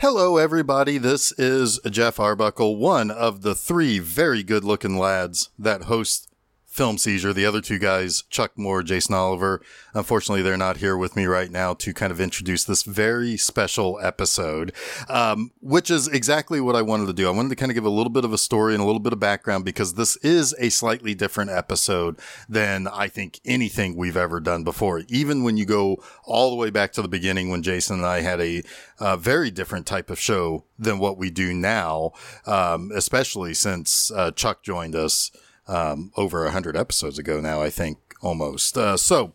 Hello, 0.00 0.38
everybody. 0.38 0.96
This 0.96 1.30
is 1.32 1.78
Jeff 1.90 2.18
Arbuckle, 2.18 2.76
one 2.76 3.10
of 3.10 3.42
the 3.42 3.54
three 3.54 3.98
very 3.98 4.42
good 4.42 4.64
looking 4.64 4.96
lads 4.96 5.50
that 5.58 5.82
host 5.82 6.29
Film 6.70 6.98
Seizure. 6.98 7.32
The 7.32 7.44
other 7.44 7.60
two 7.60 7.80
guys, 7.80 8.22
Chuck 8.30 8.52
Moore, 8.56 8.84
Jason 8.84 9.12
Oliver, 9.12 9.60
unfortunately, 9.92 10.40
they're 10.40 10.56
not 10.56 10.76
here 10.76 10.96
with 10.96 11.16
me 11.16 11.26
right 11.26 11.50
now 11.50 11.74
to 11.74 11.92
kind 11.92 12.12
of 12.12 12.20
introduce 12.20 12.62
this 12.62 12.84
very 12.84 13.36
special 13.36 13.98
episode, 14.00 14.72
um, 15.08 15.50
which 15.60 15.90
is 15.90 16.06
exactly 16.06 16.60
what 16.60 16.76
I 16.76 16.82
wanted 16.82 17.06
to 17.06 17.12
do. 17.12 17.26
I 17.26 17.32
wanted 17.32 17.48
to 17.48 17.56
kind 17.56 17.72
of 17.72 17.74
give 17.74 17.84
a 17.84 17.90
little 17.90 18.12
bit 18.12 18.24
of 18.24 18.32
a 18.32 18.38
story 18.38 18.72
and 18.72 18.80
a 18.80 18.86
little 18.86 19.00
bit 19.00 19.12
of 19.12 19.18
background 19.18 19.64
because 19.64 19.94
this 19.94 20.14
is 20.18 20.54
a 20.60 20.68
slightly 20.68 21.12
different 21.12 21.50
episode 21.50 22.20
than 22.48 22.86
I 22.86 23.08
think 23.08 23.40
anything 23.44 23.96
we've 23.96 24.16
ever 24.16 24.38
done 24.38 24.62
before. 24.62 25.02
Even 25.08 25.42
when 25.42 25.56
you 25.56 25.66
go 25.66 26.00
all 26.24 26.50
the 26.50 26.56
way 26.56 26.70
back 26.70 26.92
to 26.92 27.02
the 27.02 27.08
beginning 27.08 27.50
when 27.50 27.64
Jason 27.64 27.96
and 27.96 28.06
I 28.06 28.20
had 28.20 28.40
a 28.40 28.62
uh, 29.00 29.16
very 29.16 29.50
different 29.50 29.86
type 29.86 30.08
of 30.08 30.20
show 30.20 30.64
than 30.78 31.00
what 31.00 31.18
we 31.18 31.30
do 31.30 31.52
now, 31.52 32.12
um, 32.46 32.92
especially 32.94 33.54
since 33.54 34.12
uh, 34.12 34.30
Chuck 34.30 34.62
joined 34.62 34.94
us 34.94 35.32
um, 35.70 36.12
over 36.16 36.42
100 36.44 36.76
episodes 36.76 37.18
ago 37.18 37.40
now, 37.40 37.62
I 37.62 37.70
think 37.70 37.98
almost. 38.20 38.76
Uh, 38.76 38.96
so, 38.96 39.32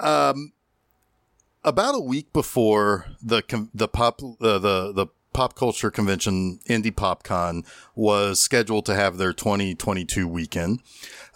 um, 0.00 0.52
about 1.62 1.94
a 1.94 2.00
week 2.00 2.32
before 2.32 3.06
the 3.22 3.42
the 3.72 3.88
pop 3.88 4.22
uh, 4.22 4.58
the 4.58 4.92
the 4.92 5.06
pop 5.32 5.54
culture 5.54 5.90
convention 5.90 6.60
Indy 6.66 6.90
PopCon 6.90 7.64
was 7.94 8.40
scheduled 8.40 8.86
to 8.86 8.94
have 8.94 9.18
their 9.18 9.32
2022 9.32 10.26
weekend. 10.26 10.80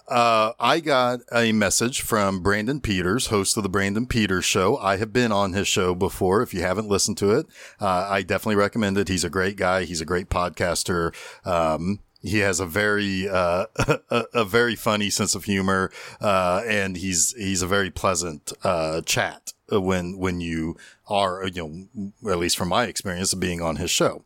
Uh, 0.08 0.52
I 0.58 0.80
got 0.80 1.20
a 1.30 1.52
message 1.52 2.00
from 2.00 2.40
Brandon 2.42 2.80
Peters, 2.80 3.27
host 3.27 3.58
of 3.58 3.62
the 3.62 3.68
Brandon 3.68 4.06
Peters 4.06 4.46
Show. 4.46 4.78
I 4.78 4.96
have 4.96 5.12
been 5.12 5.32
on 5.32 5.52
his 5.52 5.68
show 5.68 5.94
before. 5.94 6.40
If 6.40 6.54
you 6.54 6.62
haven't 6.62 6.88
listened 6.88 7.18
to 7.18 7.32
it, 7.32 7.46
uh, 7.78 8.08
I 8.08 8.22
definitely 8.22 8.56
recommend 8.56 8.96
it. 8.96 9.08
He's 9.08 9.24
a 9.24 9.28
great 9.28 9.56
guy. 9.56 9.84
He's 9.84 10.00
a 10.00 10.06
great 10.06 10.30
podcaster. 10.30 11.14
Um, 11.46 12.00
he 12.22 12.38
has 12.38 12.61
a 12.61 12.66
very 12.66 13.28
uh, 13.28 13.66
a, 14.11 14.24
a, 14.34 14.44
very 14.44 14.74
funny 14.74 15.11
sense 15.11 15.34
of 15.34 15.44
humor, 15.44 15.91
uh, 16.20 16.62
and 16.66 16.97
he's 16.97 17.34
he's 17.34 17.62
a 17.62 17.66
very 17.66 17.91
pleasant 17.91 18.52
uh, 18.64 19.00
chat 19.02 19.52
when 19.70 20.19
when 20.19 20.41
you 20.41 20.77
are 21.08 21.46
you 21.46 21.89
know 22.22 22.30
at 22.30 22.39
least 22.39 22.56
from 22.56 22.69
my 22.69 22.84
experience 22.84 23.33
of 23.33 23.41
being 23.41 23.62
on 23.62 23.77
his 23.77 23.91
show. 23.91 24.24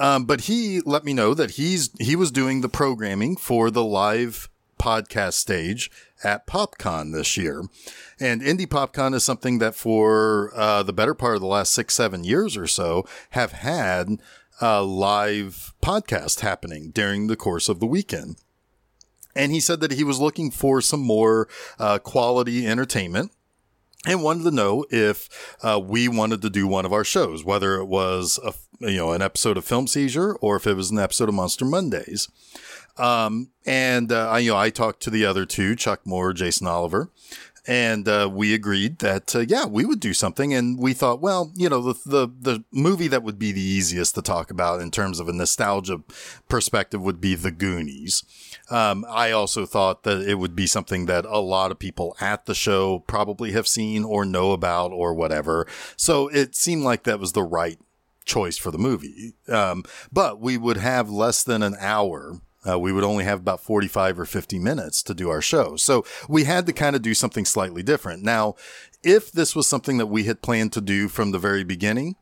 Um, 0.00 0.24
but 0.24 0.42
he 0.42 0.80
let 0.80 1.04
me 1.04 1.12
know 1.12 1.34
that 1.34 1.52
he's 1.52 1.90
he 2.00 2.16
was 2.16 2.30
doing 2.30 2.60
the 2.60 2.68
programming 2.68 3.36
for 3.36 3.70
the 3.70 3.84
live 3.84 4.48
podcast 4.78 5.34
stage 5.34 5.90
at 6.24 6.46
PopCon 6.46 7.12
this 7.12 7.36
year. 7.36 7.64
And 8.18 8.42
Indy 8.42 8.66
PopCon 8.66 9.14
is 9.14 9.24
something 9.24 9.58
that 9.58 9.74
for 9.74 10.52
uh, 10.54 10.82
the 10.82 10.92
better 10.92 11.14
part 11.14 11.36
of 11.36 11.40
the 11.40 11.46
last 11.46 11.74
six, 11.74 11.94
seven 11.94 12.24
years 12.24 12.56
or 12.56 12.66
so 12.66 13.06
have 13.30 13.52
had 13.52 14.20
uh, 14.60 14.82
live 14.84 15.72
podcast 15.82 16.40
happening 16.40 16.90
during 16.90 17.26
the 17.26 17.36
course 17.36 17.68
of 17.68 17.80
the 17.80 17.86
weekend. 17.86 18.36
And 19.34 19.52
he 19.52 19.60
said 19.60 19.80
that 19.80 19.92
he 19.92 20.04
was 20.04 20.18
looking 20.18 20.50
for 20.50 20.80
some 20.80 21.00
more 21.00 21.48
uh, 21.78 21.98
quality 21.98 22.66
entertainment 22.66 23.30
and 24.06 24.22
wanted 24.22 24.44
to 24.44 24.50
know 24.50 24.84
if 24.90 25.56
uh, 25.62 25.80
we 25.82 26.08
wanted 26.08 26.42
to 26.42 26.50
do 26.50 26.66
one 26.66 26.84
of 26.84 26.92
our 26.92 27.04
shows, 27.04 27.44
whether 27.44 27.76
it 27.76 27.86
was 27.86 28.38
a 28.44 28.54
you 28.80 28.96
know 28.96 29.12
an 29.12 29.22
episode 29.22 29.56
of 29.56 29.64
Film 29.64 29.86
Seizure 29.86 30.34
or 30.40 30.56
if 30.56 30.66
it 30.66 30.74
was 30.74 30.90
an 30.90 30.98
episode 30.98 31.28
of 31.28 31.34
Monster 31.34 31.64
Mondays. 31.64 32.28
Um, 32.96 33.50
and 33.64 34.10
uh, 34.10 34.28
I 34.28 34.38
you 34.40 34.52
know 34.52 34.56
I 34.56 34.70
talked 34.70 35.02
to 35.02 35.10
the 35.10 35.24
other 35.24 35.46
two, 35.46 35.76
Chuck 35.76 36.00
Moore, 36.04 36.32
Jason 36.32 36.66
Oliver, 36.66 37.10
and 37.68 38.08
uh, 38.08 38.28
we 38.32 38.54
agreed 38.54 38.98
that 39.00 39.36
uh, 39.36 39.40
yeah 39.40 39.66
we 39.66 39.84
would 39.84 40.00
do 40.00 40.14
something. 40.14 40.54
And 40.54 40.78
we 40.78 40.94
thought 40.94 41.20
well 41.20 41.52
you 41.54 41.68
know 41.68 41.82
the, 41.82 41.94
the 42.06 42.28
the 42.40 42.64
movie 42.72 43.08
that 43.08 43.22
would 43.22 43.38
be 43.38 43.52
the 43.52 43.60
easiest 43.60 44.14
to 44.14 44.22
talk 44.22 44.50
about 44.50 44.80
in 44.80 44.90
terms 44.90 45.20
of 45.20 45.28
a 45.28 45.32
nostalgia 45.32 46.00
perspective 46.48 47.02
would 47.02 47.20
be 47.20 47.34
the 47.34 47.50
goonies. 47.52 48.24
Um, 48.70 49.04
i 49.08 49.30
also 49.30 49.66
thought 49.66 50.02
that 50.02 50.26
it 50.28 50.34
would 50.36 50.56
be 50.56 50.66
something 50.66 51.06
that 51.06 51.24
a 51.24 51.38
lot 51.38 51.70
of 51.70 51.78
people 51.78 52.16
at 52.20 52.46
the 52.46 52.54
show 52.54 53.00
probably 53.00 53.52
have 53.52 53.68
seen 53.68 54.04
or 54.04 54.24
know 54.24 54.52
about 54.52 54.90
or 54.92 55.14
whatever. 55.14 55.66
So 55.96 56.28
it 56.28 56.54
seemed 56.54 56.82
like 56.82 57.04
that 57.04 57.20
was 57.20 57.32
the 57.32 57.42
right 57.42 57.78
choice 58.24 58.56
for 58.56 58.70
the 58.70 58.78
movie. 58.78 59.34
Um, 59.48 59.84
but 60.12 60.40
we 60.40 60.56
would 60.56 60.76
have 60.76 61.10
less 61.10 61.42
than 61.42 61.62
an 61.62 61.76
hour 61.80 62.40
uh, 62.68 62.78
we 62.78 62.92
would 62.92 63.04
only 63.04 63.24
have 63.24 63.40
about 63.40 63.60
45 63.60 64.18
or 64.20 64.24
50 64.24 64.58
minutes 64.58 65.02
to 65.04 65.14
do 65.14 65.30
our 65.30 65.40
show. 65.40 65.76
So 65.76 66.04
we 66.28 66.44
had 66.44 66.66
to 66.66 66.72
kind 66.72 66.96
of 66.96 67.02
do 67.02 67.14
something 67.14 67.44
slightly 67.44 67.82
different. 67.82 68.22
Now, 68.22 68.54
if 69.02 69.30
this 69.30 69.54
was 69.54 69.66
something 69.66 69.98
that 69.98 70.06
we 70.06 70.24
had 70.24 70.42
planned 70.42 70.72
to 70.72 70.80
do 70.80 71.08
from 71.08 71.30
the 71.30 71.38
very 71.38 71.62
beginning, 71.62 72.16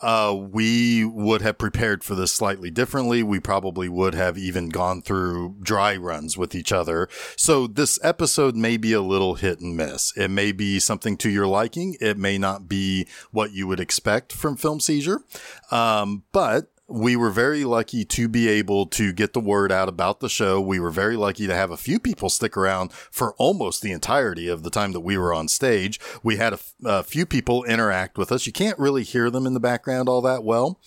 uh, 0.00 0.36
we 0.36 1.04
would 1.04 1.40
have 1.40 1.56
prepared 1.56 2.04
for 2.04 2.14
this 2.14 2.32
slightly 2.32 2.70
differently. 2.70 3.22
We 3.22 3.40
probably 3.40 3.88
would 3.88 4.14
have 4.14 4.36
even 4.36 4.68
gone 4.68 5.00
through 5.00 5.56
dry 5.62 5.96
runs 5.96 6.36
with 6.36 6.54
each 6.54 6.72
other. 6.72 7.08
So 7.36 7.66
this 7.66 7.98
episode 8.02 8.56
may 8.56 8.76
be 8.76 8.92
a 8.92 9.00
little 9.00 9.36
hit 9.36 9.60
and 9.60 9.76
miss. 9.76 10.12
It 10.16 10.28
may 10.28 10.52
be 10.52 10.80
something 10.80 11.16
to 11.18 11.30
your 11.30 11.46
liking. 11.46 11.96
It 12.00 12.18
may 12.18 12.36
not 12.36 12.68
be 12.68 13.06
what 13.30 13.52
you 13.52 13.66
would 13.68 13.80
expect 13.80 14.32
from 14.32 14.56
Film 14.56 14.80
Seizure. 14.80 15.22
Um, 15.70 16.24
but 16.32 16.70
we 16.88 17.16
were 17.16 17.30
very 17.30 17.64
lucky 17.64 18.04
to 18.04 18.28
be 18.28 18.48
able 18.48 18.86
to 18.86 19.12
get 19.12 19.32
the 19.32 19.40
word 19.40 19.72
out 19.72 19.88
about 19.88 20.20
the 20.20 20.28
show. 20.28 20.60
We 20.60 20.78
were 20.78 20.90
very 20.90 21.16
lucky 21.16 21.46
to 21.46 21.54
have 21.54 21.70
a 21.70 21.76
few 21.76 21.98
people 21.98 22.30
stick 22.30 22.56
around 22.56 22.92
for 22.92 23.34
almost 23.34 23.82
the 23.82 23.90
entirety 23.90 24.48
of 24.48 24.62
the 24.62 24.70
time 24.70 24.92
that 24.92 25.00
we 25.00 25.18
were 25.18 25.34
on 25.34 25.48
stage. 25.48 25.98
We 26.22 26.36
had 26.36 26.52
a, 26.52 26.58
a 26.84 27.02
few 27.02 27.26
people 27.26 27.64
interact 27.64 28.18
with 28.18 28.30
us. 28.30 28.46
You 28.46 28.52
can't 28.52 28.78
really 28.78 29.02
hear 29.02 29.30
them 29.30 29.46
in 29.46 29.54
the 29.54 29.60
background 29.60 30.08
all 30.08 30.22
that 30.22 30.44
well. 30.44 30.78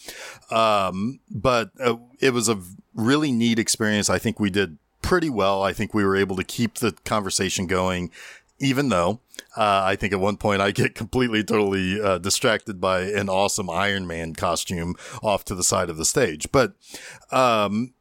Um, 0.49 1.19
but 1.29 1.71
uh, 1.79 1.97
it 2.21 2.33
was 2.33 2.47
a 2.47 2.61
really 2.93 3.31
neat 3.33 3.59
experience. 3.59 4.09
I 4.09 4.19
think 4.19 4.39
we 4.39 4.49
did 4.49 4.77
pretty 5.01 5.29
well. 5.29 5.63
I 5.63 5.73
think 5.73 5.93
we 5.93 6.05
were 6.05 6.15
able 6.15 6.37
to 6.37 6.43
keep 6.43 6.75
the 6.75 6.93
conversation 7.03 7.67
going, 7.67 8.09
even 8.59 8.87
though 8.89 9.19
uh, 9.59 9.81
I 9.83 9.97
think 9.97 10.13
at 10.13 10.21
one 10.21 10.37
point 10.37 10.61
I 10.61 10.71
get 10.71 10.95
completely, 10.95 11.43
totally 11.43 11.99
uh, 11.99 12.17
distracted 12.17 12.79
by 12.79 13.01
an 13.01 13.27
awesome 13.27 13.69
Iron 13.69 14.07
Man 14.07 14.33
costume 14.33 14.95
off 15.21 15.43
to 15.45 15.55
the 15.55 15.65
side 15.65 15.89
of 15.89 15.97
the 15.97 16.05
stage. 16.05 16.49
But 16.53 16.75
um, 17.29 17.93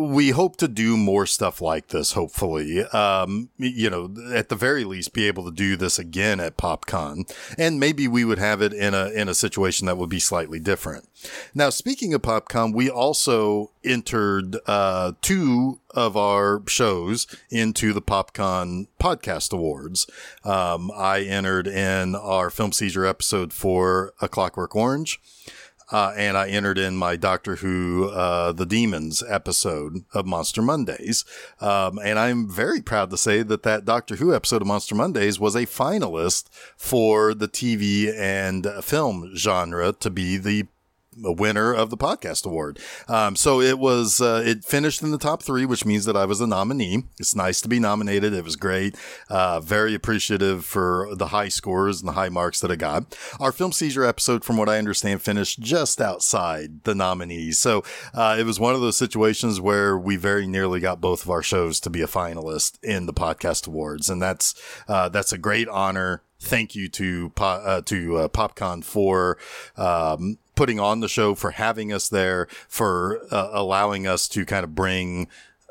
we 0.00 0.30
hope 0.30 0.56
to 0.56 0.66
do 0.66 0.96
more 0.96 1.26
stuff 1.26 1.60
like 1.60 1.88
this, 1.88 2.12
hopefully. 2.12 2.82
Um, 2.84 3.50
you 3.58 3.90
know, 3.90 4.14
at 4.32 4.48
the 4.48 4.56
very 4.56 4.82
least, 4.84 5.12
be 5.12 5.26
able 5.26 5.44
to 5.44 5.50
do 5.50 5.76
this 5.76 5.98
again 5.98 6.40
at 6.40 6.56
PopCon. 6.56 7.30
And 7.58 7.78
maybe 7.78 8.08
we 8.08 8.24
would 8.24 8.38
have 8.38 8.62
it 8.62 8.72
in 8.72 8.94
a, 8.94 9.10
in 9.10 9.28
a 9.28 9.34
situation 9.34 9.86
that 9.86 9.98
would 9.98 10.08
be 10.08 10.18
slightly 10.18 10.58
different. 10.58 11.06
Now, 11.54 11.68
speaking 11.68 12.14
of 12.14 12.22
PopCon, 12.22 12.74
we 12.74 12.88
also 12.88 13.72
entered, 13.84 14.56
uh, 14.66 15.12
two 15.20 15.80
of 15.90 16.16
our 16.16 16.62
shows 16.66 17.26
into 17.50 17.92
the 17.92 18.00
PopCon 18.00 18.86
podcast 18.98 19.52
awards. 19.52 20.06
Um, 20.44 20.90
I 20.96 21.20
entered 21.20 21.66
in 21.66 22.14
our 22.14 22.48
film 22.48 22.72
seizure 22.72 23.04
episode 23.04 23.52
for 23.52 24.14
A 24.22 24.28
Clockwork 24.28 24.74
Orange. 24.74 25.20
Uh, 25.90 26.12
and 26.16 26.36
I 26.36 26.48
entered 26.48 26.78
in 26.78 26.96
my 26.96 27.16
Doctor 27.16 27.56
Who, 27.56 28.08
uh, 28.10 28.52
The 28.52 28.66
Demons 28.66 29.22
episode 29.28 30.04
of 30.14 30.26
Monster 30.26 30.62
Mondays. 30.62 31.24
Um, 31.60 31.98
and 32.02 32.18
I'm 32.18 32.48
very 32.48 32.80
proud 32.80 33.10
to 33.10 33.16
say 33.16 33.42
that 33.42 33.62
that 33.64 33.84
Doctor 33.84 34.16
Who 34.16 34.34
episode 34.34 34.62
of 34.62 34.68
Monster 34.68 34.94
Mondays 34.94 35.40
was 35.40 35.54
a 35.54 35.66
finalist 35.66 36.48
for 36.76 37.34
the 37.34 37.48
TV 37.48 38.14
and 38.16 38.66
film 38.82 39.32
genre 39.34 39.92
to 39.92 40.10
be 40.10 40.36
the 40.36 40.66
a 41.24 41.32
winner 41.32 41.72
of 41.72 41.90
the 41.90 41.96
podcast 41.96 42.46
award. 42.46 42.78
Um, 43.08 43.36
so 43.36 43.60
it 43.60 43.78
was, 43.78 44.20
uh, 44.20 44.42
it 44.44 44.64
finished 44.64 45.02
in 45.02 45.10
the 45.10 45.18
top 45.18 45.42
three, 45.42 45.64
which 45.64 45.84
means 45.84 46.04
that 46.04 46.16
I 46.16 46.24
was 46.24 46.40
a 46.40 46.46
nominee. 46.46 47.04
It's 47.18 47.34
nice 47.34 47.60
to 47.62 47.68
be 47.68 47.78
nominated. 47.78 48.32
It 48.32 48.44
was 48.44 48.56
great. 48.56 48.96
Uh, 49.28 49.60
very 49.60 49.94
appreciative 49.94 50.64
for 50.64 51.08
the 51.14 51.28
high 51.28 51.48
scores 51.48 52.00
and 52.00 52.08
the 52.08 52.12
high 52.12 52.28
marks 52.28 52.60
that 52.60 52.70
I 52.70 52.76
got. 52.76 53.16
Our 53.38 53.52
film 53.52 53.72
seizure 53.72 54.04
episode, 54.04 54.44
from 54.44 54.56
what 54.56 54.68
I 54.68 54.78
understand, 54.78 55.22
finished 55.22 55.60
just 55.60 56.00
outside 56.00 56.84
the 56.84 56.94
nominees. 56.94 57.58
So, 57.58 57.84
uh, 58.14 58.36
it 58.38 58.44
was 58.44 58.60
one 58.60 58.74
of 58.74 58.80
those 58.80 58.96
situations 58.96 59.60
where 59.60 59.98
we 59.98 60.16
very 60.16 60.46
nearly 60.46 60.80
got 60.80 61.00
both 61.00 61.24
of 61.24 61.30
our 61.30 61.42
shows 61.42 61.80
to 61.80 61.90
be 61.90 62.02
a 62.02 62.06
finalist 62.06 62.78
in 62.82 63.06
the 63.06 63.12
podcast 63.12 63.66
awards. 63.66 64.08
And 64.08 64.20
that's, 64.20 64.54
uh, 64.88 65.08
that's 65.08 65.32
a 65.32 65.38
great 65.38 65.68
honor 65.68 66.22
thank 66.40 66.74
you 66.74 66.88
to 66.88 67.32
uh, 67.36 67.82
to 67.82 68.16
uh, 68.16 68.28
PopCon 68.28 68.82
for 68.82 69.38
um, 69.76 70.38
putting 70.60 70.78
on 70.78 71.00
the 71.00 71.08
show, 71.08 71.34
for 71.34 71.52
having 71.52 71.90
us 71.90 72.10
there, 72.10 72.46
for 72.68 73.22
uh, 73.30 73.48
allowing 73.54 74.06
us 74.06 74.28
to 74.28 74.44
kind 74.44 74.62
of 74.62 74.74
bring 74.74 75.26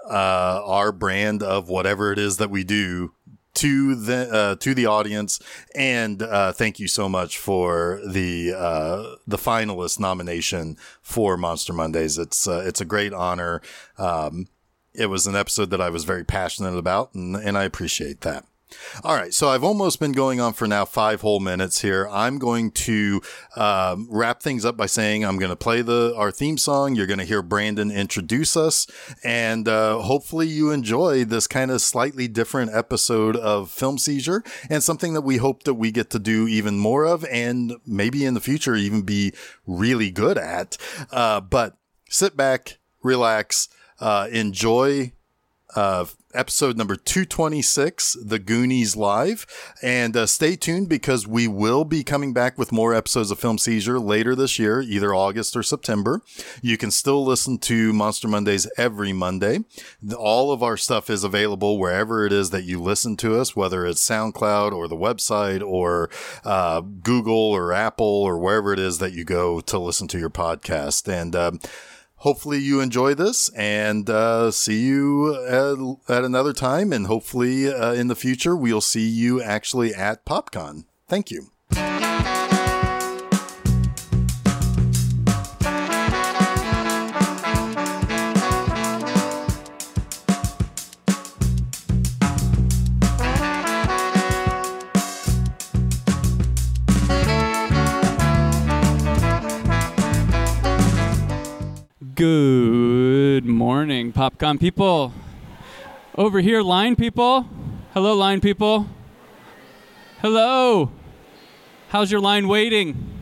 uh, 0.10 0.64
our 0.66 0.92
brand 0.92 1.44
of 1.44 1.70
whatever 1.70 2.12
it 2.12 2.18
is 2.18 2.38
that 2.38 2.50
we 2.50 2.64
do 2.64 3.14
to 3.54 3.94
the 3.94 4.28
uh, 4.34 4.56
to 4.56 4.74
the 4.74 4.88
audience, 4.88 5.40
and 5.76 6.24
uh, 6.24 6.52
thank 6.52 6.80
you 6.80 6.88
so 6.88 7.08
much 7.08 7.38
for 7.38 8.02
the 8.04 8.52
uh, 8.52 9.18
the 9.28 9.38
finalist 9.38 10.00
nomination 10.00 10.76
for 11.04 11.38
Monster 11.38 11.72
Mondays. 11.72 12.18
It's 12.18 12.48
uh, 12.48 12.64
it's 12.66 12.82
a 12.82 12.86
great 12.86 13.14
honor. 13.14 13.62
Um, 14.00 14.48
it 14.96 15.06
was 15.06 15.28
an 15.28 15.36
episode 15.36 15.70
that 15.70 15.82
I 15.82 15.92
was 15.92 16.04
very 16.04 16.24
passionate 16.24 16.80
about, 16.80 17.14
and, 17.14 17.36
and 17.36 17.56
I 17.56 17.64
appreciate 17.64 18.22
that. 18.22 18.44
All 19.04 19.16
right, 19.16 19.34
so 19.34 19.50
I've 19.50 19.64
almost 19.64 20.00
been 20.00 20.12
going 20.12 20.40
on 20.40 20.54
for 20.54 20.68
now 20.68 20.86
five 20.86 21.22
whole 21.22 21.40
minutes 21.40 21.82
here. 21.82 22.08
I'm 22.12 22.38
going 22.38 22.72
to 22.72 23.22
um, 23.56 24.08
wrap 24.10 24.42
things 24.42 24.66
up 24.66 24.78
by 24.78 24.86
saying 24.86 25.26
I'm 25.26 25.38
going 25.38 25.50
to 25.50 25.56
play 25.56 25.82
the 25.82 26.14
our 26.16 26.32
theme 26.32 26.58
song. 26.58 26.96
You're 26.96 27.08
going 27.08 27.20
to 27.20 27.26
hear 27.26 27.42
Brandon 27.42 27.90
introduce 27.92 28.56
us, 28.56 28.88
and 29.24 29.68
uh, 29.68 30.00
hopefully 30.00 30.48
you 30.48 30.72
enjoy 30.72 31.26
this 31.26 31.48
kind 31.48 31.72
of 31.72 31.82
slightly 31.82 32.28
different 32.28 32.72
episode 32.74 33.36
of 33.36 33.72
Film 33.72 33.98
Seizure, 33.98 34.44
and 34.70 34.84
something 34.84 35.14
that 35.14 35.22
we 35.22 35.38
hope 35.38 35.64
that 35.64 35.76
we 35.76 35.92
get 35.92 36.10
to 36.12 36.20
do 36.20 36.48
even 36.48 36.78
more 36.78 37.06
of, 37.06 37.26
and 37.26 37.74
maybe 37.86 38.26
in 38.26 38.34
the 38.34 38.42
future 38.42 38.76
even 38.76 39.02
be 39.02 39.34
really 39.66 40.12
good 40.12 40.38
at. 40.38 40.78
Uh, 41.12 41.42
but 41.42 41.78
sit 42.10 42.38
back, 42.38 42.78
relax, 43.02 43.70
uh, 44.00 44.28
enjoy 44.32 45.12
uh, 45.76 46.06
episode 46.34 46.78
number 46.78 46.96
226, 46.96 48.18
The 48.24 48.40
Goonies 48.40 48.96
Live. 48.96 49.46
And 49.82 50.16
uh, 50.16 50.26
stay 50.26 50.56
tuned 50.56 50.90
because 50.90 51.28
we 51.28 51.48
will 51.48 51.86
be 51.86 52.04
coming 52.04 52.34
back 52.34 52.58
with 52.58 52.72
more 52.72 52.94
episodes 52.94 53.32
of 53.32 53.40
Film 53.40 53.58
Seizure 53.58 54.00
later 54.00 54.36
this 54.36 54.60
year, 54.60 54.82
either 54.82 55.14
August 55.14 55.56
or 55.56 55.64
September. 55.64 56.22
You 56.62 56.78
can 56.78 56.92
still 56.92 57.26
listen 57.26 57.58
to 57.60 57.94
Monster 57.94 58.28
Mondays 58.28 58.68
every 58.78 59.14
Monday. 59.14 59.60
All 60.18 60.52
of 60.52 60.62
our 60.62 60.78
stuff 60.78 61.10
is 61.10 61.24
available 61.24 61.80
wherever 61.80 62.26
it 62.26 62.34
is 62.34 62.52
that 62.52 62.64
you 62.64 62.82
listen 62.82 63.18
to 63.18 63.40
us, 63.40 63.56
whether 63.56 63.86
it's 63.86 64.08
SoundCloud 64.08 64.72
or 64.72 64.88
the 64.88 64.96
website 64.96 65.66
or 65.66 66.10
uh, 66.44 66.82
Google 66.82 67.34
or 67.52 67.74
Apple 67.74 68.06
or 68.06 68.38
wherever 68.38 68.74
it 68.74 68.80
is 68.80 69.00
that 69.00 69.14
you 69.14 69.24
go 69.24 69.60
to 69.62 69.80
listen 69.80 70.08
to 70.10 70.20
your 70.20 70.30
podcast. 70.30 71.12
And, 71.12 71.36
um, 71.36 71.60
hopefully 72.20 72.60
you 72.60 72.80
enjoy 72.80 73.14
this 73.14 73.50
and 73.50 74.10
uh, 74.10 74.52
see 74.52 74.82
you 74.82 75.36
at, 75.46 76.16
at, 76.16 76.24
another 76.24 76.54
time. 76.54 76.94
And 76.94 77.08
hopefully 77.08 77.72
uh, 77.72 77.94
in 77.94 78.08
the 78.08 78.16
future, 78.16 78.56
we'll 78.56 78.82
see 78.82 79.08
you 79.08 79.42
actually 79.42 79.94
at 79.94 80.26
PopCon. 80.26 80.86
Thank 81.08 81.32
you. 81.32 81.52
Good 102.20 103.46
morning, 103.46 104.12
PopCon 104.12 104.60
people. 104.60 105.14
Over 106.16 106.42
here, 106.42 106.62
line 106.62 106.98
people. 106.98 107.48
Hello, 107.94 108.14
line 108.14 108.42
people. 108.42 108.88
Hello. 110.22 110.92
How's 111.88 112.12
your 112.12 112.20
line 112.20 112.50
waiting? 112.50 113.22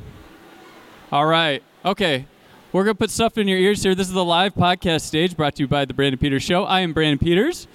All 1.12 1.28
right. 1.28 1.62
Okay. 1.86 2.26
We're 2.74 2.86
going 2.86 2.96
to 2.96 2.98
put 2.98 3.12
stuff 3.12 3.38
in 3.38 3.48
your 3.48 3.60
ears 3.60 3.84
here. 3.84 3.94
This 3.94 4.08
is 4.08 4.16
the 4.16 4.26
live 4.26 4.56
podcast 4.56 5.02
stage 5.02 5.38
brought 5.38 5.54
to 5.58 5.62
you 5.62 5.68
by 5.68 5.86
The 5.86 5.94
Brandon 5.94 6.18
Peters 6.18 6.42
Show. 6.42 6.64
I 6.64 6.80
am 6.80 6.92
Brandon 6.92 7.20
Peters. 7.20 7.68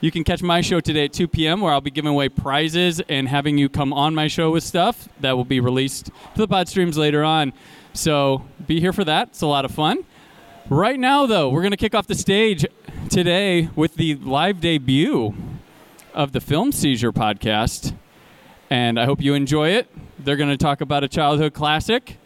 You 0.00 0.10
can 0.10 0.24
catch 0.24 0.42
my 0.42 0.62
show 0.62 0.80
today 0.80 1.04
at 1.04 1.12
2 1.12 1.28
p.m., 1.28 1.60
where 1.60 1.74
I'll 1.74 1.82
be 1.82 1.90
giving 1.90 2.10
away 2.10 2.30
prizes 2.30 3.02
and 3.10 3.28
having 3.28 3.58
you 3.58 3.68
come 3.68 3.92
on 3.92 4.14
my 4.14 4.28
show 4.28 4.52
with 4.52 4.64
stuff 4.64 5.10
that 5.20 5.36
will 5.36 5.44
be 5.44 5.60
released 5.60 6.06
to 6.06 6.36
the 6.36 6.48
pod 6.48 6.70
streams 6.70 6.96
later 6.96 7.22
on. 7.22 7.52
So 7.92 8.46
be 8.66 8.80
here 8.80 8.94
for 8.94 9.04
that. 9.04 9.28
It's 9.28 9.42
a 9.42 9.46
lot 9.46 9.66
of 9.66 9.70
fun. 9.70 10.06
Right 10.70 10.98
now, 10.98 11.26
though, 11.26 11.50
we're 11.50 11.60
going 11.60 11.72
to 11.72 11.76
kick 11.76 11.94
off 11.94 12.06
the 12.06 12.14
stage 12.14 12.64
today 13.10 13.68
with 13.76 13.96
the 13.96 14.14
live 14.14 14.62
debut 14.62 15.34
of 16.14 16.32
the 16.32 16.40
Film 16.40 16.72
Seizure 16.72 17.12
podcast. 17.12 17.94
And 18.70 18.98
I 18.98 19.04
hope 19.04 19.20
you 19.20 19.34
enjoy 19.34 19.68
it. 19.70 19.88
They're 20.18 20.38
going 20.38 20.48
to 20.48 20.56
talk 20.56 20.80
about 20.80 21.04
a 21.04 21.08
childhood 21.08 21.52
classic, 21.52 22.16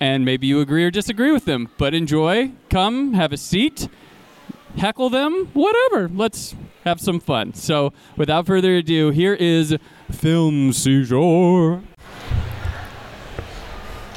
and 0.00 0.24
maybe 0.24 0.46
you 0.46 0.60
agree 0.60 0.82
or 0.82 0.90
disagree 0.90 1.30
with 1.30 1.44
them. 1.44 1.68
But 1.76 1.92
enjoy, 1.92 2.52
come, 2.70 3.12
have 3.12 3.34
a 3.34 3.36
seat, 3.36 3.88
heckle 4.78 5.10
them, 5.10 5.50
whatever. 5.52 6.08
Let's 6.08 6.56
have 6.84 7.02
some 7.02 7.20
fun. 7.20 7.52
So, 7.52 7.92
without 8.16 8.46
further 8.46 8.76
ado, 8.76 9.10
here 9.10 9.34
is 9.34 9.76
Film 10.10 10.72
Seizure. 10.72 11.82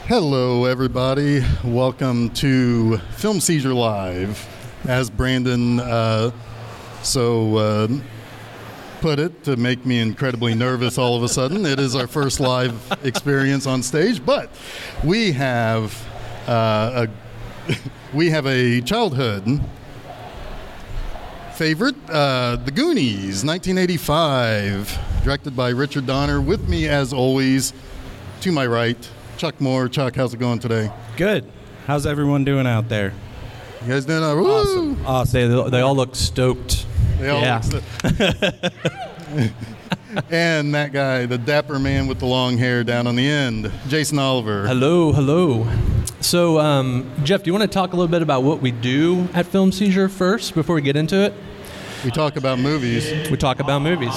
Hello, 0.07 0.63
everybody. 0.63 1.43
Welcome 1.65 2.29
to 2.35 2.97
Film 3.17 3.41
Seizure 3.41 3.73
Live. 3.73 4.47
As 4.87 5.09
Brandon 5.09 5.81
uh, 5.81 6.31
so 7.03 7.57
uh, 7.57 7.87
put 9.01 9.19
it, 9.19 9.43
to 9.43 9.57
make 9.57 9.85
me 9.85 9.99
incredibly 9.99 10.55
nervous 10.55 10.97
all 10.97 11.17
of 11.17 11.23
a 11.23 11.27
sudden, 11.27 11.65
it 11.65 11.77
is 11.77 11.93
our 11.93 12.07
first 12.07 12.39
live 12.39 12.73
experience 13.03 13.67
on 13.67 13.83
stage. 13.83 14.25
But 14.25 14.49
we 15.03 15.33
have 15.33 15.93
uh, 16.47 17.07
a 17.67 17.75
we 18.13 18.29
have 18.29 18.47
a 18.47 18.79
childhood 18.79 19.59
favorite, 21.51 21.97
uh, 22.09 22.55
The 22.55 22.71
Goonies, 22.71 23.43
1985, 23.43 25.21
directed 25.25 25.53
by 25.53 25.71
Richard 25.71 26.05
Donner. 26.05 26.39
With 26.39 26.69
me, 26.69 26.87
as 26.87 27.11
always, 27.11 27.73
to 28.39 28.53
my 28.53 28.65
right, 28.65 29.09
Chuck 29.37 29.61
Moore. 29.61 29.87
Chuck, 29.87 30.15
how's 30.15 30.33
it 30.33 30.39
going 30.39 30.59
today? 30.59 30.91
Good. 31.15 31.45
How's 31.85 32.07
everyone 32.07 32.43
doing 32.43 32.65
out 32.65 32.89
there? 32.89 33.13
You 33.83 33.89
guys 33.89 34.05
doing 34.05 34.23
all 34.23 34.35
right? 34.35 34.45
Awesome. 34.45 35.05
Awesome. 35.05 35.51
They, 35.51 35.69
they 35.69 35.81
all 35.81 35.95
look 35.95 36.15
stoked. 36.15 36.87
They 37.19 37.29
all 37.29 37.41
yeah. 37.41 37.61
look 37.71 37.83
and 40.31 40.73
that 40.73 40.91
guy, 40.91 41.27
the 41.27 41.37
dapper 41.37 41.77
man 41.77 42.07
with 42.07 42.19
the 42.19 42.25
long 42.25 42.57
hair 42.57 42.83
down 42.83 43.05
on 43.05 43.15
the 43.15 43.27
end, 43.27 43.71
Jason 43.87 44.17
Oliver. 44.17 44.67
Hello, 44.67 45.11
hello. 45.11 45.67
So, 46.19 46.59
um, 46.59 47.09
Jeff, 47.23 47.43
do 47.43 47.49
you 47.49 47.53
want 47.53 47.61
to 47.61 47.73
talk 47.73 47.93
a 47.93 47.95
little 47.95 48.11
bit 48.11 48.23
about 48.23 48.43
what 48.43 48.61
we 48.61 48.71
do 48.71 49.27
at 49.33 49.45
Film 49.45 49.71
Seizure 49.71 50.09
first 50.09 50.55
before 50.55 50.75
we 50.75 50.81
get 50.81 50.95
into 50.95 51.23
it? 51.23 51.33
We 52.03 52.11
talk 52.11 52.37
about 52.37 52.59
movies. 52.59 53.29
We 53.29 53.37
talk 53.37 53.59
about 53.59 53.81
movies. 53.81 54.13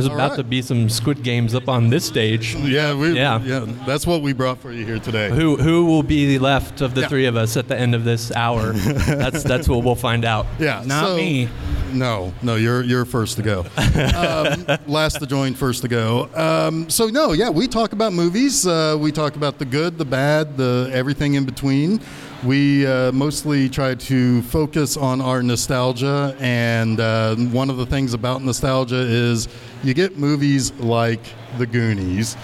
There's 0.00 0.08
All 0.08 0.14
about 0.16 0.30
right. 0.30 0.36
to 0.38 0.44
be 0.44 0.62
some 0.62 0.88
Squid 0.88 1.22
Games 1.22 1.54
up 1.54 1.68
on 1.68 1.90
this 1.90 2.06
stage. 2.06 2.54
Yeah, 2.54 2.94
we, 2.94 3.12
Yeah. 3.14 3.38
yeah, 3.42 3.66
That's 3.86 4.06
what 4.06 4.22
we 4.22 4.32
brought 4.32 4.58
for 4.58 4.72
you 4.72 4.86
here 4.86 4.98
today. 4.98 5.28
Who 5.28 5.56
who 5.56 5.84
will 5.84 6.02
be 6.02 6.38
left 6.38 6.80
of 6.80 6.94
the 6.94 7.02
Yeah. 7.02 7.08
three 7.08 7.26
of 7.26 7.36
us 7.36 7.58
at 7.58 7.68
the 7.68 7.78
end 7.78 7.94
of 7.94 8.04
this 8.04 8.32
hour? 8.32 8.72
that's 8.72 9.42
that's 9.42 9.68
what 9.68 9.84
we'll 9.84 9.94
find 9.94 10.24
out. 10.24 10.46
Yeah, 10.58 10.82
Not 10.86 11.04
so- 11.08 11.16
me. 11.18 11.48
No, 11.92 12.32
no, 12.40 12.54
you're 12.54 12.82
you're 12.84 13.04
first 13.04 13.36
to 13.36 13.42
go. 13.42 13.66
Um, 14.20 14.64
last 14.86 15.18
to 15.18 15.26
join, 15.26 15.54
first 15.54 15.82
to 15.82 15.88
go. 15.88 16.28
Um, 16.34 16.88
so 16.88 17.08
no, 17.08 17.32
yeah, 17.32 17.50
we 17.50 17.66
talk 17.66 17.92
about 17.92 18.12
movies. 18.12 18.66
Uh, 18.66 18.96
we 18.98 19.10
talk 19.12 19.34
about 19.36 19.58
the 19.58 19.64
good, 19.64 19.98
the 19.98 20.04
bad, 20.04 20.56
the 20.56 20.88
everything 20.92 21.34
in 21.34 21.44
between. 21.44 22.00
We 22.44 22.86
uh, 22.86 23.12
mostly 23.12 23.68
try 23.68 23.94
to 23.96 24.40
focus 24.42 24.96
on 24.96 25.20
our 25.20 25.42
nostalgia, 25.42 26.34
and 26.40 26.98
uh, 27.00 27.34
one 27.36 27.68
of 27.70 27.76
the 27.76 27.86
things 27.86 28.14
about 28.14 28.42
nostalgia 28.42 28.96
is 28.96 29.48
you 29.82 29.94
get 29.94 30.18
movies 30.18 30.72
like 30.74 31.20
The 31.58 31.66
Goonies. 31.66 32.36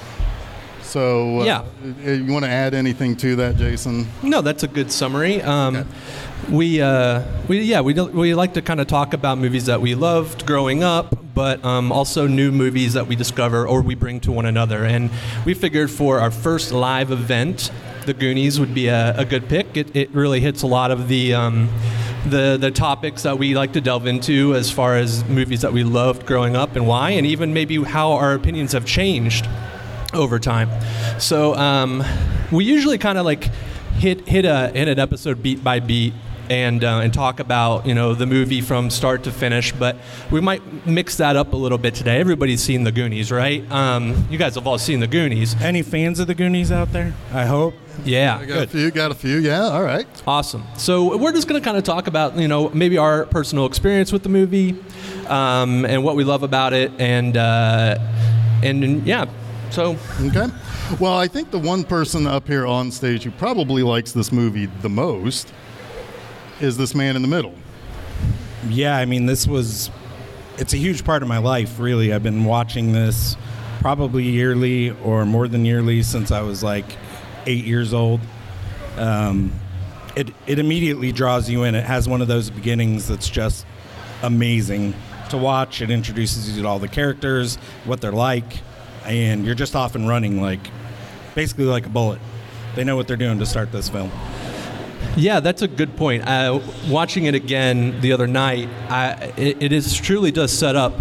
So, 0.82 1.40
uh, 1.40 1.44
Yeah. 1.44 1.62
you 2.04 2.32
want 2.32 2.44
to 2.44 2.50
add 2.50 2.72
anything 2.72 3.16
to 3.16 3.36
that, 3.36 3.56
Jason? 3.56 4.06
No, 4.22 4.40
that's 4.40 4.62
a 4.62 4.68
good 4.68 4.90
summary. 4.92 5.42
Um, 5.42 5.84
We, 6.50 6.80
uh, 6.80 7.22
we, 7.48 7.62
yeah, 7.62 7.80
we, 7.80 7.94
we 7.94 8.34
like 8.34 8.54
to 8.54 8.62
kind 8.62 8.78
of 8.78 8.86
talk 8.86 9.14
about 9.14 9.38
movies 9.38 9.66
that 9.66 9.80
we 9.80 9.94
loved 9.94 10.46
growing 10.46 10.84
up, 10.84 11.16
but 11.34 11.64
um, 11.64 11.90
also 11.90 12.26
new 12.28 12.52
movies 12.52 12.92
that 12.92 13.08
we 13.08 13.16
discover 13.16 13.66
or 13.66 13.80
we 13.82 13.94
bring 13.96 14.20
to 14.20 14.32
one 14.32 14.46
another. 14.46 14.84
And 14.84 15.10
we 15.44 15.54
figured 15.54 15.90
for 15.90 16.20
our 16.20 16.30
first 16.30 16.72
live 16.72 17.10
event, 17.10 17.72
The 18.04 18.12
Goonies 18.14 18.60
would 18.60 18.74
be 18.74 18.86
a, 18.88 19.18
a 19.18 19.24
good 19.24 19.48
pick. 19.48 19.76
It, 19.76 19.96
it 19.96 20.10
really 20.12 20.40
hits 20.40 20.62
a 20.62 20.66
lot 20.68 20.90
of 20.92 21.08
the. 21.08 21.34
Um, 21.34 21.68
the, 22.30 22.56
the 22.60 22.70
topics 22.70 23.22
that 23.22 23.38
we 23.38 23.54
like 23.54 23.72
to 23.74 23.80
delve 23.80 24.06
into 24.06 24.54
as 24.54 24.70
far 24.70 24.96
as 24.96 25.24
movies 25.24 25.62
that 25.62 25.72
we 25.72 25.84
loved 25.84 26.26
growing 26.26 26.56
up 26.56 26.76
and 26.76 26.86
why, 26.86 27.10
and 27.10 27.26
even 27.26 27.54
maybe 27.54 27.82
how 27.82 28.12
our 28.12 28.34
opinions 28.34 28.72
have 28.72 28.84
changed 28.84 29.48
over 30.12 30.38
time. 30.38 30.70
So 31.18 31.54
um, 31.54 32.02
we 32.50 32.64
usually 32.64 32.98
kind 32.98 33.18
of 33.18 33.24
like 33.24 33.44
hit 33.98 34.28
hit 34.28 34.44
a 34.44 34.68
hit 34.68 34.88
an 34.88 34.98
episode 34.98 35.42
beat 35.42 35.64
by 35.64 35.80
beat 35.80 36.12
and 36.48 36.84
uh, 36.84 37.00
and 37.02 37.12
talk 37.12 37.40
about 37.40 37.86
you 37.86 37.94
know 37.94 38.14
the 38.14 38.26
movie 38.26 38.60
from 38.60 38.90
start 38.90 39.24
to 39.24 39.32
finish. 39.32 39.72
But 39.72 39.96
we 40.30 40.40
might 40.40 40.86
mix 40.86 41.16
that 41.16 41.36
up 41.36 41.52
a 41.52 41.56
little 41.56 41.78
bit 41.78 41.94
today. 41.94 42.18
Everybody's 42.18 42.62
seen 42.62 42.84
the 42.84 42.92
Goonies, 42.92 43.32
right? 43.32 43.68
Um, 43.70 44.26
you 44.30 44.38
guys 44.38 44.54
have 44.54 44.66
all 44.66 44.78
seen 44.78 45.00
the 45.00 45.06
Goonies. 45.06 45.60
Any 45.60 45.82
fans 45.82 46.20
of 46.20 46.26
the 46.26 46.34
Goonies 46.34 46.72
out 46.72 46.92
there? 46.92 47.14
I 47.32 47.46
hope. 47.46 47.74
Yeah, 48.04 48.38
I 48.38 48.44
got 48.44 48.62
a 48.64 48.66
few. 48.66 48.90
Got 48.90 49.10
a 49.10 49.14
few. 49.14 49.38
Yeah. 49.38 49.62
All 49.64 49.82
right. 49.82 50.06
Awesome. 50.26 50.64
So 50.76 51.16
we're 51.16 51.32
just 51.32 51.48
going 51.48 51.60
to 51.60 51.64
kind 51.64 51.76
of 51.76 51.84
talk 51.84 52.06
about, 52.06 52.36
you 52.36 52.48
know, 52.48 52.68
maybe 52.70 52.98
our 52.98 53.26
personal 53.26 53.66
experience 53.66 54.12
with 54.12 54.22
the 54.22 54.28
movie, 54.28 54.76
um, 55.28 55.84
and 55.84 56.04
what 56.04 56.16
we 56.16 56.24
love 56.24 56.42
about 56.42 56.72
it, 56.72 56.92
and 56.98 57.36
uh, 57.36 57.98
and, 58.62 58.84
and 58.84 59.06
yeah. 59.06 59.26
So 59.70 59.96
Okay. 60.20 60.46
Well, 61.00 61.18
I 61.18 61.26
think 61.26 61.50
the 61.50 61.58
one 61.58 61.82
person 61.82 62.26
up 62.28 62.46
here 62.46 62.64
on 62.66 62.92
stage 62.92 63.24
who 63.24 63.32
probably 63.32 63.82
likes 63.82 64.12
this 64.12 64.30
movie 64.30 64.66
the 64.66 64.88
most 64.88 65.52
is 66.60 66.76
this 66.76 66.94
man 66.94 67.16
in 67.16 67.22
the 67.22 67.28
middle. 67.28 67.54
Yeah, 68.68 68.96
I 68.96 69.04
mean, 69.04 69.26
this 69.26 69.46
was, 69.48 69.90
it's 70.58 70.72
a 70.72 70.76
huge 70.76 71.04
part 71.04 71.22
of 71.22 71.28
my 71.28 71.38
life, 71.38 71.80
really. 71.80 72.12
I've 72.12 72.22
been 72.22 72.44
watching 72.44 72.92
this 72.92 73.36
probably 73.80 74.24
yearly 74.24 74.90
or 75.02 75.26
more 75.26 75.48
than 75.48 75.64
yearly 75.64 76.02
since 76.02 76.30
I 76.30 76.42
was 76.42 76.62
like 76.62 76.86
eight 77.46 77.64
years 77.64 77.94
old. 77.94 78.20
Um, 78.96 79.52
it, 80.16 80.30
it 80.46 80.58
immediately 80.58 81.12
draws 81.12 81.48
you 81.48 81.64
in. 81.64 81.74
It 81.74 81.84
has 81.84 82.08
one 82.08 82.22
of 82.22 82.28
those 82.28 82.50
beginnings 82.50 83.06
that's 83.06 83.28
just 83.28 83.66
amazing 84.22 84.94
to 85.30 85.36
watch. 85.36 85.82
It 85.82 85.90
introduces 85.90 86.56
you 86.56 86.62
to 86.62 86.68
all 86.68 86.78
the 86.78 86.88
characters, 86.88 87.56
what 87.84 88.00
they're 88.00 88.12
like, 88.12 88.60
and 89.04 89.44
you're 89.44 89.54
just 89.54 89.76
off 89.76 89.94
and 89.94 90.08
running 90.08 90.40
like 90.40 90.70
basically 91.34 91.66
like 91.66 91.86
a 91.86 91.90
bullet. 91.90 92.20
They 92.74 92.84
know 92.84 92.96
what 92.96 93.08
they're 93.08 93.16
doing 93.16 93.38
to 93.38 93.46
start 93.46 93.72
this 93.72 93.88
film. 93.88 94.10
Yeah, 95.16 95.40
that's 95.40 95.62
a 95.62 95.68
good 95.68 95.96
point. 95.96 96.26
Uh, 96.26 96.60
watching 96.88 97.24
it 97.24 97.34
again 97.34 98.00
the 98.00 98.12
other 98.12 98.26
night, 98.26 98.68
I, 98.88 99.32
it, 99.36 99.62
it 99.62 99.72
is 99.72 99.94
truly 99.94 100.30
does 100.30 100.52
set 100.56 100.76
up 100.76 100.94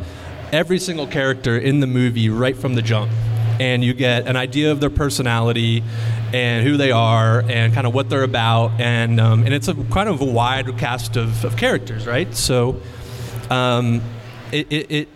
every 0.54 0.80
single 0.80 1.08
character 1.08 1.58
in 1.58 1.82
the 1.82 1.88
movie 1.88 2.30
right 2.30 2.56
from 2.56 2.76
the 2.76 2.82
jump, 2.82 3.12
and 3.60 3.84
you 3.84 3.94
get 3.94 4.28
an 4.28 4.36
idea 4.36 4.72
of 4.72 4.80
their 4.80 4.90
personality 4.90 5.84
and 6.34 6.66
who 6.66 6.78
they 6.78 6.92
are 6.92 7.42
and 7.42 7.74
kind 7.74 7.88
of 7.88 7.94
what 7.94 8.10
they're 8.10 8.24
about, 8.24 8.80
and 8.80 9.20
um, 9.20 9.44
and 9.44 9.54
it's 9.54 9.68
a 9.68 9.74
kind 9.86 10.10
of 10.10 10.22
a 10.22 10.26
wide 10.26 10.78
cast 10.78 11.18
of, 11.18 11.44
of 11.46 11.58
characters, 11.58 12.08
right? 12.08 12.34
So. 12.36 12.82
Um, 13.50 14.02
it, 14.52 14.72
it, 14.72 14.92
it, 14.92 15.08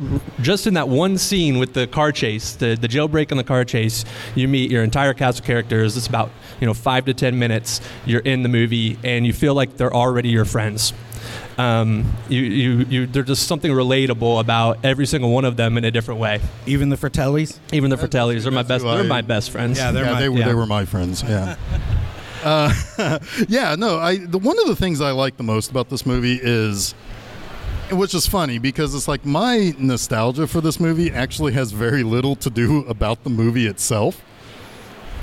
just 0.41 0.67
in 0.67 0.73
that 0.73 0.89
one 0.89 1.17
scene 1.17 1.59
with 1.59 1.73
the 1.73 1.87
car 1.87 2.11
chase, 2.11 2.55
the, 2.55 2.75
the 2.75 2.87
jailbreak 2.87 3.31
and 3.31 3.39
the 3.39 3.43
car 3.43 3.63
chase, 3.63 4.03
you 4.35 4.47
meet 4.47 4.71
your 4.71 4.83
entire 4.83 5.13
cast 5.13 5.39
of 5.39 5.45
characters. 5.45 5.95
It's 5.95 6.07
about 6.07 6.31
you 6.59 6.67
know 6.67 6.73
five 6.73 7.05
to 7.05 7.13
ten 7.13 7.39
minutes. 7.39 7.79
You're 8.05 8.21
in 8.21 8.43
the 8.43 8.49
movie, 8.49 8.97
and 9.03 9.25
you 9.25 9.33
feel 9.33 9.53
like 9.53 9.77
they're 9.77 9.93
already 9.93 10.29
your 10.29 10.45
friends. 10.45 10.93
Um, 11.57 12.05
you, 12.29 12.41
you, 12.41 12.85
you, 12.89 13.05
there's 13.05 13.27
just 13.27 13.47
something 13.47 13.71
relatable 13.71 14.39
about 14.39 14.79
every 14.85 15.05
single 15.05 15.31
one 15.31 15.43
of 15.45 15.57
them 15.57 15.77
in 15.77 15.83
a 15.85 15.91
different 15.91 16.19
way. 16.19 16.39
Even 16.65 16.89
the 16.89 16.95
Fratellis? 16.95 17.57
Even 17.73 17.89
the 17.89 17.97
Fratellis 17.97 18.45
are 18.45 18.51
my 18.51 18.63
best. 18.63 18.83
who 18.83 18.89
They're 18.91 18.99
I- 19.01 19.07
my 19.07 19.21
best 19.21 19.51
friends. 19.51 19.77
Yeah, 19.77 19.91
they're 19.91 20.05
yeah, 20.05 20.13
my- 20.13 20.19
they, 20.21 20.29
were 20.29 20.39
yeah. 20.39 20.47
they 20.47 20.53
were 20.53 20.65
my 20.65 20.85
friends. 20.85 21.21
Yeah. 21.23 21.55
uh, 22.43 23.19
yeah, 23.49 23.75
no. 23.75 23.99
I 23.99 24.17
the 24.17 24.37
one 24.37 24.57
of 24.59 24.67
the 24.67 24.75
things 24.75 25.01
I 25.01 25.11
like 25.11 25.37
the 25.37 25.43
most 25.43 25.69
about 25.71 25.89
this 25.89 26.05
movie 26.05 26.39
is, 26.41 26.93
which 27.91 28.13
is 28.13 28.25
funny 28.27 28.57
because 28.59 28.95
it's 28.95 29.07
like 29.07 29.25
my 29.25 29.73
nostalgia 29.77 30.47
for 30.47 30.61
this 30.61 30.79
movie 30.79 31.11
actually 31.11 31.53
has 31.53 31.71
very 31.71 32.03
little 32.03 32.35
to 32.37 32.49
do 32.49 32.79
about 32.87 33.23
the 33.23 33.29
movie 33.29 33.67
itself. 33.67 34.21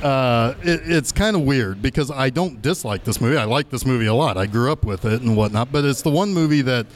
Uh, 0.03 0.55
it, 0.62 0.81
it's 0.85 1.11
kind 1.11 1.35
of 1.37 1.43
weird 1.43 1.81
because 1.81 2.11
I 2.11 2.31
don't 2.31 2.61
dislike 2.61 3.05
this 3.05 3.21
movie. 3.21 3.37
I 3.38 3.45
like 3.45 3.71
this 3.71 3.87
movie 3.87 4.07
a 4.07 4.15
lot. 4.15 4.37
I 4.37 4.47
grew 4.47 4.71
up 4.71 4.85
with 4.85 5.05
it 5.05 5.23
and 5.23 5.37
whatnot, 5.37 5.73
but 5.73 5.85
it's 5.85 6.03
the 6.03 6.11
one 6.11 6.35
movie 6.35 6.62
that 6.62 6.87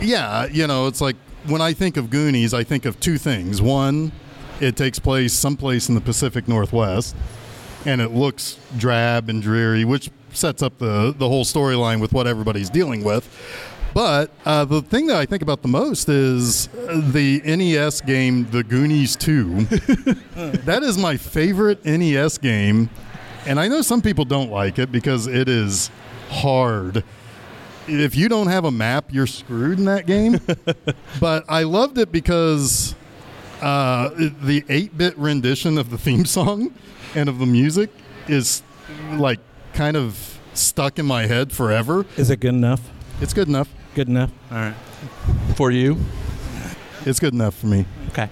yeah, 0.00 0.46
you 0.46 0.66
know, 0.66 0.86
it's 0.86 1.00
like 1.00 1.16
when 1.46 1.60
I 1.60 1.72
think 1.72 1.96
of 1.96 2.10
Goonies, 2.10 2.52
I 2.54 2.64
think 2.64 2.84
of 2.84 3.00
two 3.00 3.18
things. 3.18 3.62
One, 3.62 4.12
it 4.60 4.76
takes 4.76 4.98
place 4.98 5.32
someplace 5.32 5.88
in 5.88 5.94
the 5.94 6.00
Pacific 6.00 6.48
Northwest, 6.48 7.16
and 7.84 8.00
it 8.00 8.12
looks 8.12 8.58
drab 8.76 9.28
and 9.28 9.42
dreary, 9.42 9.84
which 9.84 10.10
sets 10.32 10.62
up 10.62 10.78
the 10.78 11.14
the 11.16 11.28
whole 11.28 11.44
storyline 11.44 12.00
with 12.00 12.12
what 12.12 12.26
everybody's 12.26 12.70
dealing 12.70 13.04
with. 13.04 13.28
But 13.96 14.30
uh, 14.44 14.66
the 14.66 14.82
thing 14.82 15.06
that 15.06 15.16
I 15.16 15.24
think 15.24 15.40
about 15.40 15.62
the 15.62 15.68
most 15.68 16.10
is 16.10 16.66
the 16.66 17.40
NES 17.46 18.02
game, 18.02 18.46
The 18.50 18.62
Goonies 18.62 19.16
2. 19.16 19.54
that 20.66 20.80
is 20.82 20.98
my 20.98 21.16
favorite 21.16 21.82
NES 21.82 22.36
game, 22.36 22.90
and 23.46 23.58
I 23.58 23.68
know 23.68 23.80
some 23.80 24.02
people 24.02 24.26
don't 24.26 24.50
like 24.50 24.78
it 24.78 24.92
because 24.92 25.26
it 25.26 25.48
is 25.48 25.90
hard 26.28 27.04
if 27.88 28.16
you 28.16 28.28
don't 28.28 28.48
have 28.48 28.66
a 28.66 28.70
map, 28.70 29.14
you're 29.14 29.26
screwed 29.26 29.78
in 29.78 29.86
that 29.86 30.06
game. 30.06 30.40
but 31.20 31.44
I 31.48 31.62
loved 31.62 31.96
it 31.96 32.12
because 32.12 32.94
uh, 33.62 34.10
the 34.10 34.62
8 34.68 34.98
bit 34.98 35.16
rendition 35.16 35.78
of 35.78 35.88
the 35.88 35.96
theme 35.96 36.26
song 36.26 36.74
and 37.14 37.30
of 37.30 37.38
the 37.38 37.46
music 37.46 37.88
is 38.28 38.62
like 39.12 39.38
kind 39.72 39.96
of 39.96 40.38
stuck 40.52 40.98
in 40.98 41.06
my 41.06 41.24
head 41.26 41.50
forever. 41.50 42.04
Is 42.18 42.28
it 42.28 42.40
good 42.40 42.54
enough? 42.54 42.90
It's 43.22 43.32
good 43.32 43.48
enough. 43.48 43.70
Good 43.96 44.08
enough? 44.08 44.30
All 44.50 44.58
right. 44.58 44.74
For 45.56 45.70
you, 45.70 45.96
It's 47.06 47.18
good 47.18 47.32
enough 47.32 47.54
for 47.54 47.66
me. 47.66 47.86
okay. 48.10 48.28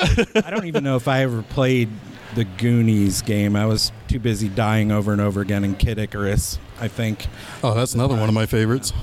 I 0.00 0.50
don't 0.50 0.66
even 0.66 0.82
know 0.82 0.96
if 0.96 1.06
I 1.06 1.20
ever 1.22 1.42
played 1.42 1.88
the 2.34 2.42
Goonies 2.44 3.22
game. 3.22 3.54
I 3.54 3.66
was 3.66 3.92
too 4.08 4.18
busy 4.18 4.48
dying 4.48 4.90
over 4.90 5.12
and 5.12 5.20
over 5.20 5.40
again 5.40 5.62
in 5.62 5.76
Kid 5.76 6.00
Icarus, 6.00 6.58
I 6.80 6.88
think. 6.88 7.28
Oh, 7.62 7.74
that's 7.74 7.94
another 7.94 8.16
one 8.16 8.28
of 8.28 8.34
my 8.34 8.46
favorites. 8.46 8.92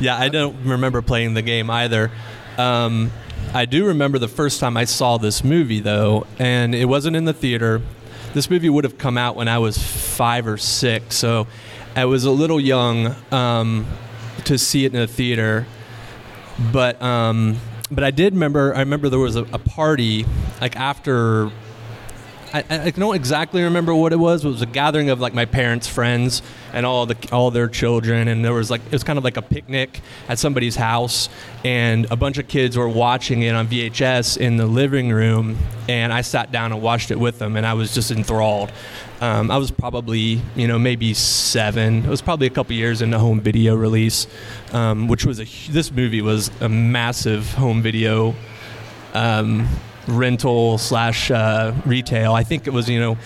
Yeah, 0.00 0.16
I 0.18 0.30
don't 0.30 0.56
remember 0.64 1.02
playing 1.02 1.34
the 1.34 1.42
game 1.42 1.68
either. 1.68 2.10
Um, 2.56 3.10
I 3.52 3.66
do 3.66 3.86
remember 3.88 4.18
the 4.18 4.28
first 4.28 4.58
time 4.58 4.76
I 4.78 4.84
saw 4.84 5.18
this 5.18 5.44
movie, 5.44 5.80
though, 5.80 6.26
and 6.38 6.74
it 6.74 6.86
wasn't 6.86 7.14
in 7.16 7.26
the 7.26 7.32
theater. 7.34 7.82
This 8.32 8.48
movie 8.48 8.70
would 8.70 8.84
have 8.84 8.96
come 8.96 9.18
out 9.18 9.36
when 9.36 9.48
I 9.48 9.58
was 9.58 9.76
five 9.76 10.46
or 10.46 10.56
six, 10.56 11.16
so 11.16 11.46
I 11.94 12.06
was 12.06 12.24
a 12.24 12.30
little 12.30 12.58
young 12.60 13.14
um, 13.30 13.86
to 14.44 14.58
see 14.58 14.84
it 14.84 14.94
in 14.94 15.00
a 15.00 15.06
theater. 15.06 15.66
But 16.72 17.00
um, 17.02 17.58
but 17.90 18.04
I 18.04 18.10
did 18.10 18.34
remember. 18.34 18.74
I 18.74 18.80
remember 18.80 19.08
there 19.08 19.18
was 19.18 19.36
a, 19.36 19.44
a 19.52 19.58
party 19.58 20.24
like 20.60 20.76
after 20.76 21.50
I, 22.54 22.64
I 22.70 22.90
don't 22.90 23.16
exactly 23.16 23.64
remember 23.64 23.92
what 23.92 24.12
it 24.12 24.16
was. 24.16 24.44
It 24.44 24.48
was 24.48 24.62
a 24.62 24.66
gathering 24.66 25.10
of 25.10 25.18
like 25.18 25.34
my 25.34 25.44
parents' 25.44 25.88
friends 25.88 26.40
and 26.72 26.86
all 26.86 27.04
the 27.04 27.16
all 27.32 27.50
their 27.50 27.66
children, 27.66 28.28
and 28.28 28.44
there 28.44 28.52
was 28.52 28.70
like 28.70 28.80
it 28.86 28.92
was 28.92 29.02
kind 29.02 29.18
of 29.18 29.24
like 29.24 29.36
a 29.36 29.42
picnic 29.42 30.00
at 30.28 30.38
somebody's 30.38 30.76
house, 30.76 31.28
and 31.64 32.06
a 32.12 32.16
bunch 32.16 32.38
of 32.38 32.46
kids 32.46 32.76
were 32.76 32.88
watching 32.88 33.42
it 33.42 33.56
on 33.56 33.66
VHS 33.66 34.36
in 34.36 34.56
the 34.56 34.66
living 34.66 35.10
room, 35.10 35.58
and 35.88 36.12
I 36.12 36.20
sat 36.20 36.52
down 36.52 36.70
and 36.70 36.80
watched 36.80 37.10
it 37.10 37.18
with 37.18 37.40
them, 37.40 37.56
and 37.56 37.66
I 37.66 37.74
was 37.74 37.92
just 37.92 38.12
enthralled. 38.12 38.70
Um, 39.20 39.50
I 39.50 39.56
was 39.56 39.72
probably 39.72 40.40
you 40.54 40.68
know 40.68 40.78
maybe 40.78 41.12
seven. 41.12 42.04
It 42.04 42.08
was 42.08 42.22
probably 42.22 42.46
a 42.46 42.50
couple 42.50 42.76
years 42.76 43.02
into 43.02 43.18
home 43.18 43.40
video 43.40 43.74
release, 43.74 44.28
um, 44.72 45.08
which 45.08 45.26
was 45.26 45.40
a 45.40 45.72
this 45.72 45.90
movie 45.90 46.22
was 46.22 46.52
a 46.60 46.68
massive 46.68 47.52
home 47.54 47.82
video 47.82 48.32
um, 49.14 49.68
rental 50.06 50.78
slash 50.78 51.30
uh, 51.30 51.74
retail. 51.84 52.34
I 52.34 52.44
think 52.44 52.66
it 52.66 52.72
was 52.72 52.88
you 52.88 53.00
know 53.00 53.18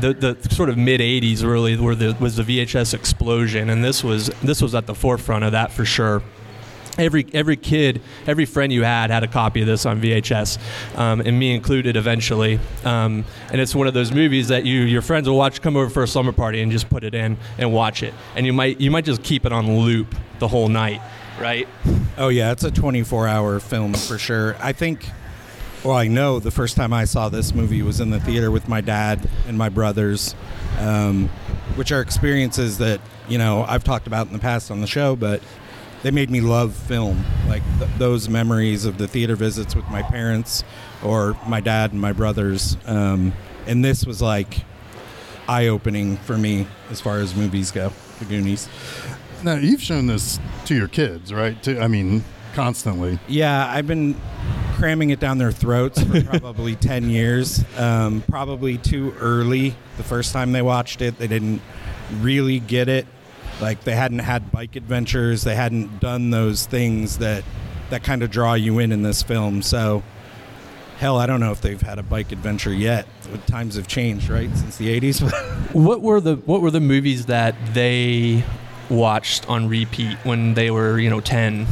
the 0.00 0.14
the 0.14 0.54
sort 0.54 0.68
of 0.68 0.76
mid 0.76 1.00
'80s 1.00 1.42
really 1.42 1.76
where 1.76 1.94
the 1.94 2.16
was 2.20 2.36
the 2.36 2.42
VHS 2.42 2.94
explosion, 2.94 3.70
and 3.70 3.84
this 3.84 4.04
was 4.04 4.28
this 4.42 4.62
was 4.62 4.74
at 4.74 4.86
the 4.86 4.94
forefront 4.94 5.44
of 5.44 5.52
that 5.52 5.72
for 5.72 5.84
sure. 5.84 6.22
Every 6.96 7.26
every 7.34 7.56
kid, 7.56 8.00
every 8.26 8.44
friend 8.44 8.72
you 8.72 8.84
had 8.84 9.10
had 9.10 9.24
a 9.24 9.26
copy 9.26 9.62
of 9.62 9.66
this 9.66 9.84
on 9.84 10.00
VHS, 10.00 10.58
um, 10.96 11.20
and 11.20 11.36
me 11.36 11.52
included 11.52 11.96
eventually. 11.96 12.60
Um, 12.84 13.24
and 13.50 13.60
it's 13.60 13.74
one 13.74 13.88
of 13.88 13.94
those 13.94 14.12
movies 14.12 14.48
that 14.48 14.64
you 14.64 14.82
your 14.82 15.02
friends 15.02 15.28
will 15.28 15.36
watch, 15.36 15.60
come 15.60 15.76
over 15.76 15.90
for 15.90 16.04
a 16.04 16.06
slumber 16.06 16.30
party, 16.30 16.62
and 16.62 16.70
just 16.70 16.88
put 16.88 17.02
it 17.02 17.14
in 17.14 17.36
and 17.58 17.72
watch 17.72 18.04
it. 18.04 18.14
And 18.36 18.46
you 18.46 18.52
might 18.52 18.80
you 18.80 18.92
might 18.92 19.04
just 19.04 19.24
keep 19.24 19.44
it 19.44 19.52
on 19.52 19.78
loop 19.78 20.14
the 20.38 20.46
whole 20.46 20.68
night, 20.68 21.00
right? 21.40 21.66
Oh, 22.16 22.28
yeah, 22.28 22.52
it's 22.52 22.62
a 22.62 22.70
24 22.70 23.26
hour 23.26 23.58
film 23.58 23.94
for 23.94 24.18
sure. 24.18 24.56
I 24.60 24.72
think, 24.72 25.08
well, 25.84 25.96
I 25.96 26.08
know 26.08 26.40
the 26.40 26.50
first 26.50 26.76
time 26.76 26.94
I 26.94 27.04
saw 27.04 27.28
this 27.28 27.54
movie 27.54 27.82
was 27.82 28.00
in 28.00 28.08
the 28.10 28.18
theater 28.18 28.50
with 28.50 28.68
my 28.68 28.80
dad 28.80 29.28
and 29.46 29.58
my 29.58 29.68
brothers, 29.68 30.34
um, 30.78 31.28
which 31.76 31.92
are 31.92 32.00
experiences 32.00 32.78
that, 32.78 33.00
you 33.28 33.36
know, 33.36 33.64
I've 33.68 33.84
talked 33.84 34.06
about 34.06 34.26
in 34.26 34.32
the 34.32 34.38
past 34.38 34.70
on 34.70 34.80
the 34.80 34.86
show, 34.86 35.14
but 35.14 35.42
they 36.02 36.10
made 36.10 36.30
me 36.30 36.40
love 36.40 36.74
film. 36.74 37.22
Like 37.48 37.62
th- 37.78 37.90
those 37.98 38.30
memories 38.30 38.86
of 38.86 38.96
the 38.96 39.06
theater 39.06 39.36
visits 39.36 39.76
with 39.76 39.86
my 39.90 40.02
parents 40.02 40.64
or 41.02 41.36
my 41.46 41.60
dad 41.60 41.92
and 41.92 42.00
my 42.00 42.12
brothers. 42.12 42.78
Um, 42.86 43.34
and 43.66 43.84
this 43.84 44.06
was 44.06 44.22
like 44.22 44.64
eye 45.48 45.66
opening 45.66 46.16
for 46.18 46.38
me 46.38 46.66
as 46.90 47.02
far 47.02 47.18
as 47.18 47.34
movies 47.34 47.70
go, 47.70 47.92
The 48.20 48.24
Goonies. 48.24 48.70
Now, 49.42 49.56
you've 49.56 49.82
shown 49.82 50.06
this 50.06 50.40
to 50.64 50.74
your 50.74 50.88
kids, 50.88 51.30
right? 51.30 51.62
To, 51.64 51.78
I 51.78 51.88
mean, 51.88 52.24
constantly. 52.54 53.18
Yeah, 53.28 53.66
I've 53.70 53.86
been 53.86 54.18
cramming 54.74 55.10
it 55.10 55.20
down 55.20 55.38
their 55.38 55.52
throats 55.52 56.02
for 56.02 56.22
probably 56.24 56.76
10 56.76 57.08
years. 57.08 57.64
Um, 57.78 58.22
probably 58.28 58.78
too 58.78 59.14
early. 59.20 59.74
The 59.96 60.02
first 60.02 60.32
time 60.32 60.52
they 60.52 60.62
watched 60.62 61.00
it, 61.00 61.18
they 61.18 61.28
didn't 61.28 61.62
really 62.20 62.60
get 62.60 62.88
it. 62.88 63.06
Like 63.60 63.84
they 63.84 63.94
hadn't 63.94 64.18
had 64.18 64.50
bike 64.50 64.76
adventures, 64.76 65.44
they 65.44 65.54
hadn't 65.54 66.00
done 66.00 66.30
those 66.30 66.66
things 66.66 67.18
that 67.18 67.44
that 67.90 68.02
kind 68.02 68.22
of 68.22 68.30
draw 68.30 68.54
you 68.54 68.78
in 68.78 68.90
in 68.90 69.02
this 69.02 69.22
film. 69.22 69.62
So 69.62 70.02
hell, 70.98 71.18
I 71.18 71.26
don't 71.26 71.38
know 71.38 71.52
if 71.52 71.60
they've 71.60 71.80
had 71.80 71.98
a 71.98 72.02
bike 72.02 72.32
adventure 72.32 72.72
yet. 72.72 73.06
Times 73.46 73.76
have 73.76 73.86
changed, 73.86 74.28
right? 74.28 74.50
Since 74.56 74.76
the 74.76 75.00
80s. 75.00 75.50
What 75.74 76.02
were 76.02 76.20
the 76.20 76.36
what 76.36 76.60
were 76.60 76.70
the 76.70 76.80
movies 76.80 77.26
that 77.26 77.56
they 77.74 78.44
watched 78.88 79.48
on 79.48 79.68
repeat 79.68 80.16
when 80.22 80.54
they 80.54 80.70
were 80.70 81.00
you 81.00 81.10
know 81.10 81.20
ten? 81.20 81.66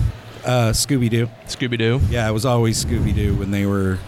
Uh, 0.44 0.70
Scooby 0.72 1.08
Doo. 1.11 1.28
Scooby 1.46 1.78
Doo. 1.78 2.00
Yeah, 2.11 2.28
it 2.28 2.32
was 2.32 2.44
always 2.44 2.84
Scooby 2.84 3.14
Doo 3.14 3.34
when 3.34 3.50
they 3.50 3.66
were 3.66 3.99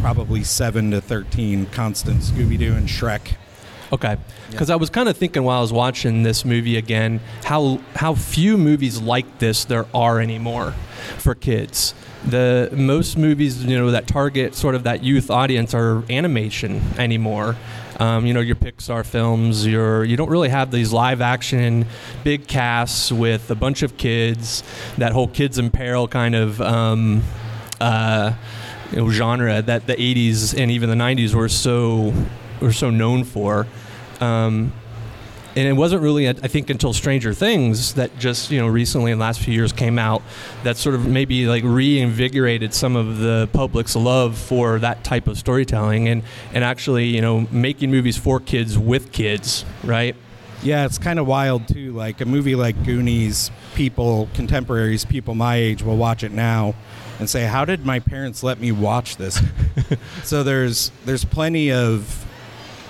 probably 0.00 0.44
7 0.44 0.90
to 0.92 1.00
13. 1.00 1.66
Constant 1.66 2.20
Scooby 2.20 2.58
Doo 2.58 2.74
and 2.74 2.88
Shrek. 2.88 3.34
Okay, 3.90 4.18
because 4.50 4.68
I 4.68 4.76
was 4.76 4.90
kind 4.90 5.08
of 5.08 5.16
thinking 5.16 5.44
while 5.44 5.58
I 5.58 5.62
was 5.62 5.72
watching 5.72 6.22
this 6.22 6.44
movie 6.44 6.76
again, 6.76 7.20
how 7.44 7.80
how 7.94 8.14
few 8.14 8.58
movies 8.58 9.00
like 9.00 9.38
this 9.38 9.64
there 9.64 9.86
are 9.94 10.20
anymore 10.20 10.72
for 11.16 11.34
kids. 11.34 11.94
The 12.26 12.68
most 12.74 13.16
movies 13.16 13.64
you 13.64 13.78
know 13.78 13.90
that 13.92 14.06
target 14.06 14.54
sort 14.54 14.74
of 14.74 14.82
that 14.82 15.02
youth 15.02 15.30
audience 15.30 15.72
are 15.72 16.02
animation 16.10 16.82
anymore. 16.98 17.56
Um, 17.98 18.26
you 18.26 18.32
know 18.32 18.40
your 18.40 18.56
Pixar 18.56 19.04
films. 19.04 19.66
Your 19.66 20.04
you 20.04 20.16
don't 20.16 20.30
really 20.30 20.48
have 20.50 20.70
these 20.70 20.92
live 20.92 21.20
action 21.20 21.86
big 22.24 22.46
casts 22.46 23.10
with 23.10 23.50
a 23.50 23.54
bunch 23.56 23.82
of 23.82 23.96
kids. 23.96 24.62
That 24.98 25.12
whole 25.12 25.28
kids 25.28 25.58
in 25.58 25.70
peril 25.70 26.08
kind 26.08 26.34
of. 26.34 26.60
Um, 26.60 27.22
uh, 27.80 28.34
genre 29.10 29.62
that 29.62 29.86
the 29.86 29.94
80s 29.94 30.58
and 30.58 30.70
even 30.70 30.88
the 30.88 30.96
90s 30.96 31.34
were 31.34 31.48
so 31.48 32.12
were 32.60 32.72
so 32.72 32.90
known 32.90 33.24
for. 33.24 33.66
Um, 34.20 34.72
and 35.58 35.66
it 35.66 35.72
wasn't 35.72 36.02
really, 36.02 36.28
I 36.28 36.34
think, 36.34 36.70
until 36.70 36.92
Stranger 36.92 37.34
Things 37.34 37.94
that 37.94 38.16
just 38.16 38.52
you 38.52 38.60
know 38.60 38.68
recently 38.68 39.10
in 39.10 39.18
the 39.18 39.24
last 39.24 39.40
few 39.40 39.52
years 39.52 39.72
came 39.72 39.98
out 39.98 40.22
that 40.62 40.76
sort 40.76 40.94
of 40.94 41.04
maybe 41.04 41.46
like 41.46 41.64
reinvigorated 41.64 42.72
some 42.72 42.94
of 42.94 43.18
the 43.18 43.48
public's 43.52 43.96
love 43.96 44.38
for 44.38 44.78
that 44.78 45.02
type 45.02 45.26
of 45.26 45.36
storytelling 45.36 46.06
and 46.06 46.22
and 46.54 46.62
actually 46.62 47.06
you 47.06 47.20
know 47.20 47.48
making 47.50 47.90
movies 47.90 48.16
for 48.16 48.38
kids 48.38 48.78
with 48.78 49.10
kids, 49.10 49.64
right? 49.82 50.14
Yeah, 50.62 50.84
it's 50.84 50.98
kind 50.98 51.18
of 51.18 51.26
wild 51.26 51.66
too. 51.66 51.92
Like 51.92 52.20
a 52.20 52.24
movie 52.24 52.54
like 52.54 52.84
Goonies, 52.84 53.50
people, 53.74 54.28
contemporaries, 54.34 55.04
people 55.04 55.34
my 55.34 55.56
age 55.56 55.82
will 55.82 55.96
watch 55.96 56.22
it 56.22 56.30
now 56.30 56.76
and 57.18 57.28
say, 57.28 57.46
"How 57.46 57.64
did 57.64 57.84
my 57.84 57.98
parents 57.98 58.44
let 58.44 58.60
me 58.60 58.70
watch 58.70 59.16
this?" 59.16 59.42
so 60.22 60.44
there's 60.44 60.92
there's 61.04 61.24
plenty 61.24 61.72
of 61.72 62.27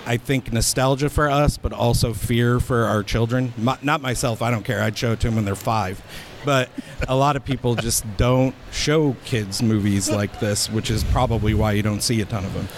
I 0.08 0.16
think 0.16 0.50
nostalgia 0.54 1.10
for 1.10 1.28
us, 1.28 1.58
but 1.58 1.74
also 1.74 2.14
fear 2.14 2.60
for 2.60 2.84
our 2.84 3.02
children. 3.02 3.52
My, 3.58 3.76
not 3.82 4.00
myself, 4.00 4.40
I 4.40 4.50
don't 4.50 4.64
care. 4.64 4.82
I'd 4.82 4.96
show 4.96 5.12
it 5.12 5.20
to 5.20 5.26
them 5.26 5.36
when 5.36 5.44
they're 5.44 5.54
five. 5.54 6.02
But 6.46 6.70
a 7.06 7.14
lot 7.14 7.36
of 7.36 7.44
people 7.44 7.74
just 7.74 8.06
don't 8.16 8.54
show 8.72 9.16
kids 9.26 9.62
movies 9.62 10.08
like 10.08 10.40
this, 10.40 10.70
which 10.70 10.90
is 10.90 11.04
probably 11.04 11.52
why 11.52 11.72
you 11.72 11.82
don't 11.82 12.02
see 12.02 12.22
a 12.22 12.24
ton 12.24 12.46
of 12.46 12.54
them. 12.54 12.68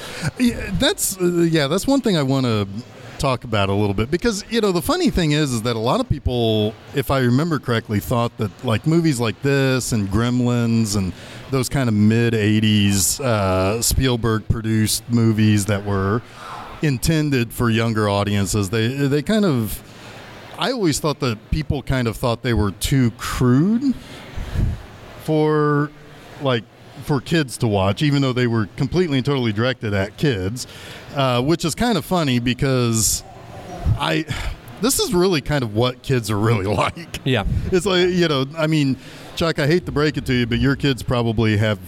Yeah, 0.40 0.70
that's 0.72 1.20
uh, 1.20 1.46
yeah, 1.48 1.68
that's 1.68 1.86
one 1.86 2.00
thing 2.00 2.16
I 2.16 2.24
want 2.24 2.46
to 2.46 2.66
talk 3.20 3.44
about 3.44 3.68
a 3.68 3.74
little 3.74 3.94
bit 3.94 4.10
because 4.10 4.44
you 4.50 4.62
know 4.62 4.72
the 4.72 4.82
funny 4.82 5.10
thing 5.10 5.32
is 5.32 5.52
is 5.52 5.62
that 5.62 5.76
a 5.76 5.78
lot 5.78 6.00
of 6.00 6.08
people, 6.08 6.74
if 6.96 7.12
I 7.12 7.20
remember 7.20 7.60
correctly, 7.60 8.00
thought 8.00 8.36
that 8.38 8.64
like 8.64 8.88
movies 8.88 9.20
like 9.20 9.40
this 9.42 9.92
and 9.92 10.08
Gremlins 10.08 10.96
and 10.96 11.12
those 11.52 11.68
kind 11.68 11.88
of 11.88 11.94
mid 11.94 12.32
'80s 12.32 13.20
uh, 13.20 13.80
Spielberg 13.82 14.48
produced 14.48 15.08
movies 15.08 15.66
that 15.66 15.84
were 15.84 16.22
intended 16.82 17.52
for 17.52 17.70
younger 17.70 18.08
audiences, 18.08 18.70
they 18.70 18.88
they 18.88 19.22
kind 19.22 19.44
of. 19.44 19.82
I 20.58 20.72
always 20.72 21.00
thought 21.00 21.20
that 21.20 21.50
people 21.50 21.82
kind 21.82 22.06
of 22.06 22.16
thought 22.16 22.42
they 22.42 22.52
were 22.52 22.72
too 22.72 23.12
crude 23.12 23.94
for 25.22 25.90
like 26.42 26.64
for 27.04 27.20
kids 27.20 27.56
to 27.58 27.66
watch, 27.66 28.02
even 28.02 28.22
though 28.22 28.32
they 28.32 28.46
were 28.46 28.66
completely 28.76 29.18
and 29.18 29.24
totally 29.24 29.52
directed 29.52 29.94
at 29.94 30.16
kids, 30.16 30.66
uh, 31.14 31.42
which 31.42 31.64
is 31.64 31.74
kind 31.74 31.96
of 31.96 32.04
funny 32.04 32.38
because 32.38 33.24
I 33.98 34.24
this 34.80 34.98
is 34.98 35.12
really 35.12 35.40
kind 35.40 35.62
of 35.62 35.74
what 35.74 36.02
kids 36.02 36.30
are 36.30 36.38
really 36.38 36.66
like. 36.74 37.20
Yeah. 37.24 37.44
It's 37.72 37.86
like 37.86 38.10
you 38.10 38.28
know, 38.28 38.46
I 38.56 38.66
mean, 38.66 38.96
Chuck, 39.36 39.58
I 39.58 39.66
hate 39.66 39.86
to 39.86 39.92
break 39.92 40.16
it 40.16 40.26
to 40.26 40.34
you, 40.34 40.46
but 40.46 40.58
your 40.58 40.76
kids 40.76 41.02
probably 41.02 41.56
have 41.56 41.78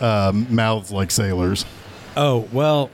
um, 0.00 0.54
mouths 0.54 0.90
like 0.90 1.10
sailors. 1.10 1.64
Oh 2.16 2.48
well, 2.52 2.90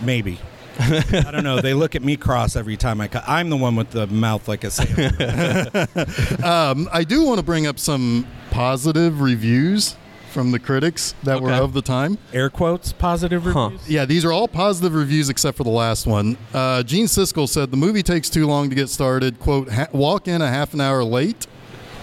maybe. 0.00 0.38
I 0.78 1.30
don't 1.30 1.44
know. 1.44 1.60
They 1.60 1.74
look 1.74 1.94
at 1.94 2.02
me 2.02 2.16
cross 2.16 2.56
every 2.56 2.76
time 2.76 3.00
I 3.00 3.08
cut. 3.08 3.24
I'm 3.26 3.50
the 3.50 3.56
one 3.56 3.76
with 3.76 3.90
the 3.90 4.06
mouth 4.06 4.48
like 4.48 4.64
a 4.64 4.70
sailor. 4.70 5.12
Um, 6.44 6.88
I 6.92 7.04
do 7.04 7.24
want 7.24 7.38
to 7.38 7.44
bring 7.44 7.66
up 7.66 7.78
some 7.78 8.26
positive 8.50 9.20
reviews 9.20 9.96
from 10.32 10.50
the 10.50 10.58
critics 10.58 11.14
that 11.24 11.40
were 11.42 11.52
of 11.52 11.72
the 11.74 11.82
time. 11.82 12.16
Air 12.32 12.48
quotes, 12.50 12.92
positive 12.92 13.42
Huh. 13.44 13.64
reviews. 13.70 13.88
Yeah, 13.88 14.04
these 14.06 14.24
are 14.24 14.32
all 14.32 14.48
positive 14.48 14.94
reviews 14.94 15.28
except 15.28 15.56
for 15.58 15.64
the 15.64 15.70
last 15.70 16.06
one. 16.06 16.36
Uh, 16.54 16.82
Gene 16.82 17.04
Siskel 17.06 17.48
said 17.48 17.70
the 17.70 17.76
movie 17.76 18.02
takes 18.02 18.30
too 18.30 18.46
long 18.46 18.70
to 18.70 18.74
get 18.74 18.88
started. 18.88 19.38
"Quote: 19.38 19.70
ha- 19.70 19.88
Walk 19.92 20.26
in 20.26 20.40
a 20.42 20.48
half 20.48 20.72
an 20.74 20.80
hour 20.80 21.04
late." 21.04 21.46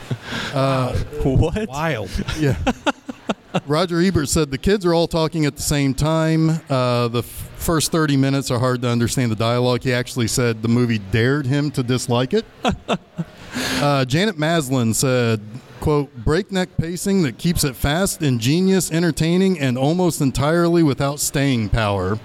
What? 0.53 1.67
Wild. 1.67 2.09
Yeah. 2.39 2.55
Roger 3.65 3.99
Ebert 3.99 4.29
said 4.29 4.51
the 4.51 4.57
kids 4.57 4.85
are 4.85 4.93
all 4.93 5.07
talking 5.07 5.45
at 5.45 5.55
the 5.55 5.61
same 5.61 5.93
time. 5.93 6.61
Uh, 6.69 7.07
the 7.07 7.19
f- 7.19 7.25
first 7.25 7.91
30 7.91 8.17
minutes 8.17 8.51
are 8.51 8.59
hard 8.59 8.81
to 8.81 8.87
understand 8.87 9.31
the 9.31 9.35
dialogue. 9.35 9.83
He 9.83 9.93
actually 9.93 10.27
said 10.27 10.61
the 10.61 10.67
movie 10.67 10.99
dared 10.99 11.45
him 11.45 11.71
to 11.71 11.83
dislike 11.83 12.33
it. 12.33 12.45
uh, 13.53 14.05
Janet 14.05 14.37
Maslin 14.37 14.93
said, 14.93 15.41
quote, 15.79 16.15
breakneck 16.17 16.75
pacing 16.77 17.23
that 17.23 17.37
keeps 17.37 17.63
it 17.63 17.75
fast, 17.75 18.21
ingenious, 18.21 18.91
entertaining, 18.91 19.59
and 19.59 19.77
almost 19.77 20.21
entirely 20.21 20.83
without 20.83 21.19
staying 21.19 21.69
power. 21.69 22.19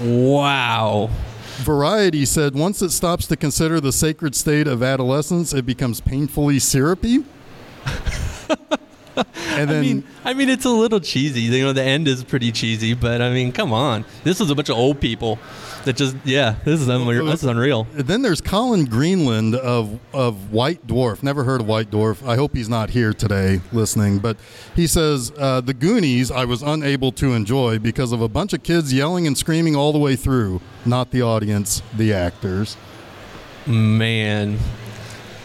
Wow. 0.00 1.10
Variety 1.58 2.24
said 2.24 2.54
once 2.54 2.82
it 2.82 2.90
stops 2.90 3.26
to 3.26 3.36
consider 3.36 3.80
the 3.80 3.92
sacred 3.92 4.36
state 4.36 4.68
of 4.68 4.80
adolescence, 4.82 5.52
it 5.52 5.66
becomes 5.66 6.00
painfully 6.00 6.60
syrupy. 6.60 7.24
and 9.58 9.70
then 9.70 9.78
I 9.78 9.80
mean, 9.80 10.04
I 10.24 10.34
mean, 10.34 10.48
it's 10.48 10.64
a 10.64 10.70
little 10.70 11.00
cheesy. 11.00 11.42
You 11.42 11.64
know, 11.64 11.72
the 11.72 11.82
end 11.82 12.08
is 12.08 12.24
pretty 12.24 12.52
cheesy, 12.52 12.94
but 12.94 13.20
I 13.20 13.30
mean, 13.30 13.52
come 13.52 13.72
on. 13.72 14.04
This 14.24 14.40
is 14.40 14.50
a 14.50 14.54
bunch 14.54 14.68
of 14.68 14.76
old 14.76 15.00
people 15.00 15.38
that 15.84 15.96
just, 15.96 16.16
yeah, 16.24 16.56
this 16.64 16.80
is 16.80 16.88
unreal. 16.88 17.26
This 17.26 17.42
is 17.42 17.48
unreal. 17.48 17.86
Then 17.92 18.22
there's 18.22 18.40
Colin 18.40 18.84
Greenland 18.84 19.54
of 19.54 19.98
of 20.12 20.52
White 20.52 20.86
Dwarf. 20.86 21.22
Never 21.22 21.44
heard 21.44 21.60
of 21.60 21.66
White 21.66 21.90
Dwarf. 21.90 22.26
I 22.26 22.36
hope 22.36 22.54
he's 22.54 22.68
not 22.68 22.90
here 22.90 23.12
today 23.12 23.60
listening. 23.72 24.18
But 24.18 24.36
he 24.74 24.86
says 24.86 25.32
uh, 25.38 25.60
the 25.60 25.74
Goonies 25.74 26.30
I 26.30 26.44
was 26.44 26.62
unable 26.62 27.12
to 27.12 27.32
enjoy 27.34 27.78
because 27.78 28.12
of 28.12 28.20
a 28.20 28.28
bunch 28.28 28.52
of 28.52 28.62
kids 28.62 28.92
yelling 28.92 29.26
and 29.26 29.36
screaming 29.36 29.76
all 29.76 29.92
the 29.92 29.98
way 29.98 30.16
through. 30.16 30.60
Not 30.84 31.10
the 31.10 31.22
audience, 31.22 31.82
the 31.96 32.12
actors. 32.12 32.76
Man. 33.66 34.58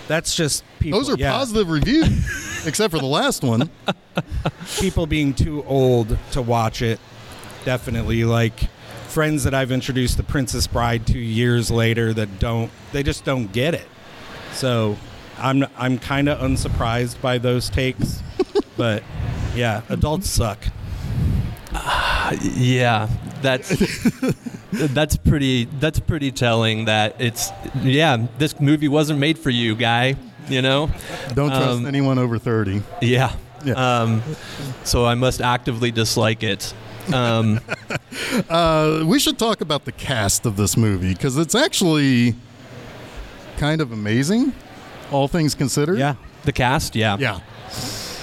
That's 0.07 0.35
just 0.35 0.63
people. 0.79 0.99
Those 0.99 1.09
are 1.09 1.17
yeah, 1.17 1.31
positive 1.31 1.69
reviews, 1.69 2.07
except 2.65 2.91
for 2.91 2.99
the 2.99 3.05
last 3.05 3.43
one. 3.43 3.69
people 4.77 5.05
being 5.05 5.33
too 5.33 5.63
old 5.65 6.17
to 6.31 6.41
watch 6.41 6.81
it. 6.81 6.99
Definitely, 7.65 8.23
like 8.25 8.69
friends 9.07 9.43
that 9.43 9.53
I've 9.53 9.71
introduced 9.71 10.17
the 10.17 10.23
Princess 10.23 10.67
Bride 10.67 11.05
two 11.07 11.19
years 11.19 11.71
later 11.71 12.13
that 12.13 12.39
don't. 12.39 12.71
They 12.91 13.03
just 13.03 13.23
don't 13.23 13.51
get 13.51 13.73
it. 13.73 13.87
So, 14.53 14.97
I'm 15.37 15.65
I'm 15.77 15.97
kind 15.97 16.29
of 16.29 16.39
unsurprised 16.39 17.21
by 17.21 17.37
those 17.37 17.69
takes. 17.69 18.21
but 18.77 19.03
yeah, 19.55 19.81
adults 19.89 20.29
suck. 20.29 20.65
Yeah, 22.41 23.09
that's 23.41 23.69
that's 24.71 25.17
pretty 25.17 25.65
that's 25.65 25.99
pretty 25.99 26.31
telling 26.31 26.85
that 26.85 27.15
it's 27.19 27.51
yeah, 27.81 28.25
this 28.37 28.59
movie 28.59 28.87
wasn't 28.87 29.19
made 29.19 29.37
for 29.37 29.49
you, 29.49 29.75
guy, 29.75 30.15
you 30.49 30.61
know? 30.61 30.89
Don't 31.33 31.49
trust 31.49 31.79
Um, 31.79 31.85
anyone 31.85 32.17
over 32.19 32.37
thirty. 32.39 32.81
Yeah. 33.01 33.33
Yeah. 33.65 33.73
Um, 34.01 34.21
so 34.83 35.05
I 35.05 35.15
must 35.15 35.41
actively 35.41 35.91
dislike 35.91 36.43
it. 36.43 36.73
Um, 37.13 37.59
Uh, 38.49 39.03
we 39.05 39.19
should 39.19 39.37
talk 39.39 39.61
about 39.61 39.85
the 39.85 39.91
cast 39.91 40.45
of 40.45 40.55
this 40.55 40.77
movie 40.77 41.13
because 41.13 41.37
it's 41.37 41.55
actually 41.55 42.35
kind 43.57 43.81
of 43.81 43.91
amazing, 43.91 44.53
all 45.11 45.27
things 45.27 45.55
considered. 45.55 45.97
Yeah, 45.97 46.15
the 46.43 46.51
cast, 46.51 46.95
yeah. 46.95 47.17
Yeah. 47.17 47.39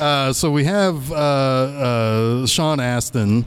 Uh, 0.00 0.32
so 0.32 0.50
we 0.50 0.64
have 0.64 1.10
uh, 1.12 1.14
uh, 1.14 2.46
Sean 2.46 2.78
Astin, 2.80 3.44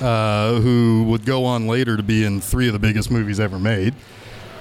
uh, 0.00 0.60
who 0.60 1.04
would 1.08 1.24
go 1.26 1.44
on 1.44 1.66
later 1.66 1.96
to 1.96 2.02
be 2.02 2.24
in 2.24 2.40
three 2.40 2.66
of 2.66 2.72
the 2.74 2.78
biggest 2.78 3.10
movies 3.10 3.40
ever 3.40 3.58
made. 3.58 3.94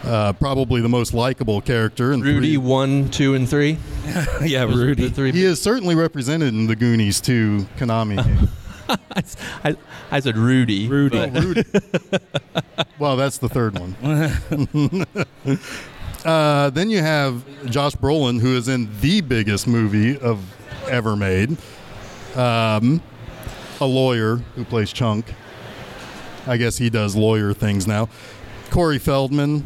Uh, 0.03 0.33
probably 0.33 0.81
the 0.81 0.89
most 0.89 1.13
likable 1.13 1.61
character. 1.61 2.11
In 2.11 2.21
Rudy 2.21 2.55
three. 2.55 2.57
one, 2.57 3.09
two, 3.09 3.35
and 3.35 3.47
three. 3.47 3.77
yeah, 4.43 4.63
Rudy. 4.63 5.07
The 5.07 5.13
three. 5.13 5.31
He 5.31 5.43
is 5.43 5.61
certainly 5.61 5.93
represented 5.95 6.53
in 6.55 6.65
the 6.67 6.75
Goonies 6.75 7.21
2 7.21 7.67
Konami 7.77 8.23
game. 8.23 8.49
I, 9.63 9.75
I 10.09 10.19
said 10.19 10.37
Rudy. 10.37 10.87
Rudy. 10.87 11.17
but- 11.29 11.43
Rudy. 11.43 11.63
well, 12.99 13.15
that's 13.15 13.37
the 13.37 13.47
third 13.47 13.77
one. 13.77 13.95
uh, 16.25 16.69
then 16.71 16.89
you 16.89 16.99
have 16.99 17.45
Josh 17.69 17.93
Brolin, 17.95 18.39
who 18.41 18.57
is 18.57 18.67
in 18.67 18.89
the 19.01 19.21
biggest 19.21 19.67
movie 19.67 20.17
of 20.17 20.43
ever 20.89 21.15
made. 21.15 21.57
Um, 22.35 23.01
a 23.79 23.85
lawyer 23.85 24.37
who 24.55 24.65
plays 24.65 24.91
Chunk. 24.91 25.33
I 26.47 26.57
guess 26.57 26.77
he 26.77 26.89
does 26.89 27.15
lawyer 27.15 27.53
things 27.53 27.85
now. 27.87 28.09
Corey 28.71 28.97
Feldman. 28.99 29.63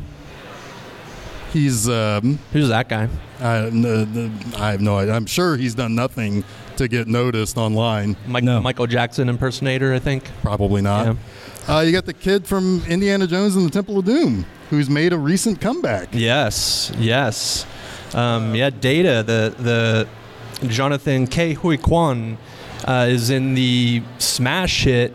He's 1.56 1.88
um, 1.88 2.38
Who's 2.52 2.68
that 2.68 2.90
guy? 2.90 3.08
I, 3.40 3.68
n- 3.68 3.86
n- 3.86 4.40
I 4.58 4.72
have 4.72 4.82
no 4.82 4.98
idea. 4.98 5.14
I'm 5.14 5.26
sure 5.26 5.56
he's 5.56 5.74
done 5.74 5.96
nothing 5.96 6.44
to 6.76 6.90
get 6.90 7.08
noticed 7.08 7.58
online. 7.58 8.18
Mike, 8.28 8.44
No. 8.44 8.60
Michael 8.60 8.88
Jackson 8.88 9.30
impersonator, 9.30 9.94
I 9.94 10.00
think. 10.00 10.26
Probably 10.42 10.82
not. 10.82 11.16
Uh, 11.70 11.80
you 11.80 11.94
got 11.94 12.06
the 12.06 12.14
kid 12.14 12.46
from 12.46 12.84
Indiana 12.90 13.26
Jones 13.26 13.56
and 13.56 13.66
the 13.66 13.70
Temple 13.72 14.00
of 14.00 14.04
Doom, 14.06 14.46
who's 14.70 14.90
made 14.90 15.14
a 15.14 15.18
recent 15.18 15.62
comeback. 15.62 16.10
Yes, 16.12 16.92
yes. 16.98 17.66
Um, 18.14 18.54
yeah, 18.54 18.70
Data, 18.70 19.24
the 19.26 19.56
the 20.62 20.68
Jonathan 20.68 21.26
Ke 21.26 21.56
Huy 21.58 21.78
Quan 21.78 22.38
uh, 22.86 23.08
is 23.10 23.30
in 23.30 23.54
the 23.56 24.04
smash 24.20 24.84
hit 24.84 25.14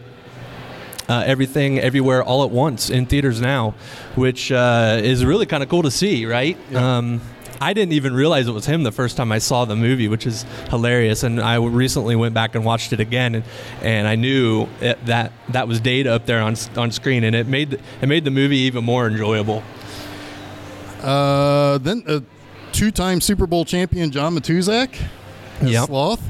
uh, 1.10 1.24
Everything 1.26 1.78
Everywhere 1.78 2.22
All 2.22 2.44
at 2.44 2.50
Once 2.50 2.88
in 2.90 3.04
theaters 3.06 3.40
now, 3.40 3.74
which 4.14 4.52
uh, 4.52 5.00
is 5.02 5.24
really 5.24 5.46
kind 5.46 5.62
of 5.62 5.68
cool 5.68 5.82
to 5.82 5.90
see, 5.90 6.24
right? 6.24 6.56
Um, 6.74 7.20
I 7.62 7.74
didn't 7.74 7.92
even 7.92 8.14
realize 8.14 8.48
it 8.48 8.52
was 8.52 8.64
him 8.64 8.84
the 8.84 8.92
first 8.92 9.18
time 9.18 9.30
I 9.32 9.38
saw 9.38 9.66
the 9.66 9.76
movie, 9.76 10.08
which 10.08 10.26
is 10.26 10.46
hilarious. 10.70 11.24
And 11.24 11.40
I 11.40 11.56
recently 11.56 12.16
went 12.16 12.32
back 12.32 12.54
and 12.54 12.64
watched 12.64 12.94
it 12.94 13.00
again, 13.00 13.34
and, 13.34 13.44
and 13.82 14.08
I 14.08 14.14
knew 14.14 14.66
it, 14.80 15.04
that 15.04 15.32
that 15.50 15.68
was 15.68 15.78
Data 15.80 16.10
up 16.14 16.24
there 16.24 16.40
on 16.40 16.54
on 16.76 16.90
screen, 16.90 17.24
and 17.24 17.36
it 17.36 17.46
made 17.46 17.74
it 18.00 18.06
made 18.06 18.24
the 18.24 18.30
movie 18.30 18.58
even 18.60 18.82
more 18.84 19.06
enjoyable. 19.06 19.62
Uh, 21.02 21.78
then 21.78 22.02
uh, 22.06 22.20
two-time 22.72 23.20
Super 23.20 23.46
Bowl 23.46 23.64
champion 23.64 24.10
John 24.10 24.34
Matuszak 24.34 24.96
Yep. 25.62 25.86
Sloth. 25.86 26.22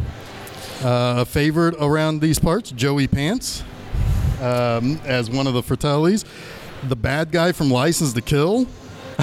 Uh, 0.85 1.21
a 1.21 1.25
favorite 1.25 1.75
around 1.79 2.21
these 2.21 2.39
parts, 2.39 2.71
Joey 2.73 3.07
Pants, 3.07 3.63
um, 4.41 5.01
as 5.05 5.31
one 5.31 5.47
of 5.47 5.55
the 5.55 5.63
Fratellis. 5.63 6.25
The 6.89 6.97
bad 6.97 7.31
guy 7.31 7.53
from 7.53 7.71
License 7.71 8.13
to 8.15 8.23
Kill. 8.23 8.67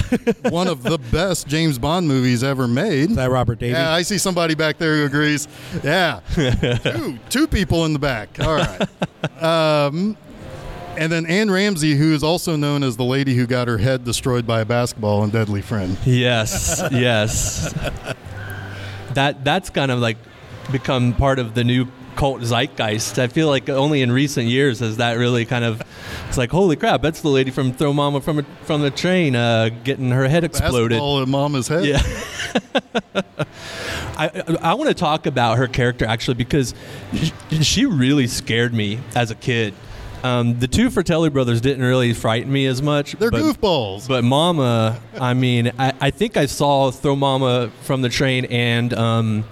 one 0.50 0.68
of 0.68 0.84
the 0.84 1.00
best 1.12 1.48
James 1.48 1.80
Bond 1.80 2.08
movies 2.08 2.44
ever 2.44 2.68
made. 2.68 3.12
Is 3.12 3.16
that 3.16 3.32
Robert 3.32 3.60
Davi? 3.60 3.72
Yeah, 3.72 3.92
I 3.92 4.04
see 4.04 4.18
somebody 4.18 4.54
back 4.54 4.78
there 4.78 4.96
who 4.96 5.06
agrees. 5.06 5.48
Yeah, 5.84 6.20
two, 6.36 7.18
two 7.30 7.48
people 7.48 7.86
in 7.86 7.94
the 7.94 8.00
back. 8.00 8.40
All 8.40 8.56
right. 8.56 8.82
Um, 9.42 10.16
and 10.98 11.12
then 11.12 11.26
Anne 11.26 11.52
Ramsey, 11.52 11.96
who 11.96 12.14
is 12.14 12.24
also 12.24 12.56
known 12.56 12.84
as 12.84 12.98
the 12.98 13.04
lady 13.04 13.36
who 13.36 13.46
got 13.46 13.68
her 13.68 13.78
head 13.78 14.04
destroyed 14.04 14.48
by 14.48 14.62
a 14.62 14.66
basketball 14.66 15.24
in 15.24 15.30
Deadly 15.30 15.62
Friend. 15.62 15.98
Yes, 16.06 16.82
yes. 16.92 17.74
That 19.14 19.44
that's 19.44 19.72
kind 19.72 19.90
of 19.90 19.98
like 19.98 20.18
become 20.72 21.12
part 21.12 21.40
of 21.40 21.56
the 21.56 21.64
new 21.64 21.88
cult 22.18 22.42
zeitgeist. 22.42 23.20
I 23.20 23.28
feel 23.28 23.48
like 23.48 23.70
only 23.70 24.02
in 24.02 24.12
recent 24.12 24.48
years 24.48 24.80
has 24.80 24.98
that 24.98 25.14
really 25.14 25.46
kind 25.46 25.64
of. 25.64 25.82
It's 26.28 26.38
like 26.38 26.52
holy 26.52 26.76
crap, 26.76 27.02
that's 27.02 27.22
the 27.22 27.30
lady 27.30 27.52
from 27.52 27.72
Throw 27.72 27.94
Mama 27.94 28.20
from 28.20 28.40
a, 28.40 28.44
from 28.64 28.82
the 28.82 28.92
train, 28.92 29.36
uh, 29.36 29.70
getting 29.84 30.12
her 30.12 30.28
head 30.28 30.44
exploded. 30.44 30.90
Basketball 30.90 31.24
in 31.24 31.30
Mama's 31.30 31.68
head. 31.70 31.86
Yeah. 31.86 32.02
I, 34.20 34.58
I 34.62 34.74
want 34.74 34.90
to 34.90 34.96
talk 34.96 35.28
about 35.28 35.60
her 35.60 35.68
character 35.68 36.06
actually 36.06 36.34
because 36.34 36.74
she, 37.14 37.64
she 37.64 37.86
really 37.86 38.28
scared 38.28 38.74
me 38.74 39.00
as 39.16 39.32
a 39.32 39.36
kid. 39.36 39.74
Um, 40.24 40.60
the 40.60 40.68
two 40.68 40.90
Fratelli 40.90 41.30
brothers 41.30 41.62
didn't 41.62 41.84
really 41.84 42.14
frighten 42.14 42.52
me 42.52 42.66
as 42.66 42.82
much. 42.82 43.14
They're 43.14 43.32
but, 43.32 43.42
goofballs. 43.42 44.08
But 44.08 44.24
Mama, 44.24 45.00
I 45.20 45.34
mean, 45.34 45.72
I, 45.78 45.94
I 46.00 46.10
think 46.12 46.38
I 46.38 46.48
saw 46.48 46.92
Throw 46.92 47.16
Mama 47.16 47.72
from 47.82 48.02
the 48.02 48.10
train 48.10 48.46
and 48.46 48.94
um, 48.94 49.46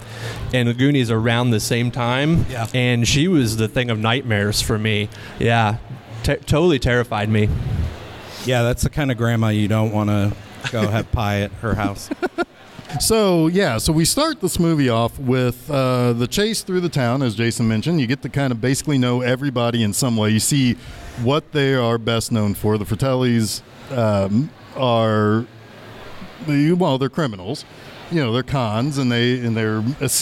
and 0.53 0.67
the 0.67 0.73
Goonies 0.73 1.11
around 1.11 1.51
the 1.51 1.59
same 1.59 1.91
time. 1.91 2.45
Yeah. 2.49 2.67
And 2.73 3.07
she 3.07 3.27
was 3.27 3.57
the 3.57 3.67
thing 3.67 3.89
of 3.89 3.99
nightmares 3.99 4.61
for 4.61 4.77
me. 4.77 5.09
Yeah. 5.39 5.77
Te- 6.23 6.37
totally 6.37 6.79
terrified 6.79 7.29
me. 7.29 7.49
Yeah, 8.45 8.63
that's 8.63 8.83
the 8.83 8.89
kind 8.89 9.11
of 9.11 9.17
grandma 9.17 9.49
you 9.49 9.67
don't 9.67 9.91
want 9.91 10.09
to 10.09 10.33
go 10.71 10.87
have 10.87 11.11
pie 11.11 11.41
at 11.41 11.51
her 11.53 11.75
house. 11.75 12.09
So 12.99 13.47
yeah, 13.47 13.77
so 13.77 13.91
we 13.91 14.05
start 14.05 14.39
this 14.41 14.57
movie 14.59 14.89
off 14.89 15.19
with 15.19 15.69
uh, 15.69 16.13
the 16.13 16.27
chase 16.27 16.61
through 16.61 16.81
the 16.81 16.89
town, 16.89 17.21
as 17.23 17.35
Jason 17.35 17.67
mentioned. 17.67 17.99
You 17.99 18.07
get 18.07 18.21
to 18.21 18.29
kind 18.29 18.51
of 18.51 18.61
basically 18.61 18.97
know 18.97 19.21
everybody 19.21 19.83
in 19.83 19.91
some 19.91 20.15
way. 20.15 20.29
You 20.29 20.39
see 20.39 20.73
what 21.23 21.51
they 21.51 21.73
are 21.75 21.97
best 21.97 22.31
known 22.31 22.53
for. 22.53 22.77
The 22.77 22.85
Fratellis 22.85 23.61
um, 23.91 24.49
are 24.77 25.45
well, 26.47 26.97
they're 26.97 27.09
criminals. 27.09 27.65
You 28.11 28.23
know, 28.23 28.31
they're 28.31 28.43
cons, 28.43 28.97
and 28.97 29.11
they 29.11 29.39
and 29.39 29.57
they're 29.57 29.81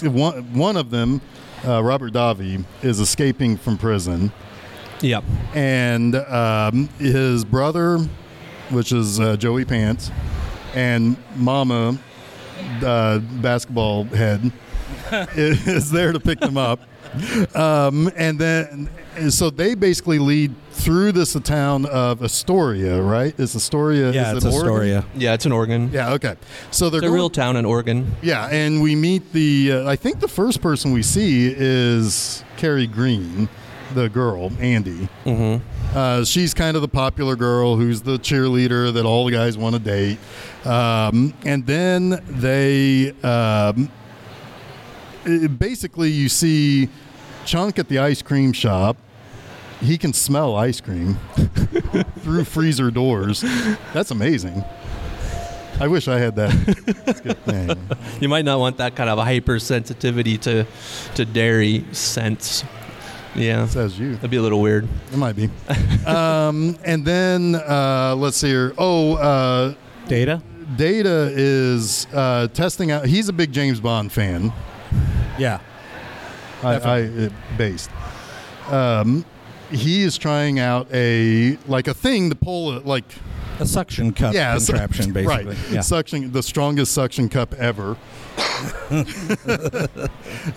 one 0.10 0.54
one 0.54 0.78
of 0.78 0.90
them, 0.90 1.22
uh, 1.66 1.84
Robert 1.84 2.14
Davi, 2.14 2.64
is 2.82 3.00
escaping 3.00 3.58
from 3.58 3.78
prison 3.78 4.32
Yep. 5.02 5.26
and 5.54 6.16
um, 6.16 6.88
his 6.98 7.44
brother, 7.44 8.00
which 8.70 8.94
is 8.94 9.20
uh, 9.20 9.36
Joey 9.36 9.66
Pants, 9.66 10.12
and 10.74 11.18
Mama, 11.36 12.00
uh, 12.84 13.20
basketball 13.20 14.04
head, 14.06 14.52
is 15.36 15.92
there 15.92 16.12
to 16.12 16.20
pick 16.20 16.40
them 16.40 16.58
up. 16.58 16.80
Um, 17.56 18.10
and 18.16 18.40
then, 18.40 18.90
so 19.30 19.50
they 19.52 19.76
basically 19.76 20.18
lead 20.18 20.56
through 20.72 21.12
this 21.12 21.34
town 21.44 21.86
of 21.86 22.24
Astoria, 22.24 23.00
right? 23.02 23.38
Is 23.40 23.56
Astoria? 23.56 24.12
Yeah, 24.12 24.32
is 24.32 24.38
it's 24.38 24.46
it 24.46 24.50
Oregon? 24.54 24.68
Astoria. 24.72 25.06
Yeah, 25.16 25.34
it's 25.36 25.46
in 25.46 25.52
Oregon. 25.52 25.90
Yeah. 25.94 26.14
Okay. 26.14 26.36
So 26.72 26.90
they're 26.90 26.98
It's 27.00 27.06
a 27.06 27.08
going- 27.10 27.14
real 27.14 27.30
town 27.30 27.56
in 27.56 27.66
Oregon. 27.66 28.16
yeah, 28.24 28.48
and 28.48 28.82
we 28.82 28.96
meet 28.96 29.32
the. 29.34 29.72
Uh, 29.74 29.90
I 29.90 29.96
think 29.96 30.20
the 30.22 30.28
first 30.28 30.62
person 30.62 30.92
we 30.92 31.04
see 31.04 31.54
is 31.56 32.44
Kerri 32.58 32.92
Green, 32.92 33.48
the 33.94 34.10
girl, 34.10 34.52
Andy. 34.60 35.08
Mm-hmm. 35.26 35.64
Uh, 35.96 36.26
she's 36.26 36.56
kind 36.56 36.76
of 36.76 36.82
the 36.82 36.88
popular 36.88 37.36
girl 37.36 37.76
who's 37.76 38.02
the 38.02 38.18
cheerleader 38.18 38.92
that 38.92 39.06
all 39.06 39.26
the 39.26 39.32
guys 39.32 39.58
want 39.58 39.76
to 39.76 39.80
date. 39.80 40.18
Um, 40.66 41.36
and 41.46 41.66
then 41.68 42.22
they 42.28 43.12
um, 43.22 43.92
basically 45.58 46.10
you 46.10 46.30
see 46.30 46.90
Chunk 47.46 47.78
at 47.78 47.90
the 47.90 48.00
ice 48.00 48.22
cream 48.22 48.54
shop. 48.54 48.98
He 49.82 49.98
can 49.98 50.14
smell 50.14 50.56
ice 50.56 50.80
cream 50.80 51.16
through 52.20 52.46
freezer 52.46 52.90
doors. 52.90 53.42
That's 53.94 54.12
amazing. 54.12 54.64
I 55.80 55.88
wish 55.88 56.08
I 56.08 56.20
had 56.20 56.36
that. 56.38 56.52
That's 57.06 57.20
good. 57.20 57.48
Man. 57.48 57.78
You 58.22 58.30
might 58.30 58.46
not 58.46 58.60
want 58.60 58.78
that 58.78 58.96
kind 58.96 59.10
of 59.10 59.20
hypersensitivity 59.20 60.40
to 60.42 60.66
to 61.16 61.26
dairy 61.26 61.84
scents. 61.92 62.64
Yeah, 63.36 63.66
Says 63.66 63.98
you. 64.00 64.16
that'd 64.16 64.30
be 64.30 64.38
a 64.38 64.42
little 64.42 64.62
weird. 64.62 64.88
It 65.12 65.18
might 65.18 65.36
be. 65.36 65.50
um, 66.06 66.78
and 66.86 67.04
then 67.04 67.56
uh, 67.56 68.16
let's 68.18 68.38
see 68.38 68.50
here. 68.50 68.74
Oh, 68.78 69.16
uh, 69.16 69.74
Data? 70.08 70.42
Data 70.76 71.32
is 71.34 72.08
uh, 72.14 72.48
testing 72.50 72.92
out. 72.92 73.06
He's 73.06 73.30
a 73.30 73.34
big 73.34 73.52
James 73.52 73.80
Bond 73.80 74.12
fan. 74.12 74.54
Yeah. 75.38 75.60
I, 76.62 76.76
I 76.76 77.02
uh, 77.04 77.30
based. 77.58 77.90
Um, 78.70 79.26
he 79.72 80.04
is 80.04 80.18
trying 80.18 80.60
out 80.60 80.88
a 80.94 81.58
like 81.68 81.88
a 81.88 81.94
thing 81.94 82.30
to 82.30 82.36
pull 82.36 82.80
like 82.82 83.06
A 83.60 83.66
suction 83.66 84.12
cup 84.14 84.34
yeah 84.34 84.58
su- 84.58 84.74
contraption, 84.74 85.14
basically. 85.14 85.46
right 85.54 85.58
Yeah. 85.72 85.82
suction 85.82 86.32
the 86.32 86.42
strongest 86.44 86.94
suction 86.94 87.30
cup 87.30 87.54
ever. 87.54 87.98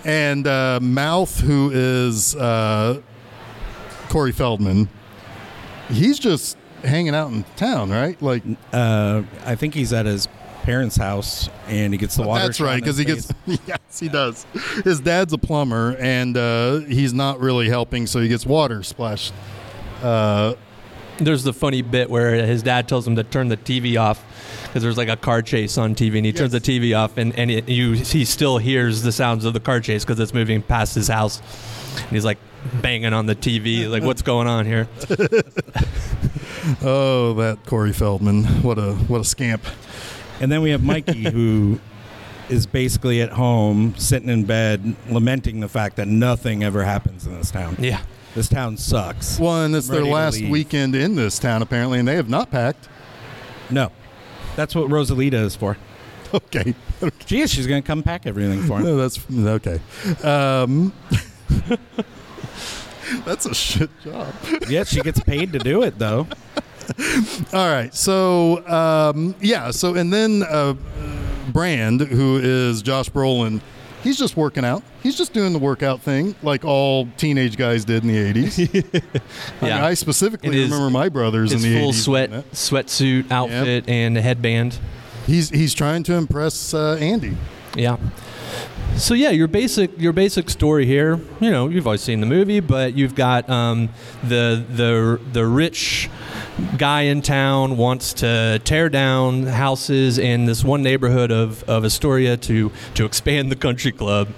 and 0.05 0.47
uh, 0.47 0.79
Mouth, 0.83 1.41
who 1.41 1.71
is 1.73 2.35
uh, 2.37 3.01
Corey 4.09 4.33
Feldman, 4.33 4.89
he's 5.91 6.19
just 6.19 6.57
hanging 6.83 7.15
out 7.15 7.31
in 7.33 7.45
town, 7.57 7.91
right? 7.91 8.21
Like 8.23 8.43
Uh, 8.73 9.23
I 9.45 9.55
think 9.57 9.75
he's 9.75 9.93
at 9.93 10.07
his 10.07 10.29
parents' 10.63 10.97
house 10.97 11.49
and 11.69 11.93
he 11.93 11.99
gets 11.99 12.17
the 12.17 12.23
water. 12.23 12.45
That's 12.45 12.61
right, 12.61 12.81
because 12.81 12.97
he 12.97 13.05
gets 13.05 13.31
yes, 13.67 14.01
he 14.01 14.09
does. 14.09 14.47
His 14.85 15.01
dad's 15.01 15.33
a 15.33 15.39
plumber, 15.39 15.97
and 15.99 16.37
uh, 16.37 16.79
he's 16.81 17.13
not 17.13 17.41
really 17.41 17.69
helping, 17.69 18.07
so 18.07 18.21
he 18.21 18.29
gets 18.29 18.47
water 18.47 18.83
splashed. 18.83 19.33
There's 21.19 21.45
the 21.45 21.53
funny 21.53 21.83
bit 21.83 22.11
where 22.11 22.35
his 22.35 22.63
dad 22.63 22.89
tells 22.89 23.07
him 23.07 23.17
to 23.17 23.25
turn 23.25 23.49
the 23.49 23.57
TV 23.57 23.99
off 23.99 24.25
because 24.65 24.83
there's 24.83 24.99
like 24.99 25.09
a 25.09 25.17
car 25.17 25.41
chase 25.43 25.79
on 25.79 25.95
TV, 25.95 26.17
and 26.17 26.27
he 26.27 26.33
turns 26.33 26.53
the 26.53 26.61
TV 26.61 26.97
off, 26.97 27.17
and 27.17 27.35
and 27.39 27.51
it, 27.51 27.69
you 27.69 27.93
he 27.93 28.25
still 28.25 28.59
hears 28.59 29.03
the 29.03 29.13
sounds 29.13 29.45
of 29.45 29.55
the 29.55 29.61
car 29.61 29.81
chase 29.81 30.05
because 30.05 30.21
it's 30.21 30.35
moving 30.35 30.61
past 30.63 30.95
his 30.95 31.09
house, 31.09 31.41
and 31.97 32.11
he's 32.11 32.25
like 32.25 32.39
banging 32.83 33.13
on 33.13 33.27
the 33.27 33.35
TV, 33.35 33.89
like 33.91 34.03
what's 34.03 34.23
going 34.23 34.47
on 34.47 34.67
here? 34.67 34.89
oh, 36.83 37.33
that 37.35 37.59
Corey 37.65 37.93
Feldman! 37.93 38.45
What 38.63 38.79
a 38.79 38.93
what 38.95 39.21
a 39.21 39.25
scamp! 39.25 39.65
And 40.41 40.53
then 40.53 40.61
we 40.61 40.71
have 40.71 40.83
Mikey, 40.83 41.31
who 41.31 41.81
is 42.49 42.67
basically 42.67 43.23
at 43.23 43.31
home, 43.31 43.95
sitting 43.97 44.29
in 44.29 44.45
bed, 44.45 44.97
lamenting 45.09 45.61
the 45.61 45.69
fact 45.69 45.97
that 45.97 46.09
nothing 46.09 46.63
ever 46.63 46.85
happens 46.85 47.27
in 47.27 47.37
this 47.37 47.51
town. 47.51 47.77
Yeah. 47.79 48.03
This 48.37 48.49
town 48.51 48.77
sucks. 48.77 49.39
One, 49.41 49.75
it's 49.75 49.89
their 49.89 50.05
last 50.05 50.43
weekend 50.43 50.95
in 50.95 51.15
this 51.17 51.39
town 51.39 51.63
apparently, 51.63 51.99
and 51.99 52.07
they 52.07 52.17
have 52.17 52.29
not 52.29 52.51
packed. 52.51 52.87
No. 53.71 53.91
That's 54.57 54.75
what 54.75 54.89
Rosalita 54.91 55.33
is 55.43 55.57
for. 55.57 55.79
Okay, 56.35 56.75
She 57.25 57.41
is. 57.41 57.51
She's 57.51 57.67
going 57.67 57.83
to 57.83 57.87
come 57.87 58.03
pack 58.03 58.27
everything 58.27 58.63
for 58.65 58.77
him. 58.81 58.85
no, 58.85 58.97
that's 58.99 59.19
okay. 59.33 59.81
Um, 60.23 60.93
that's 63.25 63.47
a 63.47 63.55
shit 63.55 63.89
job. 64.05 64.35
yeah, 64.69 64.85
she 64.85 65.01
gets 65.01 65.21
paid 65.21 65.55
to 65.55 65.59
do 65.59 65.83
it, 65.83 65.99
though. 65.99 66.27
All 67.55 67.71
right. 67.73 67.95
So, 67.95 68.67
um, 68.69 69.35
yeah. 69.41 69.71
So, 69.71 69.95
and 69.95 70.13
then 70.13 70.43
uh, 70.43 70.75
Brand, 71.55 72.03
who 72.03 72.39
is 72.43 72.83
Josh 72.83 73.09
Brolin, 73.09 73.63
he's 74.07 74.19
just 74.19 74.37
working 74.37 74.65
out. 74.65 74.83
He's 75.03 75.17
just 75.17 75.33
doing 75.33 75.53
the 75.53 75.59
workout 75.59 76.01
thing 76.01 76.35
like 76.43 76.65
all 76.65 77.09
teenage 77.17 77.57
guys 77.57 77.85
did 77.85 78.05
in 78.05 78.09
the 78.09 78.33
80s. 78.33 79.03
I, 79.61 79.65
mean, 79.65 79.73
I 79.73 79.95
specifically 79.95 80.63
remember 80.63 80.91
my 80.91 81.09
brothers 81.09 81.53
in 81.53 81.61
the 81.61 81.81
full 81.81 81.91
80s. 81.91 82.05
sweat 82.05 82.31
doing 82.31 82.43
sweatsuit 82.53 83.31
outfit 83.31 83.89
and 83.89 84.17
a 84.17 84.23
headband. 84.23 84.79
He's, 85.27 85.51
he's 85.51 85.75
trying 85.75 86.05
to 86.05 86.15
impress 86.15 86.73
uh, 86.73 86.97
Andy. 87.01 87.37
Yeah. 87.75 87.97
So 88.97 89.13
yeah, 89.13 89.29
your 89.29 89.47
basic 89.47 90.01
your 90.01 90.15
basic 90.15 90.49
story 90.49 90.87
here. 90.87 91.21
You 91.39 91.51
know, 91.51 91.69
you've 91.69 91.87
always 91.87 92.01
seen 92.01 92.21
the 92.21 92.27
movie, 92.27 92.61
but 92.61 92.95
you've 92.95 93.15
got 93.15 93.49
um, 93.51 93.91
the 94.25 94.65
the 94.71 95.21
the 95.35 95.47
rich 95.47 96.09
guy 96.79 97.03
in 97.03 97.21
town 97.21 97.77
wants 97.77 98.15
to 98.15 98.59
tear 98.65 98.89
down 98.89 99.43
houses 99.43 100.17
in 100.17 100.47
this 100.47 100.65
one 100.65 100.83
neighborhood 100.83 101.31
of, 101.31 101.63
of 101.65 101.85
Astoria 101.85 102.39
to 102.39 102.73
to 102.95 103.05
expand 103.05 103.53
the 103.53 103.57
country 103.57 103.93
club, 103.93 104.29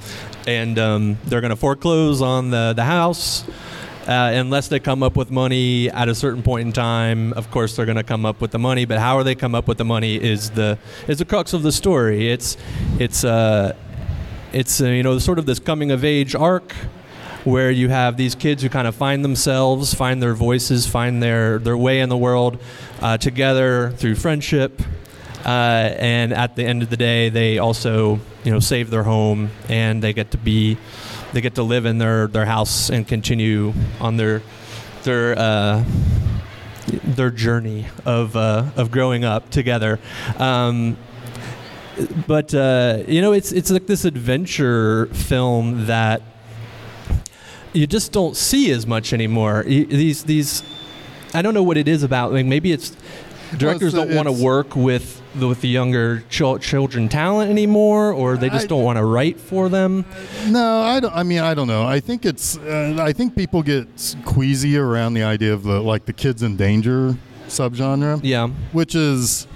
and 0.49 0.77
um, 0.77 1.19
they're 1.27 1.41
going 1.41 1.51
to 1.51 1.57
foreclose 1.57 2.21
on 2.21 2.51
the 2.51 2.73
the 2.75 2.85
house. 2.85 3.45
Uh, 4.09 4.33
unless 4.35 4.69
they 4.69 4.81
come 4.81 5.03
up 5.03 5.17
with 5.17 5.31
money 5.31 5.91
at 5.91 6.09
a 6.09 6.15
certain 6.15 6.43
point 6.43 6.67
in 6.67 6.73
time, 6.73 7.33
of 7.35 7.51
course 7.51 7.77
they're 7.77 7.85
going 7.87 7.95
to 7.97 8.03
come 8.03 8.25
up 8.25 8.41
with 8.41 8.51
the 8.51 8.59
money. 8.59 8.87
But 8.87 8.99
how 8.99 9.19
are 9.19 9.23
they 9.23 9.35
come 9.35 9.55
up 9.55 9.69
with 9.69 9.79
the 9.79 9.85
money 9.85 10.17
is 10.17 10.51
the 10.51 10.79
is 11.07 11.19
the 11.19 11.27
crux 11.27 11.53
of 11.53 11.63
the 11.63 11.71
story. 11.71 12.33
It's 12.33 12.57
it's 12.99 13.23
uh, 13.23 13.77
it's 14.53 14.81
uh, 14.81 14.87
you 14.87 15.03
know 15.03 15.19
sort 15.19 15.39
of 15.39 15.47
this 15.47 15.59
coming 15.59 15.91
of 15.91 16.05
age 16.05 16.35
arc 16.35 16.73
where 17.45 17.71
you 17.71 17.89
have 17.89 18.17
these 18.17 18.35
kids 18.35 18.63
who 18.63 18.69
kind 18.69 18.87
of 18.87 18.95
find 18.95 19.25
themselves, 19.25 19.95
find 19.95 20.23
their 20.23 20.35
voices, 20.35 20.87
find 20.87 21.23
their 21.23 21.59
their 21.59 21.77
way 21.77 22.01
in 22.01 22.09
the 22.09 22.17
world 22.17 22.59
uh, 23.01 23.17
together 23.17 23.91
through 23.97 24.15
friendship. 24.15 24.83
Uh, 25.45 25.95
and 25.99 26.33
at 26.33 26.57
the 26.57 26.65
end 26.65 26.83
of 26.83 26.91
the 26.91 26.97
day, 26.97 27.29
they 27.29 27.59
also 27.59 28.21
you 28.45 28.53
know 28.53 28.61
save 28.61 28.91
their 28.91 29.05
home 29.05 29.51
and 29.69 30.03
they 30.03 30.13
get 30.13 30.31
to 30.33 30.39
be 30.39 30.77
they 31.33 31.41
get 31.41 31.55
to 31.55 31.63
live 31.63 31.87
in 31.87 31.99
their, 31.99 32.27
their 32.27 32.47
house 32.47 32.91
and 32.91 33.07
continue 33.07 33.73
on 34.01 34.17
their 34.17 34.43
their 35.05 35.39
uh, 35.39 35.85
their 37.05 37.31
journey 37.31 37.87
of 38.05 38.37
uh, 38.37 38.65
of 38.77 38.91
growing 38.91 39.25
up 39.25 39.51
together. 39.51 39.99
Um, 40.39 40.97
but 42.27 42.55
uh, 42.55 43.03
you 43.07 43.21
know, 43.21 43.33
it's 43.33 43.53
it's 43.53 43.71
like 43.71 43.87
this 43.87 44.05
adventure 44.05 45.07
film 45.07 45.87
that 45.87 46.23
you 47.73 47.87
just 47.87 48.13
don't 48.13 48.37
see 48.37 48.71
as 48.71 48.87
much 48.87 49.13
anymore. 49.13 49.63
These 49.65 50.25
these, 50.25 50.63
I 51.35 51.43
don't 51.43 51.55
know 51.55 51.63
what 51.63 51.77
it 51.77 51.89
is 51.89 52.03
about. 52.03 52.33
Like 52.33 52.47
maybe 52.47 52.73
it's 52.73 52.97
directors 53.57 53.93
the- 53.93 54.05
don't 54.05 54.15
want 54.15 54.27
to 54.29 54.33
work 54.33 54.75
with 54.77 55.23
the, 55.35 55.47
with 55.49 55.61
the 55.61 55.69
younger 55.69 56.25
chil- 56.31 56.59
children 56.59 57.09
talent 57.09 57.51
anymore, 57.51 58.13
or 58.13 58.37
they 58.37 58.49
just 58.49 58.65
I- 58.65 58.69
don't 58.69 58.83
want 58.83 58.99
to 58.99 59.05
write 59.05 59.39
for 59.39 59.69
them. 59.69 60.05
No, 60.47 60.81
I 60.81 61.01
don't. 61.01 61.15
I 61.15 61.23
mean, 61.23 61.41
I 61.41 61.55
don't 61.55 61.69
know. 61.69 61.87
I 61.87 62.01
think 62.01 62.25
it's. 62.25 62.57
Uh, 62.59 62.97
I 63.01 63.13
think 63.13 63.37
people 63.37 63.63
get 63.63 63.87
queasy 64.25 64.77
around 64.79 65.15
the 65.15 65.23
idea 65.23 65.53
of 65.53 65.63
the 65.63 65.81
like 65.81 66.07
the 66.07 66.13
kids 66.13 66.43
in 66.43 66.57
danger 66.57 67.17
subgenre. 67.49 68.21
Yeah, 68.23 68.49
which 68.73 68.95
is 68.95 69.47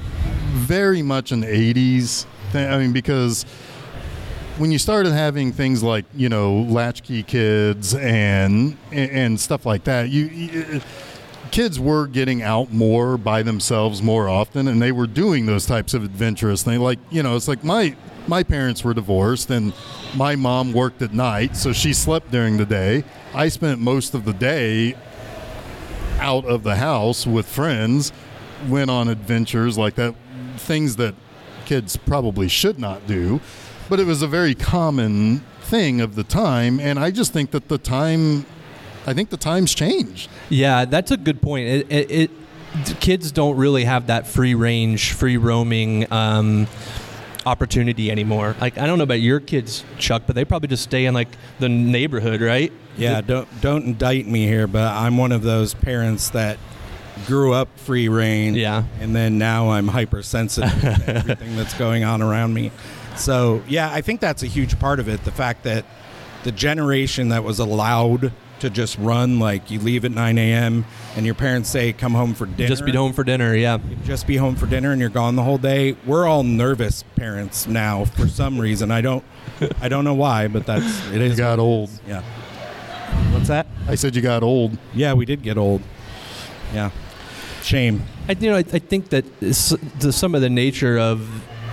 very 0.52 1.02
much 1.02 1.32
an 1.32 1.42
80s 1.42 2.26
thing. 2.50 2.70
I 2.70 2.78
mean, 2.78 2.92
because 2.92 3.44
when 4.58 4.70
you 4.70 4.78
started 4.78 5.12
having 5.12 5.52
things 5.52 5.82
like, 5.82 6.04
you 6.14 6.28
know, 6.28 6.60
latchkey 6.62 7.22
kids 7.22 7.94
and 7.94 8.76
and 8.92 9.40
stuff 9.40 9.64
like 9.66 9.84
that, 9.84 10.10
you, 10.10 10.26
you 10.26 10.80
kids 11.50 11.78
were 11.78 12.06
getting 12.06 12.42
out 12.42 12.72
more 12.72 13.18
by 13.18 13.42
themselves 13.42 14.02
more 14.02 14.28
often 14.28 14.68
and 14.68 14.80
they 14.80 14.90
were 14.90 15.06
doing 15.06 15.44
those 15.44 15.66
types 15.66 15.92
of 15.92 16.02
adventurous 16.02 16.62
things. 16.62 16.80
Like, 16.80 16.98
you 17.10 17.22
know, 17.22 17.36
it's 17.36 17.48
like 17.48 17.62
my 17.62 17.96
my 18.26 18.42
parents 18.42 18.84
were 18.84 18.94
divorced 18.94 19.50
and 19.50 19.72
my 20.14 20.36
mom 20.36 20.72
worked 20.72 21.02
at 21.02 21.12
night, 21.12 21.56
so 21.56 21.72
she 21.72 21.92
slept 21.92 22.30
during 22.30 22.56
the 22.56 22.66
day. 22.66 23.04
I 23.34 23.48
spent 23.48 23.80
most 23.80 24.14
of 24.14 24.24
the 24.24 24.32
day 24.32 24.96
out 26.20 26.44
of 26.44 26.62
the 26.62 26.76
house 26.76 27.26
with 27.26 27.46
friends, 27.46 28.12
went 28.68 28.90
on 28.90 29.08
adventures 29.08 29.76
like 29.76 29.96
that, 29.96 30.14
things 30.62 30.96
that 30.96 31.14
kids 31.64 31.96
probably 31.96 32.48
should 32.48 32.78
not 32.78 33.06
do. 33.06 33.40
But 33.88 34.00
it 34.00 34.06
was 34.06 34.22
a 34.22 34.26
very 34.26 34.54
common 34.54 35.40
thing 35.60 36.00
of 36.00 36.14
the 36.14 36.24
time, 36.24 36.80
and 36.80 36.98
I 36.98 37.10
just 37.10 37.32
think 37.32 37.50
that 37.50 37.68
the 37.68 37.78
time, 37.78 38.46
I 39.06 39.12
think 39.12 39.30
the 39.30 39.36
times 39.36 39.74
changed. 39.74 40.30
yeah, 40.48 40.84
that's 40.84 41.10
a 41.10 41.16
good 41.16 41.42
point. 41.42 41.66
It, 41.68 41.92
it, 41.92 42.10
it 42.10 42.30
kids 43.00 43.32
don't 43.32 43.56
really 43.56 43.84
have 43.84 44.06
that 44.06 44.26
free 44.26 44.54
range, 44.54 45.12
free 45.12 45.36
roaming. 45.36 46.10
Um, 46.12 46.66
opportunity 47.44 48.08
anymore 48.08 48.54
like 48.60 48.78
i 48.78 48.86
don't 48.86 48.98
know 48.98 49.02
about 49.02 49.20
your 49.20 49.40
kids 49.40 49.82
chuck 49.98 50.22
but 50.26 50.36
they 50.36 50.44
probably 50.44 50.68
just 50.68 50.84
stay 50.84 51.06
in 51.06 51.12
like 51.12 51.26
the 51.58 51.68
neighborhood 51.68 52.40
right 52.40 52.72
Yeah, 52.96 53.20
don't 53.20 53.48
don't 53.60 53.84
indict 53.84 54.28
me 54.28 54.46
here, 54.46 54.68
but 54.68 54.92
I'm 54.94 55.16
one 55.16 55.32
of 55.32 55.42
those 55.42 55.74
parents 55.74 56.30
that 56.30 56.56
grew 57.26 57.52
up 57.52 57.68
free 57.78 58.08
reign. 58.08 58.54
Yeah. 58.54 58.84
And 59.00 59.14
then 59.14 59.38
now 59.38 59.70
I'm 59.70 59.88
hypersensitive 59.88 60.70
to 60.80 61.14
everything 61.16 61.56
that's 61.56 61.74
going 61.74 62.04
on 62.04 62.22
around 62.22 62.54
me. 62.54 62.70
So 63.16 63.62
yeah, 63.68 63.90
I 63.92 64.00
think 64.00 64.20
that's 64.20 64.42
a 64.42 64.46
huge 64.46 64.78
part 64.78 65.00
of 65.00 65.08
it. 65.08 65.24
The 65.24 65.32
fact 65.32 65.64
that 65.64 65.84
the 66.44 66.52
generation 66.52 67.28
that 67.28 67.44
was 67.44 67.58
allowed 67.58 68.32
to 68.60 68.70
just 68.70 68.96
run, 68.98 69.38
like 69.40 69.70
you 69.70 69.80
leave 69.80 70.04
at 70.04 70.12
9 70.12 70.38
a.m. 70.38 70.84
and 71.16 71.26
your 71.26 71.34
parents 71.34 71.68
say 71.68 71.92
come 71.92 72.14
home 72.14 72.32
for 72.32 72.46
dinner. 72.46 72.68
just 72.68 72.84
be 72.84 72.92
home 72.92 73.12
for 73.12 73.24
dinner 73.24 73.56
yeah 73.56 73.78
Just 74.04 74.24
be 74.24 74.36
home 74.36 74.54
for 74.54 74.66
dinner 74.66 74.92
and 74.92 75.00
you're 75.00 75.10
gone 75.10 75.34
the 75.34 75.42
whole 75.42 75.58
day. 75.58 75.96
We're 76.06 76.26
all 76.26 76.44
nervous 76.44 77.02
parents 77.16 77.66
now 77.66 78.04
for 78.04 78.28
some 78.28 78.60
reason. 78.60 78.90
I 78.92 79.00
don't, 79.00 79.24
I 79.80 79.88
don't 79.88 80.04
know 80.04 80.14
why, 80.14 80.46
but 80.48 80.64
that's 80.64 81.08
it 81.10 81.20
You 81.20 81.36
got 81.36 81.58
old. 81.58 81.90
Yeah. 82.06 82.22
What's 83.32 83.48
that? 83.48 83.66
I 83.88 83.96
said 83.96 84.14
you 84.14 84.22
got 84.22 84.44
old. 84.44 84.78
Yeah, 84.94 85.14
we 85.14 85.24
did 85.26 85.42
get 85.42 85.58
old. 85.58 85.82
Yeah. 86.72 86.90
Shame. 87.62 88.02
I, 88.28 88.32
you 88.32 88.50
know, 88.50 88.56
I, 88.56 88.58
I 88.58 88.78
think 88.78 89.08
that 89.10 89.24
some 89.52 90.34
of 90.34 90.40
the 90.40 90.50
nature 90.50 90.98
of 90.98 91.26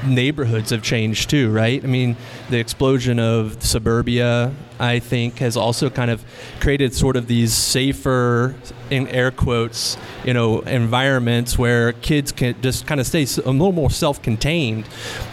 neighborhoods 0.06 0.70
have 0.70 0.82
changed 0.82 1.30
too, 1.30 1.52
right? 1.52 1.84
I 1.84 1.88
mean, 1.88 2.16
the 2.50 2.58
explosion 2.58 3.20
of 3.20 3.62
suburbia, 3.62 4.54
I 4.80 5.00
think, 5.00 5.40
has 5.40 5.58
also 5.58 5.90
kind 5.90 6.10
of 6.10 6.24
created 6.62 6.94
sort 6.94 7.18
of 7.18 7.28
these 7.28 7.54
safer, 7.54 8.56
in 8.90 9.08
air 9.10 9.30
quotes, 9.30 9.98
you 10.24 10.34
know, 10.34 10.62
environments 10.62 11.58
where 11.58 11.94
kids 11.94 12.32
can 12.32 12.60
just 12.62 12.88
kind 12.88 13.00
of 13.02 13.08
stay 13.08 13.24
a 13.24 13.52
little 13.52 13.72
more 13.72 13.90
self-contained, 13.90 14.88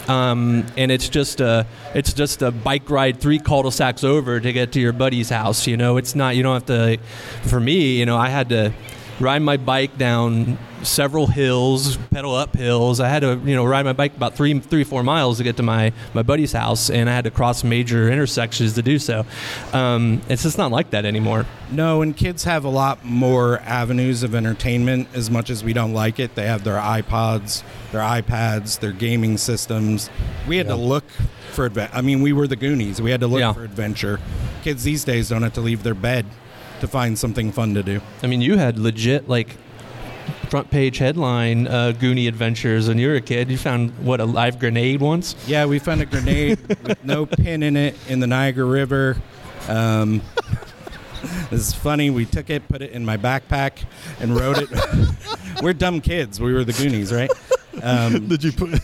um, 0.07 0.65
and 0.75 0.91
it's 0.91 1.09
just 1.09 1.39
a 1.39 1.65
it's 1.95 2.13
just 2.13 2.41
a 2.41 2.51
bike 2.51 2.89
ride 2.89 3.19
three 3.19 3.39
cul-de-sacs 3.39 4.03
over 4.03 4.39
to 4.39 4.53
get 4.53 4.71
to 4.73 4.79
your 4.79 4.93
buddy's 4.93 5.29
house. 5.29 5.65
You 5.65 5.77
know, 5.77 5.97
it's 5.97 6.13
not 6.13 6.35
you 6.35 6.43
don't 6.43 6.53
have 6.53 6.65
to. 6.65 6.97
For 7.43 7.59
me, 7.59 7.99
you 7.99 8.05
know, 8.05 8.17
I 8.17 8.29
had 8.29 8.49
to 8.49 8.73
ride 9.19 9.41
my 9.41 9.57
bike 9.57 9.97
down 9.97 10.57
several 10.83 11.25
hills, 11.27 11.97
pedal 12.11 12.35
up 12.35 12.55
hills. 12.55 12.99
I 12.99 13.09
had 13.09 13.21
to, 13.21 13.39
you 13.43 13.55
know, 13.55 13.65
ride 13.65 13.83
my 13.83 13.93
bike 13.93 14.15
about 14.15 14.35
three, 14.35 14.59
three, 14.59 14.83
four 14.83 15.01
miles 15.03 15.37
to 15.37 15.43
get 15.43 15.57
to 15.57 15.63
my, 15.63 15.91
my 16.13 16.21
buddy's 16.21 16.51
house, 16.53 16.89
and 16.89 17.09
I 17.09 17.13
had 17.15 17.23
to 17.23 17.31
cross 17.31 17.63
major 17.63 18.09
intersections 18.11 18.73
to 18.75 18.81
do 18.83 18.99
so. 18.99 19.25
Um, 19.73 20.21
it's 20.29 20.43
just 20.43 20.57
not 20.57 20.71
like 20.71 20.91
that 20.91 21.03
anymore. 21.05 21.45
No, 21.71 22.01
and 22.03 22.15
kids 22.15 22.43
have 22.43 22.63
a 22.63 22.69
lot 22.69 23.03
more 23.03 23.59
avenues 23.61 24.21
of 24.23 24.35
entertainment 24.35 25.07
as 25.13 25.31
much 25.31 25.49
as 25.49 25.63
we 25.63 25.73
don't 25.73 25.93
like 25.93 26.19
it. 26.19 26.35
They 26.35 26.45
have 26.45 26.63
their 26.63 26.77
iPods, 26.77 27.63
their 27.91 28.01
iPads, 28.01 28.79
their 28.79 28.91
gaming 28.93 29.37
systems. 29.37 30.09
We 30.47 30.57
had 30.57 30.67
to 30.67 30.75
look 30.75 31.05
for 31.53 31.65
adventure. 31.65 31.95
I 31.95 32.01
mean, 32.01 32.21
we 32.21 32.33
were 32.33 32.47
the 32.47 32.55
Goonies. 32.55 33.01
We 33.01 33.09
had 33.11 33.21
to 33.21 33.27
look 33.27 33.39
Yeah. 33.39 33.53
for 33.53 33.63
adventure. 33.63 34.19
Kids 34.63 34.83
these 34.83 35.03
days 35.03 35.29
don't 35.29 35.41
have 35.43 35.53
to 35.53 35.61
leave 35.61 35.81
their 35.83 35.95
bed 35.95 36.25
to 36.79 36.87
find 36.87 37.17
something 37.17 37.51
fun 37.51 37.73
to 37.73 37.83
do. 37.83 38.01
I 38.23 38.27
mean, 38.27 38.41
you 38.41 38.57
had 38.57 38.77
legit 38.77 39.27
like 39.27 39.57
front 40.49 40.69
page 40.71 40.97
headline 40.97 41.67
uh, 41.67 41.93
Goonie 41.97 42.27
Adventures 42.27 42.87
when 42.87 42.97
you 42.97 43.09
were 43.09 43.15
a 43.15 43.21
kid. 43.21 43.49
You 43.49 43.57
found 43.57 43.91
what 43.99 44.19
a 44.19 44.25
live 44.25 44.59
grenade 44.59 45.01
once. 45.01 45.35
Yeah, 45.45 45.65
we 45.65 45.79
found 45.79 46.01
a 46.01 46.05
grenade 46.05 46.59
with 46.83 47.03
no 47.03 47.25
pin 47.25 47.63
in 47.63 47.75
it 47.75 47.95
in 48.07 48.19
the 48.19 48.27
Niagara 48.27 48.65
River. 48.65 49.17
Um, 49.67 50.21
this 51.49 51.67
is 51.67 51.73
funny. 51.73 52.09
We 52.09 52.25
took 52.25 52.49
it, 52.49 52.67
put 52.67 52.81
it 52.81 52.91
in 52.91 53.05
my 53.05 53.17
backpack, 53.17 53.83
and 54.19 54.35
rode 54.35 54.57
it. 54.59 54.69
We're 55.61 55.73
dumb 55.73 56.01
kids. 56.01 56.39
We 56.39 56.53
were 56.53 56.63
the 56.63 56.73
Goonies, 56.73 57.11
right? 57.11 57.31
Um, 57.83 58.27
Did 58.27 58.43
you 58.43 58.51
put 58.51 58.71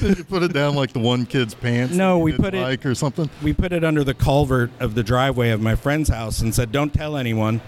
did 0.00 0.18
you 0.18 0.24
put 0.24 0.42
it 0.42 0.52
down 0.52 0.74
like 0.74 0.92
the 0.92 0.98
one 1.00 1.26
kid's 1.26 1.54
pants? 1.54 1.94
No, 1.94 2.18
we 2.18 2.32
put 2.32 2.54
it- 2.54 2.62
like 2.62 2.84
or 2.86 2.94
something. 2.94 3.28
we 3.42 3.52
put 3.52 3.72
it 3.72 3.82
under 3.84 4.04
the 4.04 4.14
culvert 4.14 4.70
of 4.80 4.94
the 4.94 5.02
driveway 5.02 5.50
of 5.50 5.60
my 5.60 5.74
friend's 5.74 6.08
house 6.08 6.40
and 6.40 6.54
said, 6.54 6.70
"Don't 6.72 6.92
tell 6.92 7.16
anyone." 7.16 7.60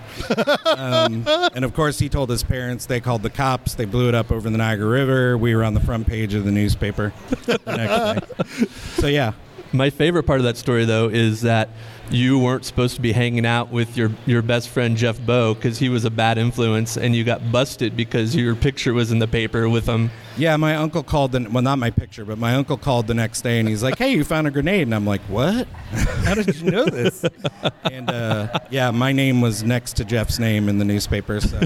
um, 0.77 1.27
and 1.55 1.65
of 1.65 1.75
course, 1.75 1.99
he 1.99 2.09
told 2.09 2.31
his 2.31 2.43
parents. 2.43 2.87
They 2.87 3.01
called 3.01 3.23
the 3.23 3.31
cops. 3.31 3.75
They 3.75 3.85
blew 3.87 4.09
it 4.09 4.15
up 4.15 4.31
over 4.31 4.49
the 4.51 4.59
Niagara 4.59 4.89
River. 4.89 5.39
We 5.39 5.55
were 5.55 5.65
on 5.65 5.75
the 5.75 5.81
front 5.81 6.07
page 6.07 6.35
of 6.35 6.45
the 6.45 6.53
newspaper 6.53 7.13
the 7.47 7.59
next 7.67 8.59
day. 8.61 8.67
So 9.01 9.07
yeah, 9.07 9.33
My 9.73 9.89
favorite 9.91 10.25
part 10.25 10.41
of 10.41 10.45
that 10.45 10.57
story, 10.57 10.85
though, 10.85 11.09
is 11.09 11.41
that 11.43 11.71
you 12.11 12.39
weren't 12.39 12.65
supposed 12.65 12.97
to 12.97 13.01
be 13.01 13.13
hanging 13.13 13.47
out 13.47 13.71
with 13.71 13.97
your, 13.97 14.11
your 14.27 14.43
best 14.43 14.69
friend 14.69 14.97
Jeff 14.97 15.21
Bowe 15.25 15.55
because 15.55 15.79
he 15.79 15.89
was 15.89 16.05
a 16.05 16.11
bad 16.11 16.39
influence, 16.39 16.97
and 16.97 17.15
you 17.15 17.25
got 17.25 17.53
busted 17.53 17.97
because 17.97 18.35
your 18.35 18.55
picture 18.55 18.93
was 18.93 19.13
in 19.13 19.19
the 19.19 19.29
paper 19.29 19.69
with 19.69 19.87
him. 19.87 20.11
Yeah, 20.37 20.57
my 20.57 20.77
uncle 20.77 21.03
called. 21.03 21.33
The, 21.33 21.49
well, 21.51 21.63
not 21.63 21.79
my 21.79 21.91
picture, 21.91 22.25
but 22.25 22.39
my 22.39 22.55
uncle 22.55 22.77
called 22.77 23.07
the 23.09 23.15
next 23.15 23.43
day, 23.43 23.59
and 23.59 23.69
he's 23.69 23.83
like, 23.83 23.99
"Hey, 23.99 24.13
you 24.13 24.25
found 24.25 24.47
a 24.47 24.51
grenade?" 24.51 24.83
And 24.83 24.95
I'm 24.95 25.07
like, 25.07 25.21
"What? 25.23 25.67
How 26.25 26.35
did 26.35 26.57
you 26.61 26.71
know 26.71 26.85
this?" 26.87 27.25
and 27.91 28.09
uh, 28.09 28.59
yeah, 28.71 28.91
my 28.91 29.13
name 29.13 29.41
was 29.41 29.63
next 29.63 29.97
to 29.97 30.05
Jeff's 30.05 30.39
name 30.39 30.69
in 30.69 30.79
the 30.79 30.85
newspaper, 30.85 31.41
so 31.41 31.59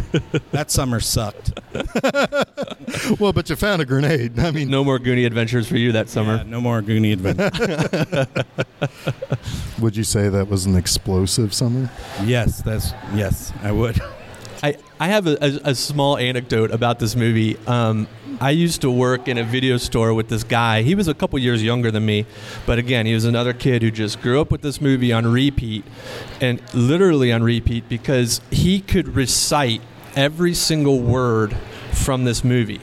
that 0.53 0.71
summer 0.71 1.01
sucked. 1.01 1.53
Well, 3.19 3.33
but 3.33 3.51
you 3.51 3.57
found 3.57 3.83
a 3.83 3.85
grenade. 3.85 4.39
I 4.39 4.51
mean, 4.51 4.71
No 4.71 4.83
more 4.85 4.99
Goonie 4.99 5.27
adventures 5.27 5.67
for 5.69 5.77
you 5.77 5.93
that 5.93 6.09
summer. 6.09 6.37
Yeah, 6.37 6.43
no 6.45 6.61
more 6.61 6.81
Goonie 6.81 7.13
adventure. 7.13 8.27
would 9.81 9.97
you 9.97 10.05
say 10.05 10.29
that 10.29 10.49
was 10.49 10.65
an 10.67 10.77
explosive 10.77 11.53
summer? 11.53 11.91
yes, 12.25 12.63
that's 12.63 12.93
yes, 13.15 13.53
I 13.63 13.73
would. 13.73 14.01
I, 14.63 14.77
I 14.99 15.09
have 15.09 15.27
a, 15.27 15.37
a, 15.43 15.71
a 15.71 15.75
small 15.75 16.17
anecdote 16.17 16.71
about 16.71 16.99
this 16.99 17.15
movie. 17.17 17.59
Um, 17.67 18.07
I 18.41 18.51
used 18.51 18.81
to 18.81 18.91
work 18.91 19.29
in 19.29 19.39
a 19.39 19.45
video 19.45 19.77
store 19.77 20.13
with 20.15 20.29
this 20.29 20.45
guy. 20.45 20.83
He 20.83 20.95
was 20.95 21.09
a 21.09 21.15
couple 21.15 21.39
years 21.39 21.63
younger 21.63 21.91
than 21.91 22.05
me, 22.05 22.27
but 22.67 22.79
again, 22.79 23.07
he 23.07 23.15
was 23.15 23.25
another 23.25 23.53
kid 23.53 23.83
who 23.83 23.91
just 23.91 24.21
grew 24.21 24.41
up 24.41 24.51
with 24.51 24.63
this 24.63 24.81
movie 24.81 25.13
on 25.13 25.27
repeat 25.27 25.85
and 26.41 26.61
literally 26.75 27.33
on 27.33 27.43
repeat 27.43 27.89
because 27.89 28.41
he 28.51 28.81
could 28.81 29.09
recite 29.09 29.83
every 30.17 30.55
single 30.55 31.01
word 31.01 31.57
from 31.93 32.25
this 32.25 32.45
movie. 32.45 32.81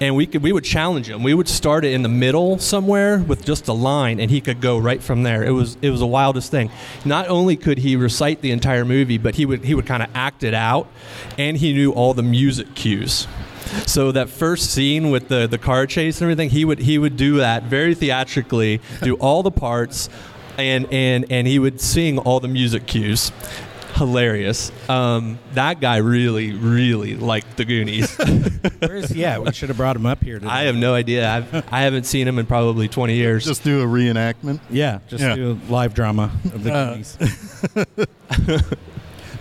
And 0.00 0.16
we 0.16 0.26
could 0.26 0.42
we 0.42 0.52
would 0.52 0.64
challenge 0.64 1.08
him. 1.08 1.22
We 1.22 1.34
would 1.34 1.48
start 1.48 1.84
it 1.84 1.92
in 1.92 2.02
the 2.02 2.08
middle 2.08 2.58
somewhere 2.58 3.18
with 3.18 3.44
just 3.44 3.68
a 3.68 3.72
line, 3.72 4.18
and 4.18 4.28
he 4.28 4.40
could 4.40 4.60
go 4.60 4.76
right 4.76 5.00
from 5.00 5.22
there. 5.22 5.44
It 5.44 5.52
was 5.52 5.78
it 5.82 5.90
was 5.90 6.00
the 6.00 6.06
wildest 6.06 6.50
thing. 6.50 6.70
Not 7.04 7.28
only 7.28 7.56
could 7.56 7.78
he 7.78 7.94
recite 7.94 8.40
the 8.40 8.50
entire 8.50 8.84
movie, 8.84 9.18
but 9.18 9.36
he 9.36 9.46
would 9.46 9.64
he 9.64 9.74
would 9.74 9.86
kind 9.86 10.02
of 10.02 10.10
act 10.12 10.42
it 10.42 10.52
out, 10.52 10.88
and 11.38 11.56
he 11.56 11.72
knew 11.72 11.92
all 11.92 12.12
the 12.12 12.24
music 12.24 12.74
cues. 12.74 13.28
So 13.86 14.12
that 14.12 14.28
first 14.28 14.70
scene 14.70 15.10
with 15.10 15.28
the 15.28 15.46
the 15.46 15.58
car 15.58 15.86
chase 15.86 16.20
and 16.20 16.24
everything, 16.30 16.50
he 16.50 16.64
would 16.64 16.78
he 16.80 16.98
would 16.98 17.16
do 17.16 17.36
that 17.38 17.64
very 17.64 17.94
theatrically, 17.94 18.80
do 19.02 19.14
all 19.20 19.42
the 19.42 19.50
parts, 19.50 20.08
and 20.58 20.86
and 20.92 21.26
and 21.30 21.46
he 21.46 21.58
would 21.58 21.80
sing 21.80 22.18
all 22.18 22.40
the 22.40 22.48
music 22.48 22.86
cues. 22.86 23.32
Hilarious. 23.94 24.72
Um, 24.90 25.38
that 25.52 25.78
guy 25.80 25.98
really, 25.98 26.52
really 26.52 27.14
liked 27.14 27.56
the 27.56 27.64
Goonies. 27.64 28.12
Where 28.80 28.96
is 28.96 29.10
he 29.10 29.24
at? 29.24 29.40
We 29.44 29.52
should 29.52 29.68
have 29.68 29.76
brought 29.78 29.94
him 29.94 30.04
up 30.04 30.20
here. 30.24 30.40
Today. 30.40 30.50
I 30.50 30.62
have 30.64 30.74
no 30.74 30.94
idea. 30.94 31.30
I've, 31.30 31.72
I 31.72 31.82
haven't 31.82 32.02
seen 32.02 32.26
him 32.26 32.40
in 32.40 32.46
probably 32.46 32.88
20 32.88 33.14
years. 33.14 33.44
Just 33.44 33.62
do 33.62 33.82
a 33.82 33.86
reenactment. 33.86 34.58
yeah, 34.68 34.98
just 35.06 35.22
Yeah. 35.22 35.36
do 35.36 35.52
a 35.52 35.72
live 35.72 35.94
drama 35.94 36.32
of 36.52 36.64
the 36.64 36.74
Uh, 36.74 36.90
Goonies. 36.90 37.16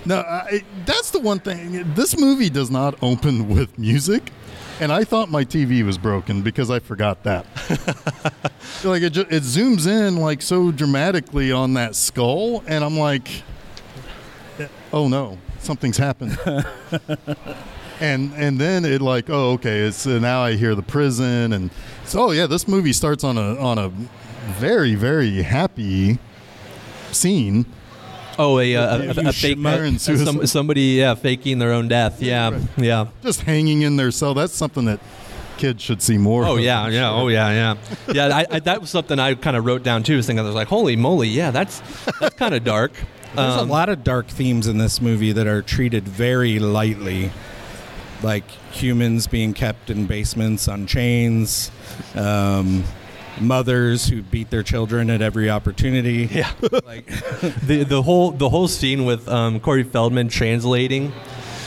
No, 0.06 0.20
I, 0.20 0.64
that's 0.86 1.12
the 1.12 1.20
one 1.20 1.40
thing. 1.40 1.94
This 1.94 2.18
movie 2.18 2.50
does 2.50 2.70
not 2.70 2.96
open 3.02 3.48
with 3.48 3.78
music, 3.80 4.32
and 4.80 4.92
I 4.92 5.04
thought 5.04 5.30
my 5.30 5.46
TV 5.46 5.84
was 5.86 5.98
broken 5.98 6.42
because 6.42 6.70
I 6.70 6.80
forgot 6.80 7.24
that. 7.24 7.46
like 8.84 9.02
it, 9.02 9.12
ju- 9.12 9.28
it 9.30 9.44
zooms 9.44 9.88
in 9.88 10.18
like 10.18 10.42
so 10.42 10.72
dramatically 10.72 11.52
on 11.52 11.76
that 11.76 11.96
skull, 11.96 12.64
and 12.68 12.84
I'm 12.84 12.98
like, 12.98 13.44
oh 14.92 15.08
no, 15.08 15.38
something's 15.60 15.98
happened. 15.98 16.38
and 18.00 18.34
and 18.34 18.60
then 18.60 18.84
it 18.84 19.02
like, 19.02 19.30
oh 19.30 19.52
okay, 19.52 19.80
it's 19.80 20.06
uh, 20.06 20.20
now 20.20 20.42
I 20.44 20.54
hear 20.54 20.76
the 20.76 20.84
prison, 20.84 21.54
and 21.54 21.72
so 22.06 22.28
oh 22.28 22.32
yeah, 22.32 22.48
this 22.48 22.68
movie 22.68 22.94
starts 22.94 23.24
on 23.24 23.38
a 23.38 23.56
on 23.58 23.78
a 23.78 23.90
very 24.60 24.96
very 24.96 25.44
happy 25.44 26.20
scene. 27.12 27.66
Oh, 28.40 28.60
a, 28.60 28.74
a, 28.74 28.96
a, 29.00 29.04
You 29.04 29.10
a 29.12 29.14
fake 29.14 29.34
shimmer 29.34 29.84
and 29.84 30.00
some, 30.02 30.46
somebody 30.48 30.82
yeah 31.00 31.16
faking 31.16 31.60
their 31.60 31.72
own 31.74 31.88
death. 31.88 32.22
Yeah, 32.22 32.50
Right. 32.52 32.62
yeah. 32.78 33.08
just 33.22 33.42
hanging 33.42 33.82
in 33.84 33.96
their 33.98 34.12
cell. 34.12 34.34
That's 34.34 34.54
something 34.54 34.86
that 34.86 35.00
kids 35.58 35.82
should 35.84 36.02
see 36.02 36.18
more. 36.18 36.46
Oh 36.46 36.54
of, 36.58 36.60
yeah, 36.62 36.88
yeah. 36.88 37.10
sure. 37.12 37.22
Oh 37.22 37.28
yeah, 37.28 37.50
yeah. 37.52 38.14
Yeah, 38.14 38.36
I, 38.36 38.46
I, 38.50 38.60
that 38.62 38.82
was 38.82 38.90
something 38.90 39.20
I 39.20 39.36
kind 39.36 39.56
of 39.56 39.66
wrote 39.66 39.84
down 39.84 40.04
too. 40.04 40.16
Was 40.18 40.26
thinking 40.28 40.44
I 40.44 40.48
was 40.48 40.56
like, 40.56 40.68
holy 40.68 40.96
moly, 40.96 41.28
yeah, 41.30 41.52
that's 41.52 41.82
that's 42.20 42.36
kind 42.36 42.54
of 42.54 42.64
dark. 42.64 42.92
There's 43.36 43.56
Um, 43.58 43.68
a 43.70 43.72
lot 43.72 43.90
of 43.90 44.04
dark 44.04 44.28
themes 44.28 44.68
in 44.68 44.78
this 44.78 45.02
movie 45.02 45.32
that 45.32 45.48
are 45.48 45.62
treated 45.64 46.08
very 46.08 46.60
lightly, 46.60 47.32
like 48.22 48.48
humans 48.72 49.26
being 49.28 49.54
kept 49.54 49.90
in 49.90 50.06
basements 50.06 50.68
on 50.68 50.86
chains, 50.86 51.72
um, 52.16 52.84
mothers 53.40 54.08
who 54.08 54.22
beat 54.22 54.50
their 54.50 54.64
children 54.64 55.10
at 55.10 55.22
every 55.22 55.50
opportunity. 55.50 56.26
Yeah. 56.34 56.52
like 56.86 57.06
the 57.68 57.84
the 57.88 58.02
whole 58.02 58.32
the 58.32 58.50
whole 58.50 58.68
scene 58.68 59.06
with 59.06 59.28
um, 59.30 59.60
Corey 59.60 59.84
Feldman 59.84 60.30
translating 60.30 61.12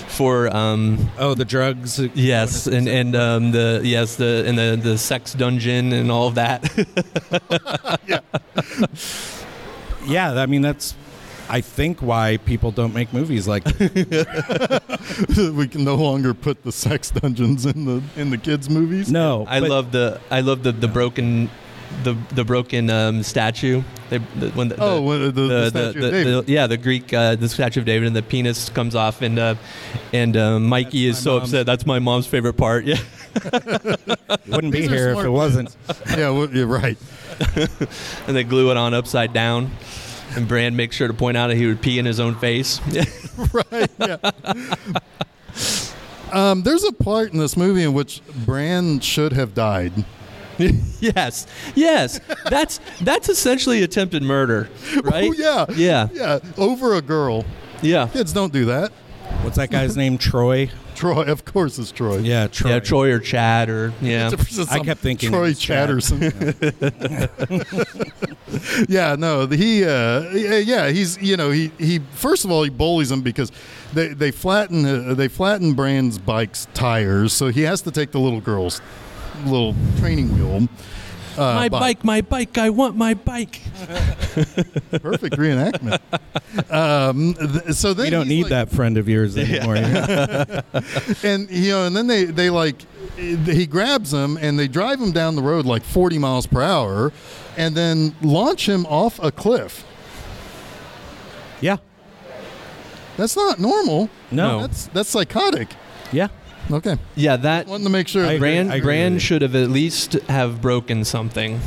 for 0.08 0.48
um, 0.54 1.08
oh, 1.18 1.34
the 1.34 1.44
drugs. 1.44 2.00
yes 2.14 2.66
and 2.66 2.88
and 2.88 3.14
um, 3.14 3.52
the 3.52 3.80
yes 3.84 4.16
the 4.16 4.44
and 4.46 4.58
the 4.58 4.78
the 4.82 4.98
sex 4.98 5.34
dungeon 5.34 5.92
and 5.92 6.10
all 6.10 6.26
of 6.28 6.34
that. 6.36 6.64
Yeah, 10.06 10.34
I 10.34 10.46
mean 10.46 10.62
that's. 10.62 10.94
I 11.48 11.60
think 11.60 12.00
why 12.00 12.38
people 12.44 12.70
don't 12.72 12.92
make 12.94 13.12
movies 13.12 13.46
like 13.46 13.64
we 13.78 15.68
can 15.68 15.84
no 15.84 15.94
longer 15.94 16.34
put 16.34 16.62
the 16.64 16.72
sex 16.72 17.10
dungeons 17.10 17.66
in 17.66 17.84
the 17.84 18.02
in 18.16 18.30
the 18.30 18.38
kids 18.38 18.68
movies. 18.68 19.10
no. 19.10 19.44
I 19.48 19.60
but- 19.60 19.70
love 19.70 19.92
the 19.92 20.20
I 20.30 20.40
love 20.40 20.62
the 20.62 20.72
the 20.72 20.88
broken 20.88 21.50
the 22.02 22.16
the 22.34 22.44
broken 22.44 22.90
um, 22.90 23.22
statue. 23.22 23.82
They, 24.10 24.18
the, 24.18 24.50
when 24.50 24.68
the, 24.68 24.76
Oh, 24.78 24.96
the, 24.96 25.02
when 25.02 25.22
the, 25.22 25.30
the, 25.32 25.70
statue 25.70 26.04
of 26.04 26.10
David. 26.12 26.46
the- 26.46 26.52
yeah, 26.52 26.66
the 26.66 26.76
Greek, 26.76 27.12
uh, 27.12 27.36
the 27.36 27.48
statue 27.48 27.80
of 27.80 27.86
David, 27.86 28.06
and 28.08 28.14
the 28.16 28.22
penis 28.22 28.68
comes 28.68 28.94
off, 28.94 29.22
and 29.22 29.38
uh, 29.38 29.54
and 30.12 30.36
uh, 30.36 30.58
Mikey 30.58 31.06
That's 31.06 31.18
is 31.18 31.24
so 31.24 31.38
mom's- 31.38 31.50
upset. 31.52 31.66
That's 31.66 31.86
my 31.86 31.98
mom's 32.00 32.26
favorite 32.26 32.54
part. 32.54 32.84
Yeah, 32.86 32.98
wouldn't 34.48 34.72
be 34.72 34.80
These 34.82 34.90
here 34.90 35.10
if 35.12 35.24
it 35.24 35.30
wasn't. 35.30 35.74
yeah, 36.10 36.30
well, 36.30 36.50
you're 36.50 36.66
right. 36.66 36.98
and 38.26 38.36
they 38.36 38.44
glue 38.44 38.70
it 38.72 38.76
on 38.76 38.92
upside 38.94 39.32
down. 39.32 39.70
And 40.34 40.46
Brand 40.48 40.76
makes 40.76 40.96
sure 40.96 41.08
to 41.08 41.14
point 41.14 41.36
out 41.36 41.48
that 41.48 41.56
he 41.56 41.66
would 41.66 41.80
pee 41.80 41.98
in 41.98 42.04
his 42.06 42.20
own 42.20 42.34
face. 42.34 42.80
right. 43.52 43.90
Yeah. 43.98 44.16
um, 46.32 46.62
there's 46.62 46.84
a 46.84 46.92
part 46.92 47.32
in 47.32 47.38
this 47.38 47.56
movie 47.56 47.82
in 47.82 47.94
which 47.94 48.20
Brand 48.44 49.02
should 49.04 49.32
have 49.32 49.54
died. 49.54 49.92
yes, 50.58 51.46
yes, 51.74 52.18
that's 52.48 52.80
that's 53.02 53.28
essentially 53.28 53.82
attempted 53.82 54.22
murder, 54.22 54.70
right? 55.02 55.30
Oh 55.30 55.34
yeah. 55.36 55.66
yeah, 55.74 56.08
Yeah. 56.12 56.38
Over 56.56 56.94
a 56.94 57.02
girl. 57.02 57.44
yeah. 57.82 58.08
Kids 58.08 58.32
don't 58.32 58.52
do 58.52 58.64
that. 58.66 58.90
What's 59.42 59.56
that 59.56 59.70
guy's 59.70 59.96
name? 59.96 60.16
Troy. 60.16 60.70
Troy, 60.96 61.24
of 61.24 61.44
course, 61.44 61.78
it's 61.78 61.92
Troy. 61.92 62.18
Yeah, 62.18 62.46
Troy. 62.46 62.70
Yeah, 62.70 62.80
Troy 62.80 63.12
or 63.12 63.18
Chad 63.18 63.68
or 63.68 63.92
yeah. 64.00 64.30
I 64.70 64.78
kept 64.80 65.00
thinking 65.00 65.30
Troy 65.30 65.48
was 65.48 65.58
Chad. 65.58 65.88
Chatterson. 65.88 66.22
yeah, 68.88 69.14
no, 69.18 69.46
he, 69.46 69.84
uh, 69.84 70.22
yeah, 70.30 70.56
yeah, 70.56 70.88
he's, 70.88 71.20
you 71.20 71.36
know, 71.36 71.50
he, 71.50 71.70
he. 71.78 71.98
First 72.12 72.46
of 72.46 72.50
all, 72.50 72.62
he 72.62 72.70
bullies 72.70 73.10
him 73.10 73.20
because 73.20 73.52
they 73.92 74.08
they 74.08 74.30
flatten 74.30 74.86
uh, 74.86 75.14
they 75.14 75.28
flatten 75.28 75.74
Brand's 75.74 76.18
bike's 76.18 76.66
tires, 76.72 77.34
so 77.34 77.48
he 77.48 77.62
has 77.62 77.82
to 77.82 77.90
take 77.90 78.12
the 78.12 78.20
little 78.20 78.40
girl's 78.40 78.80
little 79.44 79.74
training 79.98 80.34
wheel. 80.34 80.66
Uh, 81.38 81.54
my 81.54 81.68
bike, 81.68 82.04
my 82.04 82.20
bike. 82.22 82.56
I 82.58 82.70
want 82.70 82.96
my 82.96 83.14
bike. 83.14 83.60
perfect 84.90 85.36
reenactment. 85.36 86.00
um, 86.72 87.34
th- 87.34 87.74
so 87.74 87.92
then 87.94 88.06
We 88.06 88.10
don't 88.10 88.28
need 88.28 88.44
like- 88.44 88.50
that 88.50 88.70
friend 88.70 88.96
of 88.96 89.08
yours 89.08 89.36
anymore. 89.36 89.76
and 91.22 91.50
you 91.50 91.70
know, 91.72 91.86
and 91.86 91.94
then 91.96 92.06
they 92.06 92.24
they 92.24 92.48
like 92.50 92.76
he 93.16 93.66
grabs 93.66 94.12
him 94.12 94.36
and 94.40 94.58
they 94.58 94.68
drive 94.68 95.00
him 95.00 95.12
down 95.12 95.36
the 95.36 95.42
road 95.42 95.66
like 95.66 95.82
40 95.82 96.18
miles 96.18 96.46
per 96.46 96.62
hour, 96.62 97.12
and 97.56 97.74
then 97.74 98.14
launch 98.22 98.68
him 98.68 98.86
off 98.86 99.18
a 99.22 99.30
cliff. 99.30 99.84
yeah. 101.60 101.76
That's 103.16 103.34
not 103.36 103.58
normal. 103.58 104.10
No. 104.30 104.60
That's 104.60 104.86
that's 104.88 105.08
psychotic. 105.08 105.68
Yeah. 106.12 106.28
Okay, 106.70 106.96
Yeah, 107.14 107.36
that 107.36 107.66
I 107.66 107.70
wanted 107.70 107.84
to 107.84 107.90
make 107.90 108.08
sure 108.08 108.24
I 108.24 108.30
I 108.30 108.32
agree. 108.32 108.38
Brand 108.80 109.14
with 109.14 109.22
you. 109.22 109.26
should 109.26 109.42
have 109.42 109.54
at 109.54 109.70
least 109.70 110.14
have 110.28 110.60
broken 110.60 111.04
something, 111.04 111.60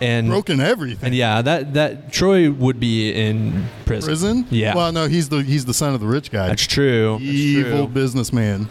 and 0.00 0.28
broken 0.28 0.60
everything. 0.60 1.06
and 1.06 1.14
yeah, 1.14 1.42
that 1.42 1.74
that 1.74 2.12
Troy 2.12 2.50
would 2.50 2.78
be 2.78 3.12
in 3.12 3.66
prison. 3.86 4.08
Prison? 4.08 4.46
Yeah. 4.50 4.74
Well, 4.76 4.92
no, 4.92 5.06
he's 5.08 5.28
the 5.30 5.42
he's 5.42 5.64
the 5.64 5.74
son 5.74 5.94
of 5.94 6.00
the 6.00 6.06
rich 6.06 6.30
guy. 6.30 6.46
That's 6.48 6.66
true. 6.66 7.12
That's 7.18 7.24
Evil 7.24 7.86
true. 7.86 7.94
businessman. 7.94 8.68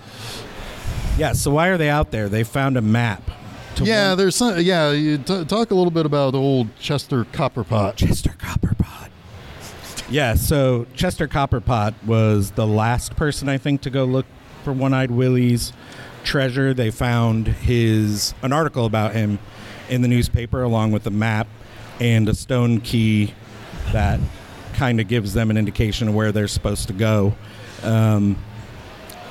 Yeah. 1.18 1.34
So 1.34 1.52
why 1.52 1.68
are 1.70 1.78
they 1.78 1.90
out 1.90 2.12
there? 2.12 2.30
They 2.30 2.44
found 2.44 2.78
a 2.78 2.82
map. 2.82 3.24
to 3.76 3.84
Yeah, 3.84 4.10
one- 4.10 4.18
there's 4.18 4.36
some. 4.38 4.60
Yeah, 4.62 4.92
you 4.92 5.18
t- 5.18 5.44
talk 5.46 5.72
a 5.72 5.76
little 5.76 5.92
bit 5.92 6.06
about 6.06 6.36
old 6.36 6.68
Chester 6.80 7.26
Copperpot. 7.26 7.96
Chester 7.98 8.32
Copperpot. 8.40 9.10
Yeah, 10.10 10.36
so 10.36 10.86
Chester 10.94 11.28
Copperpot 11.28 11.96
was 12.06 12.52
the 12.52 12.68
last 12.68 13.16
person 13.16 13.50
I 13.50 13.58
think 13.58 13.82
to 13.82 13.90
go 13.90 14.06
look 14.06 14.26
for 14.66 14.74
One-Eyed 14.74 15.12
Willie's 15.12 15.72
treasure. 16.26 16.74
They 16.74 16.92
found 16.92 17.48
his 17.48 18.34
an 18.42 18.52
article 18.52 18.86
about 18.86 19.14
him 19.14 19.40
in 19.90 20.02
the 20.02 20.08
newspaper 20.08 20.64
along 20.64 20.92
with 20.92 21.06
a 21.06 21.12
map 21.12 21.48
and 22.02 22.28
a 22.28 22.34
stone 22.34 22.82
key 22.82 23.34
that 23.94 24.20
kind 24.74 25.00
of 25.00 25.08
gives 25.08 25.34
them 25.34 25.52
an 25.52 25.56
indication 25.56 26.10
of 26.10 26.16
where 26.16 26.32
they're 26.32 26.48
supposed 26.48 26.88
to 26.88 26.94
go. 26.94 27.36
Um, 27.84 28.38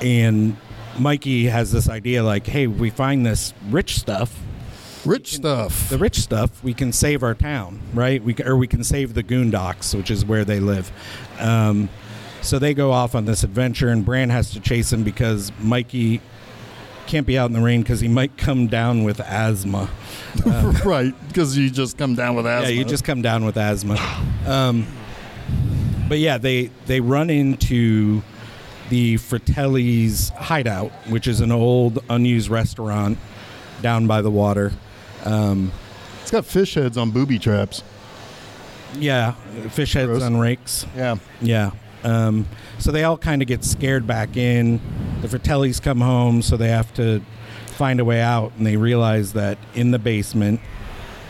and 0.01 0.55
Mikey 0.97 1.45
has 1.47 1.71
this 1.71 1.89
idea 1.89 2.23
like, 2.23 2.47
hey, 2.47 2.67
we 2.67 2.89
find 2.89 3.25
this 3.25 3.53
rich 3.69 3.97
stuff. 3.97 4.41
Rich 5.03 5.35
stuff. 5.35 5.89
The 5.89 5.97
rich 5.97 6.15
stuff, 6.15 6.63
we 6.63 6.73
can 6.73 6.91
save 6.93 7.21
our 7.21 7.35
town, 7.35 7.81
right? 7.93 8.23
We, 8.23 8.35
or 8.43 8.55
we 8.55 8.67
can 8.67 8.83
save 8.83 9.13
the 9.13 9.21
Goon 9.21 9.51
Docks, 9.51 9.93
which 9.93 10.09
is 10.09 10.25
where 10.25 10.45
they 10.45 10.59
live. 10.59 10.91
Um, 11.39 11.89
so 12.45 12.59
they 12.59 12.73
go 12.73 12.91
off 12.91 13.15
on 13.15 13.25
this 13.25 13.43
adventure, 13.43 13.89
and 13.89 14.05
Brand 14.05 14.31
has 14.31 14.51
to 14.51 14.59
chase 14.59 14.93
him 14.93 15.03
because 15.03 15.51
Mikey 15.59 16.21
can't 17.07 17.27
be 17.27 17.37
out 17.37 17.47
in 17.47 17.53
the 17.53 17.61
rain 17.61 17.81
because 17.81 17.99
he 17.99 18.07
might 18.07 18.35
come 18.37 18.67
down 18.67 19.03
with 19.03 19.19
asthma. 19.19 19.89
right, 20.85 21.13
because 21.27 21.57
you 21.57 21.69
just 21.69 21.97
come 21.97 22.15
down 22.15 22.35
with 22.35 22.45
asthma. 22.45 22.69
Yeah, 22.71 22.77
you 22.79 22.85
just 22.85 23.03
come 23.03 23.21
down 23.21 23.45
with 23.45 23.57
asthma. 23.57 23.97
Um, 24.45 24.87
but 26.07 26.19
yeah, 26.19 26.37
they 26.37 26.69
they 26.85 26.99
run 27.01 27.29
into 27.29 28.21
the 28.89 29.17
Fratelli's 29.17 30.29
hideout, 30.29 30.91
which 31.09 31.27
is 31.27 31.41
an 31.41 31.51
old 31.51 31.99
unused 32.09 32.49
restaurant 32.49 33.17
down 33.81 34.05
by 34.07 34.21
the 34.21 34.29
water. 34.31 34.71
Um, 35.23 35.71
It's 36.21 36.31
got 36.31 36.45
fish 36.45 36.75
heads 36.75 36.97
on 36.97 37.09
booby 37.11 37.39
traps. 37.39 37.83
yeah, 38.99 39.31
fish 39.71 39.93
heads 39.93 40.07
Gross. 40.09 40.21
on 40.23 40.37
rakes. 40.37 40.85
Yeah. 40.95 41.15
Yeah. 41.41 41.71
Um, 42.05 42.47
so 42.77 42.91
they 42.91 43.03
all 43.03 43.17
kind 43.17 43.41
of 43.41 43.47
get 43.47 43.63
scared 43.63 44.05
back 44.05 44.37
in. 44.37 44.79
The 45.21 45.27
Fratellis 45.27 45.81
come 45.81 46.01
home, 46.01 46.41
so 46.41 46.55
they 46.55 46.69
have 46.69 46.93
to 46.93 47.21
find 47.67 47.99
a 47.99 48.05
way 48.05 48.21
out, 48.21 48.53
and 48.57 48.65
they 48.65 48.77
realize 48.77 49.33
that 49.33 49.57
in 49.73 49.91
the 49.91 49.99
basement 49.99 50.61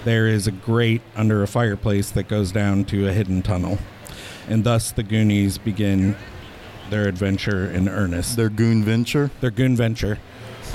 there 0.04 0.28
is 0.28 0.46
a 0.46 0.52
grate 0.52 1.02
under 1.16 1.42
a 1.42 1.48
fireplace 1.48 2.12
that 2.12 2.28
goes 2.28 2.52
down 2.52 2.86
to 2.86 3.08
a 3.08 3.14
hidden 3.14 3.42
tunnel. 3.42 3.80
And 4.48 4.64
thus 4.64 4.92
the 4.92 5.02
Goonies 5.02 5.58
begin 5.58 6.16
their 6.90 7.08
adventure 7.08 7.72
in 7.72 7.90
earnest. 7.90 8.36
Their 8.36 8.50
goon 8.50 8.84
venture. 8.84 9.32
Their 9.42 9.50
goon 9.50 9.76
venture. 9.76 10.20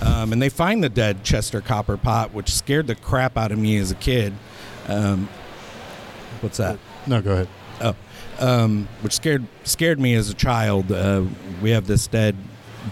Um, 0.00 0.32
and 0.32 0.40
they 0.40 0.48
find 0.48 0.82
the 0.82 0.88
dead 0.88 1.22
Chester 1.22 1.60
Copperpot, 1.60 2.32
which 2.32 2.52
scared 2.52 2.86
the 2.86 2.94
crap 2.94 3.36
out 3.36 3.52
of 3.52 3.58
me 3.58 3.76
as 3.76 3.90
a 3.90 3.94
kid. 3.94 4.32
Um, 4.88 5.28
what's 6.40 6.56
that? 6.56 6.78
No, 7.06 7.20
go 7.22 7.32
ahead. 7.32 7.48
Oh, 7.80 7.94
um, 8.40 8.88
which 9.02 9.12
scared 9.14 9.46
scared 9.64 10.00
me 10.00 10.14
as 10.14 10.30
a 10.30 10.34
child. 10.34 10.90
Uh, 10.90 11.24
we 11.62 11.70
have 11.70 11.86
this 11.86 12.06
dead 12.06 12.36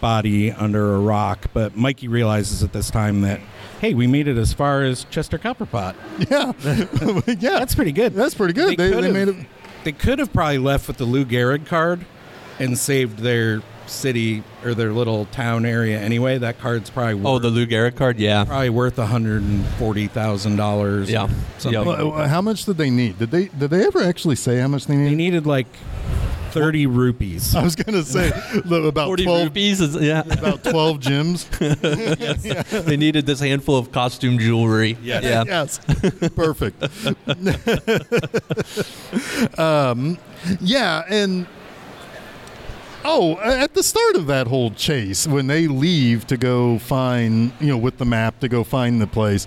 body 0.00 0.52
under 0.52 0.94
a 0.94 1.00
rock, 1.00 1.46
but 1.52 1.76
Mikey 1.76 2.08
realizes 2.08 2.62
at 2.62 2.72
this 2.72 2.90
time 2.90 3.22
that 3.22 3.40
hey, 3.80 3.94
we 3.94 4.06
made 4.06 4.26
it 4.28 4.36
as 4.36 4.52
far 4.52 4.82
as 4.82 5.04
Chester 5.04 5.38
Copperpot. 5.38 5.94
Yeah. 6.30 6.52
yeah. 7.38 7.58
That's 7.58 7.74
pretty 7.74 7.92
good. 7.92 8.12
That's 8.14 8.34
pretty 8.34 8.52
good. 8.52 8.76
They, 8.76 8.88
they, 8.88 8.90
could've- 8.92 9.12
made 9.12 9.28
it. 9.28 9.46
They 9.84 9.92
could 9.92 10.18
have 10.18 10.32
probably 10.32 10.58
left 10.58 10.88
with 10.88 10.96
the 10.96 11.04
Lou 11.04 11.24
Gehrig 11.24 11.64
card 11.66 12.04
and 12.58 12.76
saved 12.76 13.20
their 13.20 13.62
city 13.88 14.42
or 14.64 14.74
their 14.74 14.92
little 14.92 15.26
town 15.26 15.64
area 15.66 16.00
anyway. 16.00 16.38
That 16.38 16.58
card's 16.58 16.90
probably 16.90 17.14
worth, 17.14 17.26
Oh, 17.26 17.38
the 17.38 17.50
Lou 17.50 17.66
Gehrig 17.66 17.96
card, 17.96 18.18
yeah. 18.18 18.44
probably 18.44 18.70
worth 18.70 18.96
hundred 18.96 19.42
and 19.42 19.64
forty 19.74 20.06
thousand 20.06 20.56
dollars. 20.56 21.10
Yeah. 21.10 21.28
something. 21.58 21.72
Yeah. 21.72 21.82
Well, 22.02 22.28
How 22.28 22.40
much 22.42 22.64
did 22.64 22.76
they 22.76 22.90
need? 22.90 23.18
Did 23.18 23.30
they 23.30 23.46
did 23.46 23.70
they 23.70 23.86
ever 23.86 24.02
actually 24.02 24.36
say 24.36 24.58
how 24.58 24.68
much 24.68 24.86
they 24.86 24.96
needed? 24.96 25.12
They 25.12 25.16
needed? 25.16 25.32
needed 25.34 25.46
like 25.46 25.66
thirty 26.50 26.86
rupees. 26.86 27.54
I 27.54 27.62
was 27.62 27.76
gonna 27.76 28.02
say 28.02 28.28
about 28.64 29.06
40 29.06 29.24
twelve 29.24 29.44
rupees 29.44 29.80
is, 29.82 29.94
yeah. 29.96 30.20
about 30.30 30.64
twelve 30.64 30.98
gems. 31.00 31.44
they 31.58 32.96
needed 32.96 33.26
this 33.26 33.40
handful 33.40 33.76
of 33.76 33.92
costume 33.92 34.38
jewelry. 34.38 34.96
Yes. 35.02 35.24
Yeah. 35.24 35.44
yes, 35.46 35.78
perfect. 36.34 36.82
um, 39.58 40.18
yeah, 40.60 41.04
and 41.08 41.46
oh, 43.08 43.38
at 43.40 43.74
the 43.74 43.82
start 43.82 44.16
of 44.16 44.26
that 44.26 44.46
whole 44.46 44.70
chase, 44.70 45.26
when 45.26 45.46
they 45.46 45.66
leave 45.66 46.26
to 46.28 46.36
go 46.36 46.78
find, 46.78 47.52
you 47.60 47.68
know, 47.68 47.78
with 47.78 47.98
the 47.98 48.04
map 48.04 48.38
to 48.40 48.48
go 48.48 48.62
find 48.64 49.00
the 49.00 49.06
place, 49.06 49.46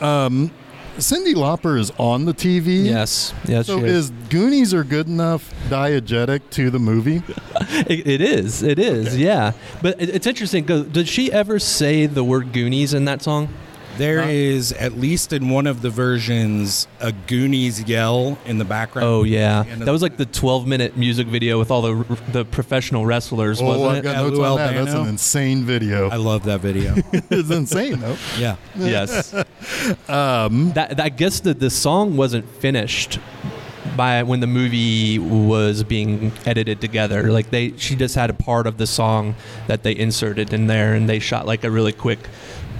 um, 0.00 0.50
Cyndi 0.96 1.34
Lauper 1.34 1.78
is 1.78 1.90
on 1.98 2.24
the 2.26 2.34
TV. 2.34 2.84
Yes. 2.84 3.32
Yes. 3.46 3.66
So 3.68 3.78
she 3.80 3.86
is 3.86 4.10
Goonies 4.28 4.74
are 4.74 4.84
good 4.84 5.06
enough 5.06 5.52
diegetic 5.68 6.42
to 6.50 6.70
the 6.70 6.78
movie? 6.78 7.22
It, 7.86 8.06
it 8.06 8.20
is. 8.20 8.62
It 8.62 8.78
is. 8.78 9.16
Yeah. 9.16 9.52
But 9.80 10.00
it, 10.00 10.08
it's 10.10 10.26
interesting. 10.26 10.64
'cause 10.66 10.86
Did 10.86 11.08
she 11.08 11.32
ever 11.32 11.58
say 11.58 12.06
the 12.06 12.24
word 12.24 12.52
Goonies 12.52 12.92
in 12.94 13.04
that 13.06 13.22
song? 13.22 13.48
There 14.00 14.22
is 14.22 14.72
at 14.72 14.96
least 14.98 15.32
in 15.34 15.50
one 15.50 15.66
of 15.66 15.82
the 15.82 15.90
versions 15.90 16.88
a 17.00 17.12
Goonies 17.12 17.82
yell 17.86 18.38
in 18.46 18.56
the 18.56 18.64
background. 18.64 19.06
Oh 19.06 19.24
yeah, 19.24 19.64
that 19.78 19.92
was 19.92 20.00
like 20.00 20.16
the 20.16 20.24
12 20.24 20.66
minute 20.66 20.96
music 20.96 21.26
video 21.26 21.58
with 21.58 21.70
all 21.70 21.82
the 21.82 22.18
the 22.32 22.46
professional 22.46 23.04
wrestlers, 23.04 23.60
Oh, 23.60 23.66
wasn't 23.66 23.90
I've 23.90 23.96
it? 23.98 24.02
got 24.02 24.12
Yeah, 24.12 24.22
notes 24.22 24.38
Lou 24.38 24.44
on 24.44 24.56
that. 24.56 24.74
That's 24.74 24.94
an 24.94 25.06
insane 25.06 25.64
video. 25.64 26.08
I 26.08 26.16
love 26.16 26.44
that 26.44 26.60
video. 26.60 26.94
it's 27.12 27.50
insane 27.50 28.00
though. 28.00 28.16
yeah. 28.38 28.56
yes. 28.78 29.34
um, 30.08 30.72
that, 30.72 30.96
that 30.96 31.00
I 31.00 31.10
guess 31.10 31.40
that 31.40 31.60
the 31.60 31.68
song 31.68 32.16
wasn't 32.16 32.48
finished 32.48 33.18
by 33.96 34.22
when 34.22 34.40
the 34.40 34.46
movie 34.46 35.18
was 35.18 35.84
being 35.84 36.32
edited 36.46 36.80
together. 36.80 37.30
Like 37.30 37.50
they, 37.50 37.76
she 37.76 37.96
just 37.96 38.14
had 38.14 38.30
a 38.30 38.34
part 38.34 38.66
of 38.66 38.78
the 38.78 38.86
song 38.86 39.34
that 39.66 39.82
they 39.82 39.94
inserted 39.94 40.52
in 40.54 40.68
there, 40.68 40.94
and 40.94 41.08
they 41.08 41.18
shot 41.18 41.44
like 41.46 41.64
a 41.64 41.70
really 41.70 41.92
quick 41.92 42.20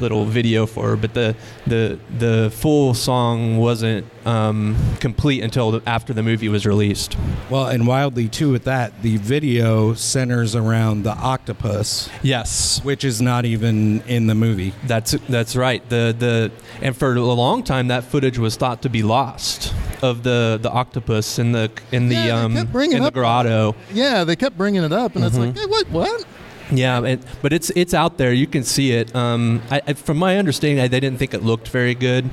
little 0.01 0.25
video 0.25 0.67
for 0.67 0.89
her. 0.91 0.97
But 0.97 1.15
the 1.15 1.35
the 1.67 1.99
the 2.19 2.51
full 2.55 2.95
song 2.95 3.59
wasn't 3.59 4.07
um, 4.27 4.77
complete 5.01 5.43
until 5.43 5.81
after 5.87 6.13
the 6.13 6.23
movie 6.23 6.49
was 6.49 6.67
released. 6.67 7.17
Well, 7.49 7.67
and 7.67 7.87
wildly 7.87 8.29
too 8.29 8.53
with 8.53 8.65
that, 8.65 9.03
the 9.03 9.17
video 9.19 9.95
centers 9.95 10.55
around 10.55 11.03
the 11.05 11.13
octopus, 11.15 12.09
Yes. 12.23 12.81
which 12.85 13.05
is 13.05 13.21
not 13.23 13.45
even 13.45 14.03
in 14.03 14.27
the 14.27 14.35
movie. 14.35 14.73
That's 14.87 15.13
that's 15.29 15.57
right. 15.57 15.87
The 15.89 16.15
the 16.19 16.51
and 16.83 16.97
for 16.97 17.15
a 17.15 17.21
long 17.21 17.63
time 17.63 17.89
that 17.89 18.05
footage 18.05 18.39
was 18.39 18.57
thought 18.57 18.83
to 18.83 18.89
be 18.89 19.03
lost 19.03 19.75
of 20.03 20.23
the 20.23 20.59
the 20.61 20.71
octopus 20.71 21.39
in 21.39 21.53
the 21.53 21.71
in 21.93 22.09
the 22.09 22.15
Yeah, 22.15 22.41
um 22.45 22.57
in 22.57 23.03
the 23.03 23.11
grotto. 23.13 23.75
Yeah, 23.93 24.25
they 24.25 24.37
kept 24.37 24.57
bringing 24.57 24.83
it 24.83 24.93
up, 24.93 25.17
and 25.17 25.25
it's 25.25 25.37
like, 25.37 25.57
hey, 25.57 25.67
what? 25.67 25.91
What? 25.91 26.25
Yeah, 26.73 27.03
it, 27.03 27.21
but 27.43 27.53
it's 27.53 27.71
it's 27.71 27.95
out 27.95 28.17
there. 28.19 28.33
You 28.33 28.47
can 28.47 28.63
see 28.65 28.93
it. 28.93 29.15
Um, 29.15 29.63
I, 29.71 29.83
I, 29.87 29.93
from 29.95 30.19
my 30.19 30.39
understanding, 30.39 30.81
I, 30.83 30.89
they 30.89 31.01
didn't 31.01 31.19
think 31.19 31.35
it 31.35 31.43
looked 31.43 31.69
very 31.69 31.95
good, 31.95 32.31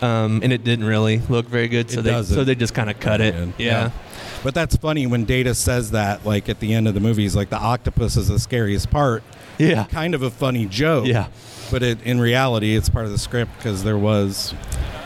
um, 0.00 0.40
and 0.42 0.52
it 0.52 0.64
didn't 0.64 0.84
really 0.86 1.18
look 1.28 1.46
very 1.46 1.68
good. 1.68 1.90
So 1.90 2.00
It 2.00 2.02
they 2.02 2.10
doesn't. 2.10 2.34
so 2.34 2.44
they 2.44 2.54
just 2.54 2.74
kind 2.74 2.90
of 2.90 3.00
cut 3.00 3.20
it. 3.20 3.34
Yeah. 3.34 3.52
Yeah. 3.58 3.90
But 4.42 4.54
that's 4.54 4.74
funny 4.76 5.06
when 5.06 5.24
Data 5.24 5.54
says 5.54 5.92
that, 5.92 6.26
like 6.26 6.48
at 6.48 6.58
the 6.60 6.74
end 6.74 6.88
of 6.88 6.94
the 6.94 7.00
movie, 7.00 7.22
he's 7.22 7.36
like, 7.36 7.50
the 7.50 7.58
octopus 7.58 8.16
is 8.16 8.28
the 8.28 8.38
scariest 8.40 8.90
part. 8.90 9.22
Yeah. 9.58 9.84
Kind 9.84 10.14
of 10.14 10.22
a 10.22 10.30
funny 10.30 10.66
joke. 10.66 11.06
Yeah. 11.06 11.28
But 11.70 11.82
it, 11.82 12.02
in 12.02 12.20
reality, 12.20 12.74
it's 12.74 12.88
part 12.88 13.04
of 13.06 13.12
the 13.12 13.18
script 13.18 13.52
because 13.56 13.84
there 13.84 13.96
was 13.98 14.52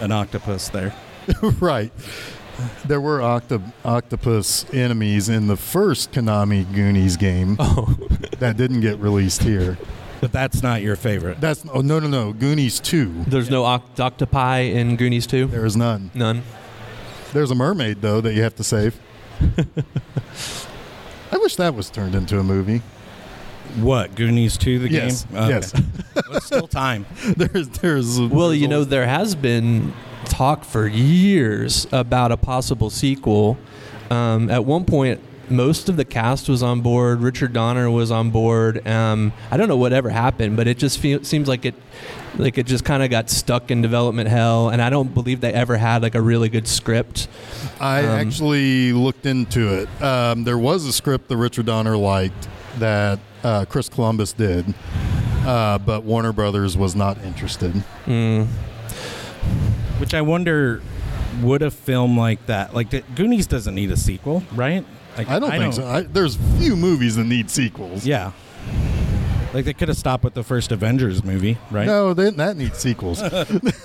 an 0.00 0.10
octopus 0.10 0.68
there. 0.70 0.94
right. 1.60 1.92
There 2.86 3.00
were 3.00 3.20
octo- 3.20 3.62
octopus 3.84 4.64
enemies 4.72 5.28
in 5.28 5.46
the 5.46 5.56
first 5.56 6.12
Konami 6.12 6.64
Goonies 6.74 7.16
game 7.16 7.56
Oh. 7.60 7.94
that 8.38 8.56
didn't 8.56 8.80
get 8.80 8.98
released 8.98 9.42
here. 9.42 9.76
But 10.20 10.32
that's 10.32 10.62
not 10.62 10.80
your 10.80 10.96
favorite. 10.96 11.40
That's 11.40 11.64
oh 11.72 11.82
no 11.82 11.98
no 12.00 12.08
no 12.08 12.32
Goonies 12.32 12.80
two. 12.80 13.24
There's 13.26 13.50
no 13.50 13.64
oct- 13.64 14.00
octopi 14.00 14.60
in 14.60 14.96
Goonies 14.96 15.26
2? 15.26 15.46
There 15.48 15.66
is 15.66 15.76
none. 15.76 16.10
None. 16.14 16.42
There's 17.34 17.50
a 17.50 17.54
mermaid 17.54 18.00
though 18.00 18.20
that 18.22 18.32
you 18.34 18.42
have 18.42 18.54
to 18.56 18.64
save. 18.64 18.98
I 21.32 21.38
wish 21.38 21.56
that 21.56 21.74
was 21.74 21.90
turned 21.90 22.14
into 22.14 22.38
a 22.38 22.42
movie. 22.42 22.80
What 23.80 24.14
Goonies 24.14 24.56
two? 24.56 24.78
The 24.78 24.88
Yes, 24.90 25.24
game? 25.24 25.36
Okay. 25.38 25.48
yes. 25.50 25.72
Well, 26.28 26.36
it's 26.38 26.46
still 26.46 26.66
time. 26.66 27.04
There's 27.36 27.68
there's 27.68 28.18
Well, 28.18 28.48
there's 28.48 28.60
you 28.62 28.68
know, 28.68 28.84
there 28.84 29.06
has 29.06 29.34
been 29.34 29.92
talk 30.26 30.64
for 30.64 30.86
years 30.86 31.86
about 31.92 32.32
a 32.32 32.36
possible 32.36 32.90
sequel. 32.90 33.56
Um, 34.10 34.50
at 34.50 34.64
one 34.64 34.84
point, 34.84 35.20
most 35.48 35.88
of 35.88 35.96
the 35.96 36.04
cast 36.04 36.48
was 36.48 36.62
on 36.62 36.80
board. 36.80 37.20
Richard 37.20 37.52
Donner 37.52 37.90
was 37.90 38.10
on 38.10 38.30
board. 38.30 38.86
Um, 38.86 39.32
I 39.50 39.56
don't 39.56 39.68
know 39.68 39.76
whatever 39.76 40.10
happened, 40.10 40.56
but 40.56 40.66
it 40.66 40.78
just 40.78 40.98
feel, 40.98 41.22
seems 41.24 41.48
like 41.48 41.64
it, 41.64 41.74
like 42.36 42.58
it 42.58 42.66
just 42.66 42.84
kind 42.84 43.02
of 43.02 43.10
got 43.10 43.30
stuck 43.30 43.70
in 43.70 43.82
development 43.82 44.28
hell. 44.28 44.68
And 44.68 44.82
I 44.82 44.90
don't 44.90 45.14
believe 45.14 45.40
they 45.40 45.52
ever 45.52 45.76
had 45.76 46.02
like 46.02 46.14
a 46.14 46.20
really 46.20 46.48
good 46.48 46.66
script. 46.66 47.28
I 47.80 48.00
um, 48.00 48.06
actually 48.06 48.92
looked 48.92 49.26
into 49.26 49.82
it. 49.82 50.02
Um, 50.02 50.44
there 50.44 50.58
was 50.58 50.84
a 50.86 50.92
script 50.92 51.28
that 51.28 51.36
Richard 51.36 51.66
Donner 51.66 51.96
liked 51.96 52.48
that 52.78 53.20
uh, 53.42 53.64
Chris 53.66 53.88
Columbus 53.88 54.32
did, 54.32 54.74
uh, 55.44 55.78
but 55.78 56.02
Warner 56.02 56.32
Brothers 56.32 56.76
was 56.76 56.96
not 56.96 57.22
interested. 57.24 57.72
Mm. 58.06 58.48
Which 59.98 60.14
I 60.14 60.20
wonder, 60.20 60.82
would 61.42 61.62
a 61.62 61.70
film 61.70 62.18
like 62.18 62.44
that, 62.46 62.74
like 62.74 62.90
the, 62.90 63.02
Goonies, 63.14 63.46
doesn't 63.46 63.74
need 63.74 63.90
a 63.90 63.96
sequel, 63.96 64.42
right? 64.54 64.84
Like, 65.16 65.28
I 65.28 65.38
don't 65.38 65.50
think 65.50 65.74
so. 65.74 65.86
I, 65.86 66.02
there's 66.02 66.36
few 66.58 66.76
movies 66.76 67.16
that 67.16 67.24
need 67.24 67.50
sequels. 67.50 68.06
Yeah. 68.06 68.32
Like 69.54 69.64
they 69.64 69.72
could 69.72 69.88
have 69.88 69.96
stopped 69.96 70.22
with 70.22 70.34
the 70.34 70.42
first 70.42 70.70
Avengers 70.70 71.24
movie, 71.24 71.56
right? 71.70 71.86
No, 71.86 72.12
they, 72.12 72.28
that 72.28 72.58
needs 72.58 72.76
sequels. 72.78 73.22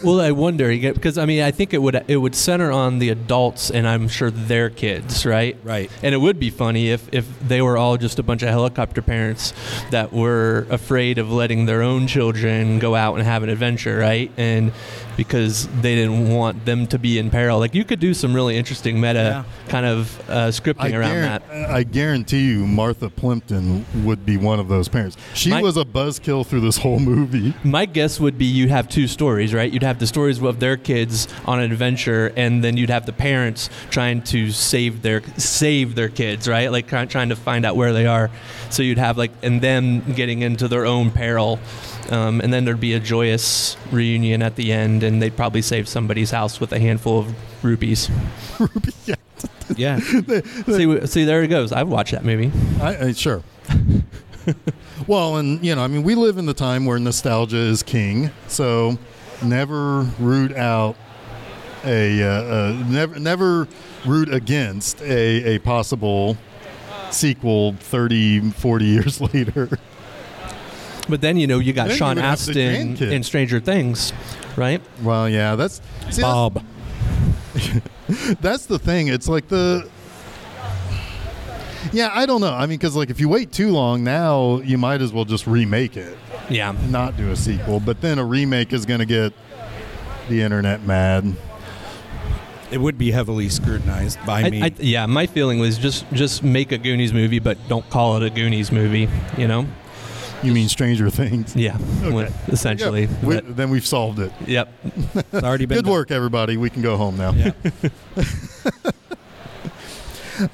Well, 0.03 0.19
I 0.19 0.31
wonder 0.31 0.67
because 0.69 1.17
I 1.19 1.25
mean 1.25 1.43
I 1.43 1.51
think 1.51 1.73
it 1.73 1.77
would 1.77 2.03
it 2.07 2.17
would 2.17 2.33
center 2.33 2.71
on 2.71 2.97
the 2.97 3.09
adults 3.09 3.69
and 3.69 3.87
I'm 3.87 4.07
sure 4.07 4.31
their 4.31 4.69
kids, 4.69 5.25
right? 5.25 5.55
Right. 5.63 5.91
And 6.01 6.15
it 6.15 6.17
would 6.17 6.39
be 6.39 6.49
funny 6.49 6.89
if 6.89 7.07
if 7.13 7.27
they 7.47 7.61
were 7.61 7.77
all 7.77 7.97
just 7.97 8.17
a 8.17 8.23
bunch 8.23 8.41
of 8.41 8.49
helicopter 8.49 9.01
parents 9.01 9.53
that 9.91 10.11
were 10.11 10.65
afraid 10.71 11.19
of 11.19 11.31
letting 11.31 11.67
their 11.67 11.83
own 11.83 12.07
children 12.07 12.79
go 12.79 12.95
out 12.95 13.13
and 13.13 13.23
have 13.23 13.43
an 13.43 13.49
adventure, 13.49 13.97
right? 13.99 14.31
And 14.37 14.73
because 15.21 15.67
they 15.81 15.93
didn't 15.93 16.29
want 16.33 16.65
them 16.65 16.87
to 16.87 16.97
be 16.97 17.19
in 17.19 17.29
peril. 17.29 17.59
Like 17.59 17.75
you 17.75 17.83
could 17.85 17.99
do 17.99 18.11
some 18.15 18.33
really 18.33 18.57
interesting 18.57 18.99
meta 18.99 19.45
kind 19.67 19.85
of 19.85 20.19
uh, 20.27 20.47
scripting 20.47 20.93
I, 20.93 20.97
around 20.97 21.11
guaran- 21.15 21.47
that. 21.47 21.69
I 21.69 21.83
guarantee 21.83 22.47
you, 22.47 22.65
Martha 22.65 23.07
Plimpton 23.07 23.85
would 24.03 24.25
be 24.25 24.35
one 24.37 24.59
of 24.59 24.67
those 24.67 24.87
parents. 24.87 25.17
She 25.35 25.51
My- 25.51 25.61
was 25.61 25.77
a 25.77 25.85
buzzkill 25.85 26.43
through 26.43 26.61
this 26.61 26.77
whole 26.77 26.97
movie. 26.99 27.53
My 27.63 27.85
guess 27.85 28.19
would 28.19 28.39
be 28.39 28.45
you'd 28.45 28.71
have 28.71 28.89
two 28.89 29.07
stories, 29.07 29.53
right? 29.53 29.71
You'd 29.71 29.83
have 29.83 29.99
the 29.99 30.07
stories 30.07 30.41
of 30.41 30.59
their 30.59 30.75
kids 30.75 31.27
on 31.45 31.59
an 31.59 31.71
adventure, 31.71 32.33
and 32.35 32.63
then 32.63 32.77
you'd 32.77 32.89
have 32.89 33.05
the 33.05 33.13
parents 33.13 33.69
trying 33.91 34.23
to 34.23 34.49
save 34.51 35.03
their 35.03 35.21
save 35.37 35.93
their 35.93 36.09
kids, 36.09 36.47
right? 36.47 36.71
Like 36.71 36.87
trying 36.87 37.29
to 37.29 37.35
find 37.35 37.63
out 37.63 37.75
where 37.75 37.93
they 37.93 38.07
are. 38.07 38.31
So 38.71 38.81
you'd 38.81 38.97
have 38.97 39.19
like 39.19 39.31
and 39.43 39.61
them 39.61 40.13
getting 40.13 40.41
into 40.41 40.67
their 40.67 40.87
own 40.87 41.11
peril, 41.11 41.59
um, 42.09 42.41
and 42.41 42.51
then 42.53 42.65
there'd 42.65 42.79
be 42.79 42.93
a 42.93 42.99
joyous 42.99 43.77
reunion 43.91 44.41
at 44.41 44.55
the 44.55 44.71
end, 44.71 45.03
and 45.03 45.21
they'd 45.21 45.35
probably 45.35 45.61
save 45.61 45.87
somebody's 45.87 46.31
house 46.31 46.59
with 46.59 46.71
a 46.73 46.79
handful 46.79 47.19
of 47.19 47.63
rupees. 47.63 48.09
yeah, 49.05 49.15
Yeah. 49.77 49.99
see, 50.65 51.05
see, 51.07 51.23
there 51.25 51.43
it 51.43 51.47
goes. 51.47 51.71
I've 51.71 51.89
watched 51.89 52.11
that 52.11 52.25
movie. 52.25 52.51
I, 52.81 53.07
I, 53.07 53.11
sure. 53.13 53.43
well, 55.07 55.37
and 55.37 55.63
you 55.63 55.75
know, 55.75 55.83
I 55.83 55.87
mean, 55.87 56.03
we 56.03 56.15
live 56.15 56.37
in 56.37 56.45
the 56.45 56.53
time 56.53 56.85
where 56.85 56.99
nostalgia 56.99 57.57
is 57.57 57.83
king, 57.83 58.31
so 58.47 58.97
never 59.43 60.01
root 60.19 60.55
out 60.55 60.95
a 61.83 62.21
uh, 62.21 62.27
uh, 62.27 62.83
never 62.87 63.19
never 63.19 63.67
root 64.05 64.33
against 64.33 65.01
a, 65.01 65.55
a 65.55 65.59
possible 65.59 66.37
sequel 67.09 67.73
30 67.73 68.51
40 68.51 68.85
years 68.85 69.21
later 69.33 69.69
But 71.11 71.21
then 71.21 71.37
you 71.37 71.45
know 71.45 71.59
you 71.59 71.71
got 71.73 71.83
Then 71.83 71.91
you 71.91 71.97
Sean 71.97 72.15
would 72.15 72.23
have 72.23 72.39
the 72.43 72.51
Astin 72.51 72.95
grandkids. 72.95 73.11
in 73.11 73.23
Stranger 73.23 73.59
Things, 73.59 74.11
right? 74.55 74.81
well 75.03 75.29
yeah 75.29 75.55
that's 75.55 75.75
see, 75.75 75.81
that's, 76.05 76.21
Bob. 76.21 76.63
that's 78.41 78.65
the 78.65 78.79
thing 78.79 79.07
it's 79.09 79.27
like 79.29 79.47
the 79.49 79.87
yeah 81.93 82.09
i 82.13 82.25
don't 82.25 82.41
know 82.41 82.53
i 82.53 82.61
mean 82.61 82.77
because 82.77 82.95
like 82.95 83.09
if 83.09 83.19
you 83.19 83.27
wait 83.27 83.51
too 83.51 83.69
long 83.71 84.03
now 84.03 84.59
you 84.61 84.77
might 84.77 85.01
as 85.01 85.11
well 85.11 85.25
just 85.25 85.47
remake 85.47 85.97
it 85.97 86.17
Yeah. 86.49 86.73
not 86.89 87.17
do 87.17 87.31
a 87.31 87.35
sequel 87.35 87.79
but 87.79 88.01
then 88.01 88.19
a 88.19 88.25
remake 88.25 88.71
is 88.73 88.85
going 88.85 88.99
to 88.99 89.05
get 89.05 89.33
the 90.29 90.41
internet 90.41 90.83
mad 90.85 91.35
It 92.71 92.79
would 92.79 92.97
be 92.97 93.11
heavily 93.11 93.49
scrutinized 93.49 94.17
by 94.25 94.43
I, 94.43 94.49
me. 94.49 94.61
I, 94.63 94.71
yeah, 94.79 95.05
my 95.05 95.25
feeling 95.27 95.59
was 95.59 95.77
just 95.77 96.05
just 96.13 96.41
make 96.41 96.71
a 96.71 96.77
Goonies 96.77 97.11
movie, 97.11 97.39
but 97.39 97.57
don't 97.67 97.83
call 97.89 98.15
it 98.15 98.23
a 98.23 98.29
Goonies 98.29 98.71
movie. 98.71 99.09
You 99.37 99.49
know? 99.49 99.65
You 100.43 100.53
mean 100.53 100.69
stranger 100.69 101.09
things 101.09 101.55
Yeah, 101.55 101.77
Okay. 102.03 102.31
essentially. 102.47 103.07
We- 103.23 103.39
then 103.41 103.69
we've 103.69 103.85
solved 103.85 104.19
it 104.19 104.31
yep. 104.47 104.73
it's 105.15 105.33
already 105.43 105.65
been 105.65 105.77
good 105.77 105.85
done. 105.85 105.93
work 105.93 106.11
everybody 106.11 106.57
we 106.57 106.69
can 106.69 106.81
go 106.81 106.97
home 106.97 107.17
now 107.17 107.31
Yeah. 107.33 107.51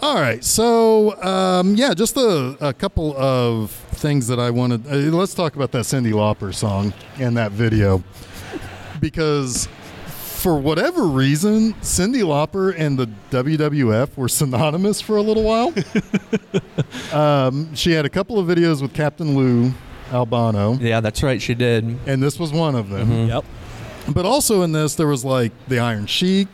All 0.02 0.16
right, 0.16 0.44
so 0.44 1.16
um, 1.24 1.76
yeah, 1.76 1.94
just 1.94 2.18
a, 2.18 2.58
a 2.60 2.74
couple 2.74 3.16
of 3.18 3.72
things 3.72 4.28
that 4.28 4.38
I 4.38 4.50
wanted. 4.50 4.86
Uh, 4.86 5.16
let's 5.16 5.34
talk 5.34 5.56
about 5.56 5.72
that 5.72 5.86
Cyndi 5.86 6.12
Lauper 6.12 6.54
song 6.54 6.94
and 7.20 7.38
that 7.38 7.54
video, 7.54 8.04
because 9.00 9.70
for 10.38 10.58
whatever 10.58 11.04
reason, 11.04 11.74
Cyndi 11.76 12.22
Lauper 12.24 12.74
and 12.78 12.98
the 12.98 13.08
WWF 13.32 14.16
were 14.16 14.30
synonymous 14.30 15.02
for 15.02 15.18
a 15.18 15.22
little 15.22 15.44
while. 15.44 15.74
um, 17.14 17.74
she 17.76 17.92
had 17.92 18.06
a 18.06 18.10
couple 18.10 18.40
of 18.40 18.48
videos 18.48 18.82
with 18.82 18.94
Captain 18.94 19.36
Lou 19.36 19.72
Albano, 20.12 20.74
Yeah, 20.76 21.02
that's 21.02 21.22
right. 21.24 21.42
She 21.42 21.54
did. 21.54 21.84
and 22.06 22.22
this 22.24 22.40
was 22.40 22.54
one 22.54 22.76
of 22.76 22.90
them. 22.90 23.10
Mhm. 23.10 23.28
Yep. 23.30 23.46
But 24.14 24.26
also 24.26 24.62
in 24.62 24.72
this, 24.72 24.96
there 24.96 25.08
was 25.08 25.26
like 25.26 25.52
the 25.68 25.80
Iron 25.80 26.06
Sheik. 26.06 26.48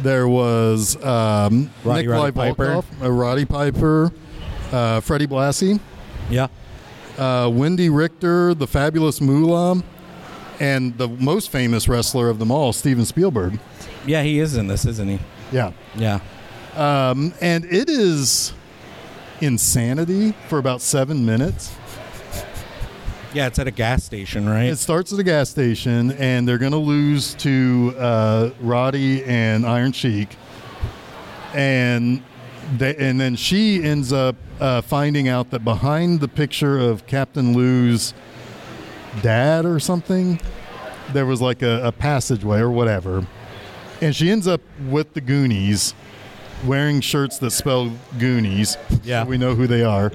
There 0.00 0.28
was 0.28 0.94
um, 1.04 1.70
Roddy 1.82 2.02
Nikolai 2.06 2.18
Roddy 2.30 2.32
Piper. 2.32 2.82
Uh, 3.02 3.10
Roddy 3.10 3.44
Piper, 3.44 4.12
uh, 4.70 5.00
Freddie 5.00 5.26
Blassie, 5.26 5.80
Yeah. 6.30 6.46
uh, 7.16 7.46
Wendi 7.48 7.88
Richter, 7.92 8.54
the 8.54 8.68
fabulous 8.68 9.20
Moolah, 9.20 9.82
and 10.60 10.96
the 10.98 11.08
most 11.08 11.50
famous 11.50 11.88
wrestler 11.88 12.28
of 12.28 12.38
them 12.38 12.50
all, 12.50 12.72
Steven 12.72 13.04
Spielberg. 13.04 13.58
Yeah, 14.06 14.22
he 14.22 14.38
is 14.38 14.56
in 14.56 14.66
this, 14.66 14.84
isn't 14.86 15.08
he? 15.08 15.18
Yeah. 15.52 15.72
Yeah. 15.94 16.20
Um, 16.76 17.32
and 17.40 17.64
it 17.64 17.88
is 17.88 18.52
insanity 19.40 20.32
for 20.48 20.58
about 20.58 20.80
seven 20.80 21.24
minutes. 21.24 21.74
Yeah, 23.34 23.46
it's 23.46 23.58
at 23.58 23.66
a 23.66 23.70
gas 23.70 24.04
station, 24.04 24.48
right? 24.48 24.66
It 24.66 24.78
starts 24.78 25.12
at 25.12 25.18
a 25.18 25.22
gas 25.22 25.50
station, 25.50 26.12
and 26.12 26.48
they're 26.48 26.58
going 26.58 26.72
to 26.72 26.78
lose 26.78 27.34
to 27.34 27.94
uh, 27.98 28.50
Roddy 28.60 29.22
and 29.24 29.66
Iron 29.66 29.92
Sheik, 29.92 30.34
and 31.52 32.22
they, 32.78 32.96
and 32.96 33.20
then 33.20 33.36
she 33.36 33.82
ends 33.82 34.12
up 34.12 34.36
uh, 34.60 34.80
finding 34.80 35.28
out 35.28 35.50
that 35.50 35.62
behind 35.62 36.20
the 36.20 36.28
picture 36.28 36.78
of 36.78 37.06
Captain 37.06 37.52
Lou's 37.52 38.14
dad 39.22 39.64
or 39.66 39.78
something, 39.80 40.40
there 41.12 41.26
was 41.26 41.40
like 41.40 41.62
a, 41.62 41.86
a 41.86 41.92
passageway 41.92 42.58
or 42.60 42.70
whatever, 42.70 43.26
and 44.00 44.14
she 44.14 44.30
ends 44.30 44.46
up 44.46 44.60
with 44.88 45.14
the 45.14 45.20
Goonies. 45.20 45.94
Wearing 46.66 47.00
shirts 47.00 47.38
that 47.38 47.52
spell 47.52 47.92
Goonies, 48.18 48.76
Yeah. 49.04 49.22
so 49.22 49.28
we 49.30 49.38
know 49.38 49.54
who 49.54 49.68
they 49.68 49.84
are. 49.84 50.10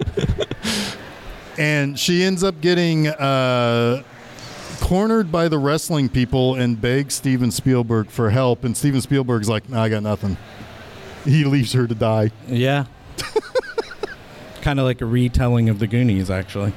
and 1.58 1.98
she 1.98 2.22
ends 2.24 2.44
up 2.44 2.60
getting 2.60 3.08
uh, 3.08 4.04
cornered 4.82 5.32
by 5.32 5.48
the 5.48 5.58
wrestling 5.58 6.10
people 6.10 6.56
and 6.56 6.82
begs 6.82 7.14
Steven 7.14 7.50
Spielberg 7.50 8.10
for 8.10 8.30
help. 8.30 8.66
And 8.66 8.76
Steven 8.76 9.00
Spielberg's 9.00 9.48
like, 9.48 9.70
nah, 9.70 9.84
I 9.84 9.90
got 9.90 10.04
nothing. 10.04 10.36
He 11.24 11.46
leaves 11.46 11.72
her 11.74 11.88
to 11.88 11.96
die. 11.96 12.32
yeah. 12.48 12.86
kind 14.62 14.80
of 14.80 14.86
like 14.86 15.00
a 15.00 15.06
retelling 15.06 15.70
of 15.70 15.80
the 15.80 15.88
Goonies, 15.88 16.30
actually. 16.30 16.74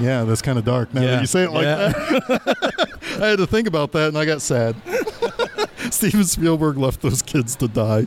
Yeah, 0.00 0.24
that's 0.24 0.42
kind 0.42 0.58
of 0.58 0.64
dark. 0.64 0.92
Now 0.94 1.00
that 1.02 1.06
Yeah. 1.06 1.20
you 1.20 1.26
say 1.26 1.44
it 1.44 1.50
like 1.52 1.64
Yeah. 1.64 1.88
that, 1.88 2.98
I 3.22 3.26
had 3.26 3.38
to 3.38 3.46
think 3.46 3.66
about 3.68 3.92
that 3.92 4.08
and 4.08 4.18
I 4.18 4.24
got 4.24 4.40
sad. 4.42 4.74
Steven 5.90 6.24
Spielberg 6.24 6.76
left 6.78 7.00
those 7.02 7.22
kids 7.22 7.56
to 7.56 7.68
die. 7.68 8.06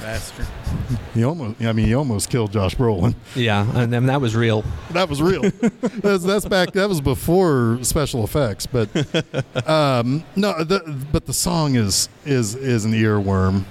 Bastard. 0.00 0.46
He 1.14 1.22
almost, 1.22 1.60
I 1.62 1.72
mean, 1.72 1.86
he 1.86 1.94
almost 1.94 2.28
killed 2.30 2.52
Josh 2.52 2.74
Brolin. 2.74 3.14
Yeah, 3.36 3.64
and 3.78 3.92
then 3.92 4.06
that 4.06 4.20
was 4.20 4.34
real. 4.34 4.64
That 4.90 5.08
was 5.08 5.22
real. 5.22 5.42
that's, 6.02 6.24
that's 6.24 6.44
back. 6.46 6.72
That 6.72 6.88
was 6.88 7.00
before 7.00 7.78
special 7.82 8.24
effects. 8.24 8.66
But 8.66 8.88
um, 9.68 10.24
no, 10.34 10.64
the, 10.64 10.80
but 11.12 11.26
the 11.26 11.32
song 11.32 11.76
is 11.76 12.08
is 12.24 12.56
is 12.56 12.84
an 12.84 12.92
earworm. 12.92 13.64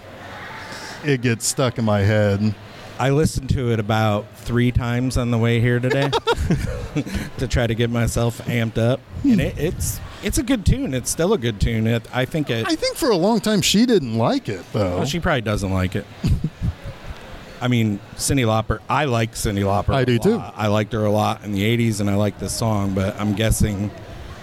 It 1.03 1.21
gets 1.21 1.45
stuck 1.45 1.77
in 1.77 1.83
my 1.85 1.99
head. 2.01 2.55
I 2.99 3.11
listened 3.11 3.49
to 3.51 3.71
it 3.71 3.79
about 3.79 4.25
three 4.35 4.73
times 4.73 5.17
on 5.17 5.31
the 5.31 5.37
way 5.37 5.61
here 5.61 5.79
today 5.79 6.11
to 7.37 7.47
try 7.47 7.65
to 7.65 7.73
get 7.73 7.89
myself 7.89 8.39
amped 8.45 8.77
up, 8.77 8.99
and 9.23 9.39
it, 9.39 9.57
it's 9.57 10.01
it's 10.21 10.37
a 10.37 10.43
good 10.43 10.65
tune. 10.65 10.93
It's 10.93 11.09
still 11.09 11.33
a 11.33 11.37
good 11.37 11.61
tune. 11.61 11.87
It, 11.87 12.03
I 12.13 12.25
think 12.25 12.49
it. 12.49 12.67
I 12.67 12.75
think 12.75 12.97
for 12.97 13.09
a 13.09 13.15
long 13.15 13.39
time 13.39 13.61
she 13.61 13.85
didn't 13.85 14.17
like 14.17 14.49
it 14.49 14.63
though. 14.73 14.97
Well, 14.97 15.05
she 15.05 15.21
probably 15.21 15.41
doesn't 15.41 15.71
like 15.71 15.95
it. 15.95 16.05
I 17.61 17.69
mean, 17.69 17.99
Cyndi 18.15 18.45
Lauper. 18.45 18.79
I 18.89 19.05
like 19.05 19.33
Cyndi 19.33 19.63
Lauper. 19.63 19.93
I 19.93 20.05
do, 20.05 20.17
too. 20.17 20.37
I 20.37 20.67
liked 20.67 20.93
her 20.93 21.05
a 21.05 21.11
lot 21.11 21.43
in 21.45 21.53
the 21.53 21.61
'80s, 21.61 22.01
and 22.01 22.09
I 22.09 22.15
like 22.15 22.37
this 22.39 22.53
song. 22.53 22.93
But 22.93 23.17
I'm 23.19 23.33
guessing, 23.33 23.91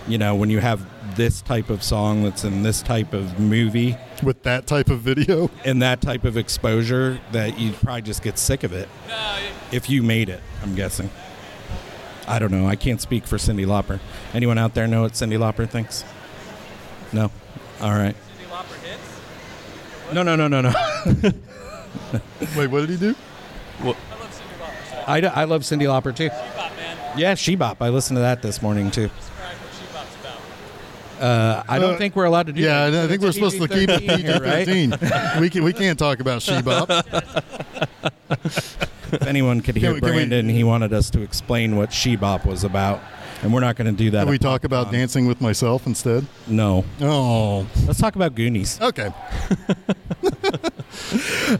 you 0.08 0.16
know, 0.16 0.34
when 0.34 0.48
you 0.48 0.60
have 0.60 0.80
this 1.16 1.42
type 1.42 1.70
of 1.70 1.82
song 1.82 2.22
that's 2.22 2.44
in 2.44 2.62
this 2.62 2.82
type 2.82 3.12
of 3.12 3.40
movie 3.40 3.96
with 4.22 4.42
that 4.44 4.66
type 4.66 4.88
of 4.88 5.00
video. 5.00 5.50
and 5.64 5.82
that 5.82 6.00
type 6.00 6.24
of 6.24 6.36
exposure, 6.36 7.18
that 7.32 7.58
you'd 7.58 7.74
probably 7.76 8.02
just 8.02 8.22
get 8.22 8.38
sick 8.38 8.62
of 8.62 8.72
it. 8.72 8.88
If 9.72 9.90
you 9.90 10.02
made 10.02 10.28
it, 10.28 10.40
I'm 10.62 10.74
guessing. 10.74 11.10
I 12.28 12.38
don't 12.38 12.50
know. 12.50 12.66
I 12.66 12.76
can't 12.76 13.00
speak 13.00 13.26
for 13.26 13.36
Cyndi 13.36 13.66
Lauper. 13.66 14.00
Anyone 14.34 14.58
out 14.58 14.74
there 14.74 14.86
know 14.86 15.02
what 15.02 15.12
Cyndi 15.12 15.38
Lauper 15.38 15.68
thinks? 15.68 16.04
No. 17.12 17.30
All 17.80 17.92
right. 17.92 18.16
No, 20.12 20.22
no, 20.22 20.36
no, 20.36 20.46
no, 20.48 20.60
no. 20.60 20.70
Wait, 22.56 22.66
what 22.68 22.86
did 22.86 22.90
he 22.90 22.96
do? 22.96 23.16
I, 25.06 25.20
I 25.20 25.44
love 25.44 25.62
Cyndi 25.62 25.82
Lauper 25.82 26.14
too. 26.14 26.30
Yeah, 27.16 27.34
she 27.34 27.56
bop 27.56 27.80
I 27.80 27.88
listened 27.88 28.16
to 28.16 28.20
that 28.20 28.42
this 28.42 28.60
morning 28.60 28.90
too. 28.90 29.10
Uh, 31.20 31.62
I 31.68 31.78
don't 31.78 31.94
Uh, 31.94 31.98
think 31.98 32.14
we're 32.16 32.24
allowed 32.24 32.46
to 32.48 32.52
do 32.52 32.60
Yeah, 32.60 32.90
that. 32.90 33.04
I 33.04 33.08
think 33.08 33.22
we're 33.22 33.32
supposed 33.32 33.58
to 33.60 33.68
keep 33.68 33.88
it 33.88 34.00
PG-13 34.00 35.00
right? 35.10 35.40
We 35.40 35.48
can 35.50 35.64
we 35.64 35.72
can't 35.72 35.98
talk 35.98 36.20
about 36.20 36.40
Shebop. 36.42 36.90
if 38.30 39.22
anyone 39.26 39.60
could 39.60 39.76
hear 39.76 39.88
Can 39.90 39.94
we- 39.94 40.00
can 40.00 40.08
we- 40.10 40.14
Brandon, 40.16 40.48
he 40.48 40.64
wanted 40.64 40.92
us 40.92 41.10
to 41.10 41.22
explain 41.22 41.76
what 41.76 41.90
Shebop 41.90 42.44
was 42.44 42.64
about, 42.64 43.00
and 43.42 43.52
we're 43.52 43.60
not 43.60 43.76
going 43.76 43.94
to 43.94 44.04
do 44.04 44.10
that. 44.10 44.22
Can 44.24 44.30
we 44.30 44.38
talk 44.38 44.64
about 44.64 44.90
dancing 44.90 45.26
with 45.26 45.40
myself 45.40 45.86
instead? 45.86 46.26
No, 46.46 46.84
Oh, 47.00 47.66
let's 47.86 48.00
talk 48.00 48.16
about 48.16 48.34
Goonies. 48.34 48.80
okay. 48.80 49.10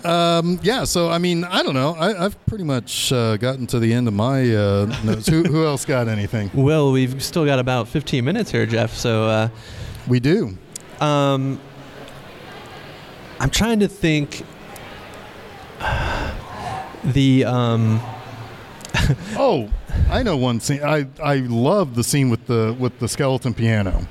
um, 0.05 0.59
yeah, 0.63 0.85
so 0.85 1.11
I 1.11 1.19
mean, 1.19 1.45
I 1.45 1.63
don't 1.63 1.75
know. 1.75 1.95
I, 1.95 2.25
I've 2.25 2.47
pretty 2.47 2.65
much 2.65 3.13
uh, 3.13 3.37
gotten 3.37 3.67
to 3.69 3.79
the 3.79 3.93
end 3.93 4.09
of 4.09 4.15
my 4.15 4.41
uh, 4.55 4.87
notes. 5.05 5.29
Who, 5.29 5.43
who 5.45 5.65
else 5.67 5.85
got 5.85 6.09
anything? 6.09 6.51
Well, 6.67 6.91
we've 6.91 7.23
still 7.23 7.45
got 7.45 7.59
about 7.59 7.87
15 7.89 8.25
minutes 8.25 8.51
here, 8.51 8.65
Jeff. 8.67 8.95
So, 8.95 9.25
uh, 9.29 9.49
We 10.09 10.21
do. 10.21 10.57
um, 11.01 11.61
I'm 13.39 13.51
trying 13.51 13.81
to 13.81 13.89
think. 13.89 14.43
The 17.05 17.45
um, 17.45 18.01
Oh, 19.39 19.71
I 20.11 20.23
know 20.23 20.37
one 20.37 20.61
scene. 20.61 20.83
I 20.83 21.07
I 21.23 21.37
love 21.37 21.95
the 21.95 22.05
scene 22.05 22.31
with 22.31 22.47
the 22.47 22.77
with 22.79 22.99
the 22.99 23.09
skeleton 23.09 23.55
piano. 23.55 24.07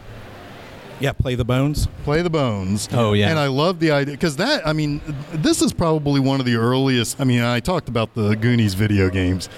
Yeah, 0.99 1.11
play 1.11 1.35
the 1.35 1.43
bones. 1.43 1.87
Play 2.03 2.21
the 2.21 2.29
bones. 2.29 2.87
Oh, 2.93 3.13
yeah. 3.13 3.29
And 3.29 3.37
I 3.37 3.47
love 3.47 3.79
the 3.79 3.91
idea 3.91 4.13
because 4.13 4.37
that. 4.37 4.65
I 4.65 4.73
mean, 4.73 5.01
this 5.33 5.61
is 5.61 5.73
probably 5.73 6.19
one 6.19 6.39
of 6.39 6.45
the 6.45 6.55
earliest. 6.55 7.19
I 7.19 7.25
mean, 7.25 7.41
I 7.41 7.59
talked 7.59 7.89
about 7.89 8.13
the 8.13 8.35
Goonies 8.35 8.75
video 8.75 9.09
games, 9.09 9.49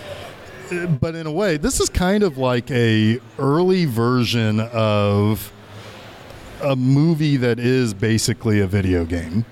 but 0.99 1.13
in 1.13 1.27
a 1.27 1.31
way, 1.31 1.57
this 1.57 1.79
is 1.79 1.89
kind 1.89 2.23
of 2.23 2.37
like 2.37 2.71
a 2.71 3.19
early 3.37 3.85
version 3.85 4.59
of 4.59 5.51
a 6.63 6.75
movie 6.75 7.37
that 7.37 7.59
is 7.59 7.93
basically 7.93 8.59
a 8.59 8.67
video 8.67 9.05
game. 9.05 9.45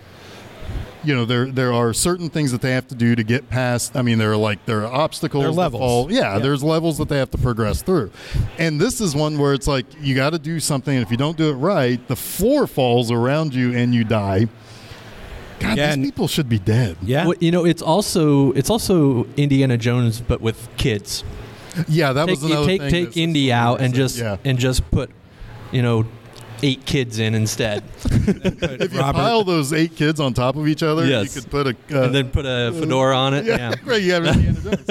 You 1.06 1.14
know, 1.16 1.26
there 1.26 1.46
there 1.46 1.72
are 1.72 1.94
certain 1.94 2.30
things 2.30 2.52
that 2.52 2.62
they 2.62 2.72
have 2.72 2.88
to 2.88 2.96
do 2.96 3.16
to 3.16 3.24
get 3.24 3.50
past. 3.50 3.96
I 3.96 4.02
mean, 4.02 4.18
there 4.18 4.32
are 4.32 4.38
like 4.38 4.66
there 4.66 4.86
are 4.86 4.92
obstacles. 4.94 5.44
There 5.44 5.50
are 5.52 5.54
levels. 5.54 5.80
fall- 5.82 6.12
yeah, 6.12 6.34
Yeah. 6.34 6.40
there's 6.40 6.64
levels 6.64 6.98
that 6.98 7.10
they 7.10 7.18
have 7.18 7.32
to 7.32 7.38
progress 7.38 7.82
through, 7.82 8.12
and 8.58 8.80
this 8.82 9.00
is 9.02 9.16
one 9.16 9.38
where 9.38 9.54
it's 9.54 9.68
like 9.68 9.86
you 10.02 10.16
got 10.16 10.32
to 10.32 10.40
do 10.40 10.60
something. 10.60 10.96
And 10.96 11.04
if 11.06 11.12
you 11.12 11.18
don't 11.18 11.38
do 11.38 11.50
it 11.50 11.54
right, 11.56 12.06
the 12.08 12.16
floor 12.16 12.66
falls 12.68 13.12
around 13.12 13.54
you 13.54 13.74
and 13.74 13.94
you 13.94 14.04
die. 14.04 14.48
God, 15.60 15.78
Yeah, 15.78 15.96
these 15.96 16.06
people 16.08 16.28
should 16.28 16.50
be 16.50 16.60
dead. 16.60 16.98
Yeah, 17.02 17.28
well, 17.28 17.36
you 17.40 17.52
know, 17.52 17.66
it's 17.66 17.82
also 17.82 18.52
it's 18.54 18.70
also 18.70 19.26
Indiana 19.38 19.78
Jones, 19.78 20.22
but 20.22 20.42
with 20.42 20.68
kids. 20.78 21.24
Yeah, 21.88 22.14
that 22.14 22.26
take 22.28 22.42
was 22.42 22.44
another 22.50 22.66
take, 22.68 22.82
thing. 22.82 22.90
take 22.92 23.04
that's- 23.10 23.18
Indy 23.18 23.52
out 23.54 23.80
and 23.82 23.94
just 23.94 24.18
yeah. 24.18 24.38
and 24.44 24.58
just 24.58 24.90
put, 24.92 25.10
you 25.72 25.82
know, 25.82 26.06
eight 26.68 26.86
kids 26.86 27.20
in 27.20 27.36
instead, 27.36 27.84
If 28.06 28.94
you 28.94 29.00
Robert- 29.00 29.20
pile 29.20 29.44
those 29.44 29.72
eight 29.74 29.96
kids 29.96 30.20
on 30.20 30.34
top 30.34 30.56
of 30.56 30.68
each 30.68 30.82
other, 30.84 31.06
Yes. 31.06 31.36
you 31.36 31.42
could 31.42 31.52
put 31.52 31.68
a 31.68 31.76
uh, 31.96 32.06
and 32.06 32.16
then 32.16 32.30
put 32.32 32.46
a 32.46 32.72
fedora 32.80 33.16
on 33.16 33.34
it. 33.34 33.46
yeah, 33.46 33.58
Yeah. 33.58 33.76
right. 33.86 34.02
You 34.02 34.14
have 34.14 34.26
Indiana 34.26 34.62
Jones. 34.62 34.90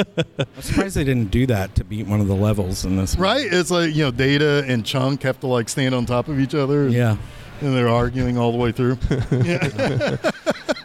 I'm 0.57 0.63
surprised 0.63 0.97
they 0.97 1.05
didn't 1.05 1.31
do 1.31 1.47
that 1.47 1.75
to 1.77 1.85
beat 1.85 2.07
one 2.07 2.21
of 2.21 2.29
the 2.29 2.35
levels 2.37 2.85
in 2.85 2.97
this. 2.97 3.17
right? 3.17 3.47
It's 3.51 3.71
like 3.71 3.95
you 3.95 4.05
know, 4.05 4.11
Data 4.11 4.65
and 4.69 4.85
Chunk 4.87 5.23
have 5.23 5.41
to 5.41 5.47
like 5.47 5.69
stand 5.69 5.95
on 5.95 6.07
top 6.07 6.29
of 6.29 6.39
each 6.39 6.55
other. 6.55 6.85
and- 6.85 6.93
Yeah. 6.93 7.17
and 7.61 7.75
they're 7.77 7.89
arguing 7.89 8.37
all 8.39 8.53
the 8.53 8.59
way 8.59 8.73
through. 8.73 8.99
yeah. 9.45 10.17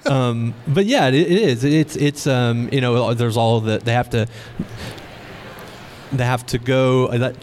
um, 0.05 0.53
but 0.67 0.85
yeah, 0.85 1.07
it, 1.07 1.15
it 1.15 1.31
is. 1.31 1.63
It's 1.63 1.95
it's 1.95 2.25
um, 2.27 2.69
you 2.71 2.81
know, 2.81 3.13
there's 3.13 3.37
all 3.37 3.59
that 3.61 3.85
they 3.85 3.93
have 3.93 4.09
to 4.11 4.27
they 6.11 6.25
have 6.25 6.45
to 6.47 6.57
go. 6.57 7.07
uh, 7.07 7.17
That, 7.19 7.35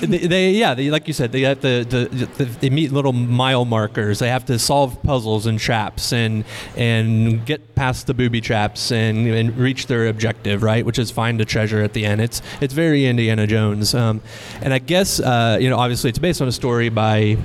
they, 0.00 0.18
they 0.26 0.50
yeah, 0.52 0.74
they, 0.74 0.90
like 0.90 1.06
you 1.06 1.14
said, 1.14 1.32
they 1.32 1.42
have 1.42 1.60
to, 1.60 1.84
to, 1.84 2.08
to 2.08 2.44
they 2.44 2.70
meet 2.70 2.92
little 2.92 3.12
mile 3.12 3.64
markers. 3.64 4.18
They 4.18 4.28
have 4.28 4.44
to 4.46 4.58
solve 4.58 5.02
puzzles 5.02 5.46
and 5.46 5.58
traps 5.58 6.12
and 6.12 6.44
and 6.76 7.44
get 7.46 7.74
past 7.74 8.06
the 8.06 8.14
booby 8.14 8.40
traps 8.40 8.90
and, 8.90 9.26
and 9.28 9.56
reach 9.56 9.86
their 9.86 10.08
objective, 10.08 10.62
right? 10.62 10.84
Which 10.84 10.98
is 10.98 11.10
find 11.10 11.40
a 11.40 11.44
treasure 11.44 11.82
at 11.82 11.92
the 11.92 12.04
end. 12.04 12.20
It's 12.20 12.42
it's 12.60 12.74
very 12.74 13.06
Indiana 13.06 13.46
Jones, 13.46 13.94
um, 13.94 14.20
and 14.60 14.72
I 14.74 14.78
guess 14.78 15.20
uh, 15.20 15.58
you 15.60 15.70
know, 15.70 15.78
obviously, 15.78 16.10
it's 16.10 16.18
based 16.18 16.42
on 16.42 16.48
a 16.48 16.52
story 16.52 16.88
by 16.88 17.36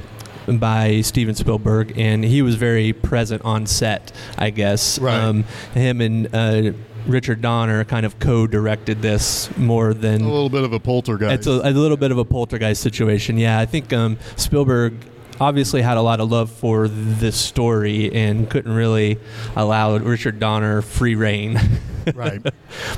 by 0.48 1.00
Steven 1.02 1.36
Spielberg, 1.36 1.98
and 1.98 2.24
he 2.24 2.42
was 2.42 2.56
very 2.56 2.92
present 2.92 3.42
on 3.46 3.66
set. 3.66 4.12
I 4.38 4.50
guess 4.50 5.00
Right. 5.00 5.16
um, 5.16 5.44
him 5.74 6.02
and 6.02 6.28
uh, 6.36 6.72
Richard 7.06 7.42
Donner 7.42 7.84
kind 7.84 8.06
of 8.06 8.20
co-directed 8.20 9.02
this 9.02 9.56
more 9.58 9.94
than 9.94 10.22
a 10.22 10.32
little 10.32 10.50
bit 10.50 10.64
of 10.64 10.74
a 10.74 10.80
poltergeist. 10.80 11.34
it's 11.34 11.48
a, 11.48 11.70
a 11.70 11.72
little 11.72 11.98
bit 11.98 12.12
of 12.12 12.18
a 12.18 12.26
poltergeist 12.26 12.82
situation. 12.82 13.38
Yeah, 13.38 13.60
I 13.60 13.66
think 13.66 13.92
um, 13.94 14.18
Spielberg 14.36 14.94
obviously 15.40 15.82
had 15.82 15.98
a 15.98 16.02
lot 16.02 16.20
of 16.20 16.32
love 16.32 16.52
for 16.52 16.88
this 16.88 17.36
story 17.36 18.14
and 18.14 18.50
couldn't 18.50 18.74
really 18.74 19.18
allow 19.56 19.98
Richard 19.98 20.40
Donner 20.40 20.82
free 20.82 21.16
reign. 21.16 21.60
right. 22.14 22.42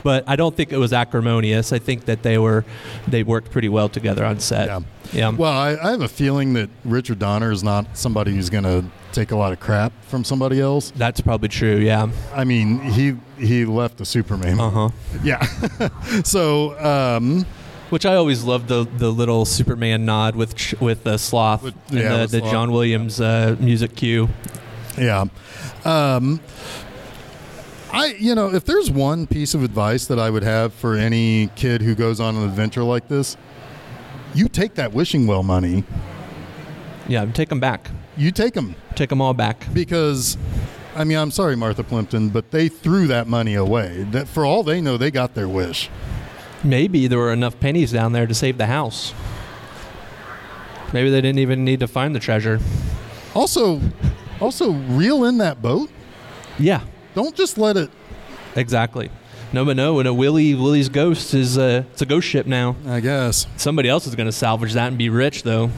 but 0.04 0.24
I 0.28 0.36
don't 0.36 0.56
think 0.56 0.72
it 0.72 0.78
was 0.78 0.94
acrimonious. 0.94 1.74
I 1.74 1.80
think 1.80 2.06
that 2.06 2.24
they 2.24 2.38
were 2.38 2.66
they 3.08 3.24
worked 3.24 3.52
pretty 3.52 3.70
well 3.70 3.90
together 3.90 4.26
on 4.26 4.40
set. 4.40 4.68
Yeah. 4.68 4.80
Yeah. 5.14 5.30
Well, 5.30 5.52
I, 5.52 5.76
I 5.76 5.92
have 5.92 6.02
a 6.02 6.08
feeling 6.08 6.54
that 6.54 6.70
Richard 6.84 7.20
Donner 7.20 7.52
is 7.52 7.64
not 7.64 7.98
somebody 7.98 8.34
who's 8.34 8.50
going 8.50 8.64
to 8.64 8.86
take 9.16 9.32
a 9.32 9.36
lot 9.36 9.52
of 9.54 9.60
crap 9.60 9.92
from 10.04 10.24
somebody 10.24 10.60
else. 10.62 10.92
That's 10.96 11.22
probably 11.22 11.50
true. 11.50 11.78
Yeah. 11.78 12.10
I 12.34 12.44
mean, 12.44 12.80
he 12.82 13.16
he 13.40 13.66
left 13.66 13.98
the 13.98 14.06
Superman. 14.06 14.60
Uh 14.60 14.70
huh. 14.70 14.90
Yeah. 15.24 15.42
so, 16.24 16.78
um, 16.80 17.46
Which 17.90 18.06
I 18.06 18.16
always 18.16 18.44
loved 18.44 18.68
the 18.68 18.84
the 18.98 19.10
little 19.10 19.46
Superman 19.46 20.06
nod 20.06 20.36
with 20.36 20.80
with 20.82 21.08
uh, 21.08 21.18
Sloth 21.18 21.64
With- 21.64 21.76
and 21.90 22.00
yeah, 22.00 22.18
the, 22.18 22.28
the 22.28 22.40
Sloth. 22.40 22.52
John 22.52 22.72
Williams 22.72 23.20
uh, 23.22 23.56
music 23.60 23.96
cue. 23.96 24.28
yeah. 24.98 25.26
Um, 25.86 26.40
I, 27.94 28.16
you 28.20 28.36
know, 28.36 28.54
if 28.54 28.66
there's 28.66 28.92
one 28.92 29.26
piece 29.28 29.54
of 29.54 29.64
advice 29.64 30.08
that 30.08 30.20
I 30.20 30.30
would 30.30 30.44
have 30.44 30.74
for 30.74 30.96
any 30.96 31.48
kid 31.56 31.82
who 31.82 31.96
goes 31.96 32.20
on 32.20 32.36
an 32.36 32.44
adventure 32.44 32.84
like 32.84 33.08
this, 33.08 33.38
you 34.34 34.50
take 34.50 34.74
that 34.76 34.92
wishing 34.92 35.28
well 35.28 35.44
money, 35.44 35.84
Yeah, 37.08 37.24
take 37.32 37.48
them 37.50 37.60
back. 37.62 37.90
You 38.18 38.32
take 38.32 38.54
them 38.54 38.76
Take 38.96 39.10
them 39.10 39.22
all 39.22 39.34
back. 39.34 39.66
because, 39.74 40.38
I 40.96 41.04
mean, 41.04 41.18
I'm 41.18 41.32
sorry, 41.32 41.56
Martha 41.56 41.84
Plimpton, 41.84 42.30
but 42.30 42.52
they 42.52 42.68
threw 42.70 43.08
that 43.08 43.28
money 43.28 43.56
away. 43.56 44.06
That 44.12 44.28
for 44.28 44.46
all 44.46 44.64
they 44.64 44.80
know, 44.82 44.98
they 44.98 45.12
got 45.12 45.34
their 45.36 45.48
wish. 45.50 45.90
Maybe 46.64 47.08
there 47.08 47.20
were 47.20 47.34
enough 47.34 47.60
pennies 47.60 47.92
down 47.92 48.14
there 48.14 48.26
to 48.26 48.34
save 48.34 48.58
the 48.58 48.66
house. 48.68 49.14
Maybe 50.94 51.10
they 51.10 51.22
didn't 51.22 51.40
even 51.40 51.66
need 51.66 51.80
to 51.82 51.88
find 51.88 52.16
the 52.16 52.20
treasure. 52.20 52.60
Also, 53.34 53.82
also 54.40 54.72
reel 54.72 55.26
in 55.26 55.40
that 55.40 55.62
boat. 55.62 55.90
Yeah, 56.58 56.82
Don't 57.16 57.36
just 57.36 57.58
let 57.58 57.76
it. 57.76 57.90
exactly. 58.56 59.10
No, 59.52 59.64
but 59.66 59.76
no, 59.78 60.00
and 60.00 60.08
a 60.08 60.14
Willie 60.14 60.54
Willie's 60.56 60.90
ghost 60.90 61.34
is 61.34 61.58
uh, 61.58 61.84
it's 61.92 62.02
a 62.02 62.06
ghost 62.06 62.28
ship 62.28 62.46
now. 62.46 62.76
I 62.88 63.00
guess. 63.00 63.46
Somebody 63.58 63.90
else 63.90 64.08
is 64.08 64.16
going 64.16 64.26
to 64.28 64.32
salvage 64.32 64.74
that 64.74 64.88
and 64.88 64.98
be 64.98 65.10
rich, 65.10 65.44
though. 65.44 65.70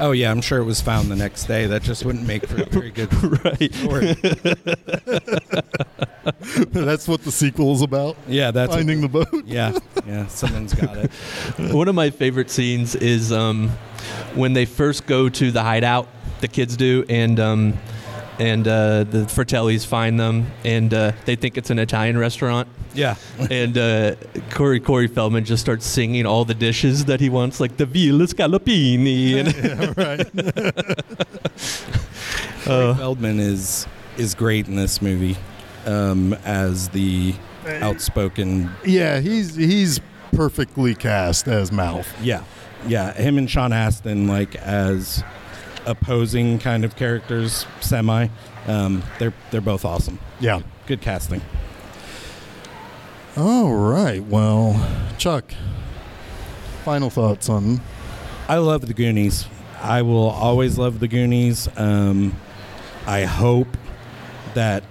Oh 0.10 0.12
yeah, 0.12 0.30
I'm 0.30 0.40
sure 0.40 0.58
it 0.58 0.64
was 0.64 0.80
found 0.80 1.10
the 1.10 1.16
next 1.16 1.44
day. 1.44 1.66
That 1.66 1.82
just 1.82 2.06
wouldn't 2.06 2.26
make 2.26 2.46
for 2.46 2.62
a 2.62 2.66
very 2.66 2.90
good 2.90 3.12
right. 3.44 3.74
story. 3.74 4.14
That's 6.72 7.06
what 7.06 7.22
the 7.22 7.30
sequel 7.30 7.74
is 7.74 7.82
about. 7.82 8.16
Yeah, 8.26 8.50
that's 8.50 8.74
Finding 8.74 9.02
the 9.02 9.08
boat. 9.08 9.28
yeah, 9.44 9.78
yeah. 10.06 10.26
Someone's 10.28 10.72
got 10.74 10.96
it. 10.96 11.10
One 11.74 11.88
of 11.88 11.94
my 11.94 12.08
favorite 12.10 12.50
scenes 12.50 12.94
is 12.94 13.32
um, 13.32 13.68
when 14.34 14.54
they 14.54 14.64
first 14.64 15.06
go 15.06 15.28
to 15.28 15.50
the 15.50 15.62
hideout. 15.62 16.08
The 16.40 16.48
kids 16.48 16.76
do, 16.76 17.04
and 17.08 17.38
um, 17.38 17.78
and 18.40 18.66
uh, 18.66 19.04
the 19.04 19.26
Fratellis 19.26 19.86
find 19.86 20.18
them, 20.18 20.50
and 20.64 20.92
uh, 20.94 21.12
they 21.26 21.36
think 21.36 21.58
it's 21.58 21.68
an 21.68 21.78
Italian 21.78 22.16
restaurant. 22.16 22.66
Yeah, 22.94 23.16
and 23.50 23.76
uh, 23.76 24.14
Corey 24.50 24.80
Corey 24.80 25.08
Feldman 25.08 25.44
just 25.44 25.62
starts 25.62 25.86
singing 25.86 26.24
all 26.24 26.46
the 26.46 26.54
dishes 26.54 27.04
that 27.04 27.20
he 27.20 27.28
wants, 27.28 27.60
like 27.60 27.76
the 27.76 27.84
Villa 27.86 28.24
Scallopini. 28.24 29.30
And 29.40 29.54
Corey 32.64 32.94
Feldman 32.94 33.38
is 33.38 33.86
is 34.16 34.34
great 34.34 34.66
in 34.66 34.74
this 34.74 35.02
movie 35.02 35.36
um, 35.84 36.32
as 36.44 36.88
the 36.88 37.34
outspoken. 37.66 38.70
Yeah, 38.86 39.20
he's 39.20 39.54
he's 39.54 40.00
perfectly 40.32 40.94
cast 40.94 41.46
as 41.46 41.70
Mouth. 41.70 42.08
Yeah, 42.22 42.42
yeah. 42.86 43.12
Him 43.12 43.36
and 43.36 43.50
Sean 43.50 43.74
Astin 43.74 44.26
like 44.26 44.56
as 44.56 45.22
opposing 45.86 46.58
kind 46.58 46.84
of 46.84 46.96
characters, 46.96 47.66
semi. 47.80 48.28
Um, 48.66 49.02
they're 49.18 49.32
they're 49.50 49.60
both 49.60 49.84
awesome. 49.84 50.18
Yeah. 50.40 50.60
Good 50.86 51.00
casting. 51.00 51.42
All 53.36 53.72
right. 53.72 54.22
Well, 54.24 54.88
Chuck, 55.18 55.54
final 56.84 57.10
thoughts 57.10 57.48
on 57.48 57.80
I 58.48 58.58
love 58.58 58.86
the 58.86 58.94
Goonies. 58.94 59.46
I 59.80 60.02
will 60.02 60.28
always 60.28 60.76
love 60.76 60.98
the 60.98 61.06
Goonies. 61.06 61.68
Um, 61.76 62.36
I 63.06 63.22
hope 63.22 63.68
that 64.54 64.82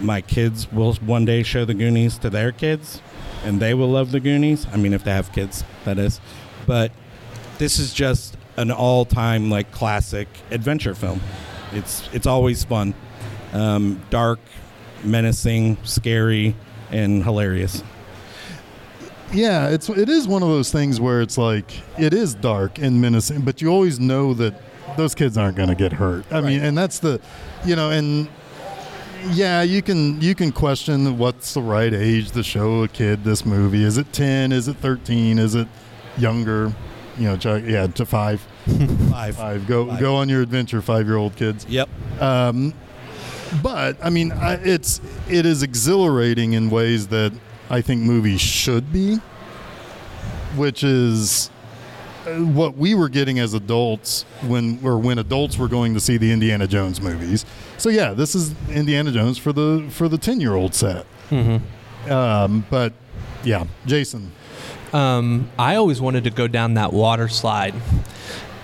my 0.00 0.20
kids 0.20 0.70
will 0.72 0.94
one 0.94 1.24
day 1.24 1.44
show 1.44 1.64
the 1.64 1.74
Goonies 1.74 2.18
to 2.18 2.30
their 2.30 2.50
kids, 2.50 3.00
and 3.44 3.60
they 3.60 3.72
will 3.72 3.88
love 3.88 4.10
the 4.10 4.18
Goonies. 4.18 4.66
I 4.72 4.76
mean, 4.76 4.92
if 4.92 5.04
they 5.04 5.12
have 5.12 5.32
kids, 5.32 5.62
that 5.84 5.96
is. 5.98 6.20
But 6.66 6.90
this 7.58 7.78
is 7.78 7.94
just 7.94 8.36
an 8.56 8.70
all-time 8.70 9.50
like 9.50 9.70
classic 9.72 10.28
adventure 10.50 10.94
film. 10.94 11.20
It's 11.72 12.08
it's 12.12 12.26
always 12.26 12.64
fun, 12.64 12.94
um, 13.52 14.00
dark, 14.10 14.38
menacing, 15.02 15.78
scary, 15.82 16.54
and 16.90 17.24
hilarious. 17.24 17.82
Yeah, 19.32 19.68
it's 19.70 19.88
it 19.88 20.08
is 20.08 20.28
one 20.28 20.42
of 20.42 20.48
those 20.48 20.70
things 20.70 21.00
where 21.00 21.20
it's 21.20 21.36
like 21.36 21.72
it 21.98 22.14
is 22.14 22.34
dark 22.34 22.78
and 22.78 23.00
menacing, 23.00 23.40
but 23.40 23.60
you 23.60 23.68
always 23.68 23.98
know 23.98 24.34
that 24.34 24.54
those 24.96 25.14
kids 25.14 25.36
aren't 25.36 25.56
going 25.56 25.70
to 25.70 25.74
get 25.74 25.92
hurt. 25.92 26.24
I 26.30 26.40
mean, 26.40 26.60
and 26.60 26.78
that's 26.78 27.00
the, 27.00 27.20
you 27.64 27.74
know, 27.74 27.90
and 27.90 28.28
yeah, 29.30 29.62
you 29.62 29.82
can 29.82 30.20
you 30.20 30.34
can 30.34 30.52
question 30.52 31.18
what's 31.18 31.54
the 31.54 31.62
right 31.62 31.92
age 31.92 32.30
to 32.32 32.44
show 32.44 32.84
a 32.84 32.88
kid 32.88 33.24
this 33.24 33.44
movie. 33.44 33.82
Is 33.82 33.98
it 33.98 34.12
ten? 34.12 34.52
Is 34.52 34.68
it 34.68 34.76
thirteen? 34.76 35.38
Is 35.38 35.54
it 35.56 35.66
younger? 36.16 36.72
You 37.18 37.24
know, 37.28 37.36
Chuck, 37.36 37.62
yeah, 37.64 37.86
to 37.86 38.04
five. 38.06 38.40
Five. 39.10 39.36
Five. 39.36 39.66
Go 39.66 39.86
Five. 39.86 40.00
go 40.00 40.16
on 40.16 40.28
your 40.28 40.40
adventure, 40.42 40.80
five 40.82 41.06
year 41.06 41.16
old 41.16 41.36
kids. 41.36 41.66
Yep. 41.68 41.88
Um, 42.20 42.72
but 43.62 43.96
I 44.02 44.10
mean, 44.10 44.32
I, 44.32 44.54
it's 44.54 45.00
it 45.28 45.46
is 45.46 45.62
exhilarating 45.62 46.54
in 46.54 46.70
ways 46.70 47.08
that 47.08 47.32
I 47.70 47.80
think 47.82 48.02
movies 48.02 48.40
should 48.40 48.92
be, 48.92 49.16
which 50.56 50.82
is 50.82 51.50
uh, 52.26 52.30
what 52.40 52.76
we 52.76 52.94
were 52.94 53.08
getting 53.08 53.38
as 53.38 53.54
adults 53.54 54.24
when 54.42 54.80
or 54.82 54.98
when 54.98 55.18
adults 55.18 55.56
were 55.58 55.68
going 55.68 55.94
to 55.94 56.00
see 56.00 56.16
the 56.16 56.32
Indiana 56.32 56.66
Jones 56.66 57.00
movies. 57.00 57.44
So 57.78 57.90
yeah, 57.90 58.12
this 58.12 58.34
is 58.34 58.54
Indiana 58.70 59.12
Jones 59.12 59.38
for 59.38 59.52
the 59.52 59.86
for 59.90 60.08
the 60.08 60.18
ten 60.18 60.40
year 60.40 60.54
old 60.54 60.74
set. 60.74 61.06
Um, 62.10 62.66
but 62.70 62.92
yeah, 63.44 63.66
Jason. 63.86 64.32
Um, 64.94 65.50
I 65.58 65.74
always 65.74 66.00
wanted 66.00 66.24
to 66.24 66.30
go 66.30 66.46
down 66.46 66.74
that 66.74 66.92
water 66.92 67.28
slide. 67.28 67.74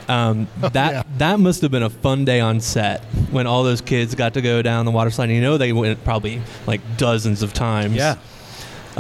Um, 0.08 0.48
that 0.60 0.92
yeah. 0.92 1.02
that 1.18 1.38
must 1.38 1.62
have 1.62 1.70
been 1.70 1.82
a 1.82 1.90
fun 1.90 2.24
day 2.24 2.40
on 2.40 2.60
set 2.60 3.00
when 3.30 3.46
all 3.46 3.62
those 3.62 3.80
kids 3.80 4.14
got 4.14 4.34
to 4.34 4.40
go 4.40 4.62
down 4.62 4.84
the 4.84 4.90
water 4.90 5.10
slide. 5.10 5.26
And 5.26 5.34
you 5.34 5.40
know 5.40 5.58
they 5.58 5.72
went 5.72 6.02
probably 6.02 6.40
like 6.66 6.80
dozens 6.96 7.42
of 7.42 7.52
times. 7.52 7.94
Yeah. 7.96 8.16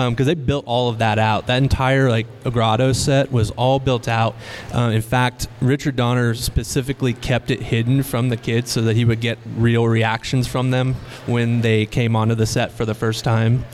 Because 0.08 0.26
they 0.26 0.34
built 0.34 0.64
all 0.66 0.88
of 0.88 0.98
that 0.98 1.18
out. 1.18 1.46
That 1.46 1.62
entire 1.62 2.08
like 2.08 2.26
grotto 2.44 2.92
set 2.92 3.30
was 3.30 3.50
all 3.52 3.78
built 3.78 4.08
out. 4.08 4.34
Uh, 4.74 4.90
in 4.94 5.02
fact, 5.02 5.48
Richard 5.60 5.96
Donner 5.96 6.34
specifically 6.34 7.12
kept 7.12 7.50
it 7.50 7.60
hidden 7.60 8.02
from 8.02 8.28
the 8.28 8.36
kids 8.36 8.70
so 8.70 8.82
that 8.82 8.96
he 8.96 9.04
would 9.04 9.20
get 9.20 9.38
real 9.56 9.86
reactions 9.86 10.46
from 10.46 10.70
them 10.70 10.94
when 11.26 11.60
they 11.60 11.86
came 11.86 12.16
onto 12.16 12.34
the 12.34 12.46
set 12.46 12.72
for 12.72 12.84
the 12.84 12.94
first 12.94 13.24
time. 13.24 13.64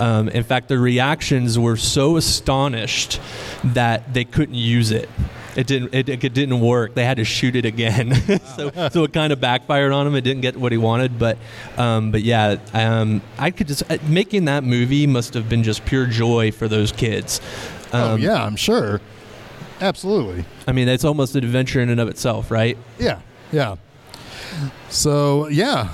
Um, 0.00 0.28
in 0.30 0.42
fact, 0.42 0.68
the 0.68 0.78
reactions 0.78 1.58
were 1.58 1.76
so 1.76 2.16
astonished 2.16 3.20
that 3.62 4.12
they 4.14 4.24
couldn't 4.24 4.54
use 4.54 4.90
it. 4.90 5.08
It 5.56 5.66
didn't. 5.66 5.94
It, 5.94 6.08
it 6.08 6.34
didn't 6.34 6.60
work. 6.60 6.94
They 6.94 7.04
had 7.04 7.16
to 7.16 7.24
shoot 7.24 7.56
it 7.56 7.64
again. 7.64 8.14
so, 8.56 8.70
so 8.90 9.04
it 9.04 9.12
kind 9.14 9.32
of 9.32 9.40
backfired 9.40 9.90
on 9.90 10.06
him. 10.06 10.14
It 10.14 10.20
didn't 10.20 10.42
get 10.42 10.56
what 10.56 10.70
he 10.70 10.76
wanted. 10.78 11.18
But, 11.18 11.38
um, 11.78 12.10
but 12.12 12.22
yeah, 12.22 12.56
um, 12.74 13.22
I 13.38 13.50
could 13.50 13.66
just 13.68 13.82
uh, 13.90 13.96
making 14.06 14.44
that 14.44 14.64
movie 14.64 15.06
must 15.06 15.32
have 15.34 15.48
been 15.48 15.62
just 15.62 15.84
pure 15.86 16.06
joy 16.06 16.52
for 16.52 16.68
those 16.68 16.92
kids. 16.92 17.40
oh 17.92 18.14
Um, 18.14 18.20
yeah, 18.20 18.44
I'm 18.44 18.56
sure. 18.56 19.00
Absolutely. 19.80 20.44
I 20.66 20.72
mean, 20.72 20.88
it's 20.88 21.04
almost 21.04 21.34
an 21.36 21.44
adventure 21.44 21.80
in 21.80 21.88
and 21.88 22.00
of 22.00 22.08
itself, 22.08 22.50
right? 22.50 22.76
Yeah, 22.98 23.20
yeah. 23.50 23.76
So 24.88 25.48
yeah, 25.48 25.88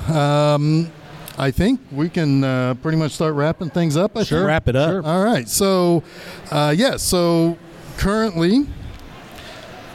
um, 0.54 0.90
I 1.38 1.50
think 1.50 1.80
we 1.90 2.08
can 2.08 2.44
uh, 2.44 2.74
pretty 2.74 2.98
much 2.98 3.12
start 3.12 3.34
wrapping 3.34 3.70
things 3.70 3.96
up. 3.96 4.16
I 4.16 4.24
think. 4.24 4.44
Wrap 4.46 4.68
it 4.68 4.76
up. 4.76 5.04
All 5.04 5.24
right. 5.24 5.48
So 5.48 6.02
uh, 6.50 6.74
yeah. 6.76 6.96
So 6.96 7.56
currently. 7.96 8.66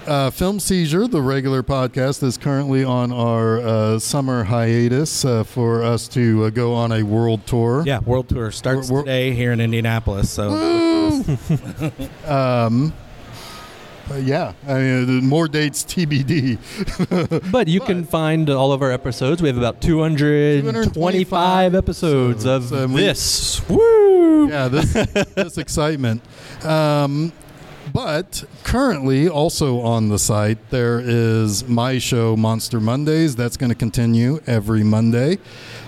Uh, 0.07 0.29
Film 0.29 0.57
Seizure, 0.59 1.05
the 1.05 1.21
regular 1.21 1.61
podcast, 1.61 2.23
is 2.23 2.37
currently 2.37 2.81
on 2.81 3.11
our 3.11 3.59
uh, 3.59 3.99
summer 3.99 4.45
hiatus 4.45 5.25
uh, 5.25 5.43
for 5.43 5.83
us 5.83 6.07
to 6.07 6.45
uh, 6.45 6.49
go 6.49 6.73
on 6.73 6.93
a 6.93 7.03
world 7.03 7.45
tour. 7.45 7.83
Yeah, 7.85 7.99
world 7.99 8.29
tour 8.29 8.49
starts 8.51 8.89
We're- 8.89 9.03
we're- 9.03 9.03
today 9.03 9.33
here 9.35 9.51
in 9.51 9.59
Indianapolis. 9.59 10.29
So 10.29 10.49
Um, 12.25 12.93
yeah. 14.21 14.53
I 14.65 14.73
mean, 14.75 15.25
more 15.25 15.49
dates 15.49 15.83
TBD. 15.83 16.57
But 17.51 17.67
you 17.67 17.81
can 17.81 18.05
find 18.05 18.49
all 18.49 18.71
of 18.71 18.81
our 18.81 18.91
episodes. 18.93 19.41
We 19.41 19.49
have 19.49 19.57
about 19.57 19.81
225 19.81 20.63
225 20.63 21.75
episodes 21.75 22.45
of 22.45 22.63
episodes, 22.63 22.71
and 22.81 22.93
we- 22.93 23.01
this. 23.01 23.67
Woo! 23.67 24.47
yeah, 24.47 24.69
this 24.69 24.93
this 25.35 25.57
excitement. 25.65 26.21
Um, 26.63 27.33
but 27.97 28.43
currently, 28.63 29.27
also 29.27 29.79
on 29.79 30.09
the 30.09 30.19
site, 30.19 30.69
there 30.69 31.01
is 31.03 31.67
my 31.67 31.97
show, 31.97 32.35
Monster 32.35 32.79
Mondays. 32.79 33.35
That's 33.35 33.57
going 33.57 33.71
to 33.71 33.75
continue 33.75 34.39
every 34.45 34.83
Monday. 34.83 35.39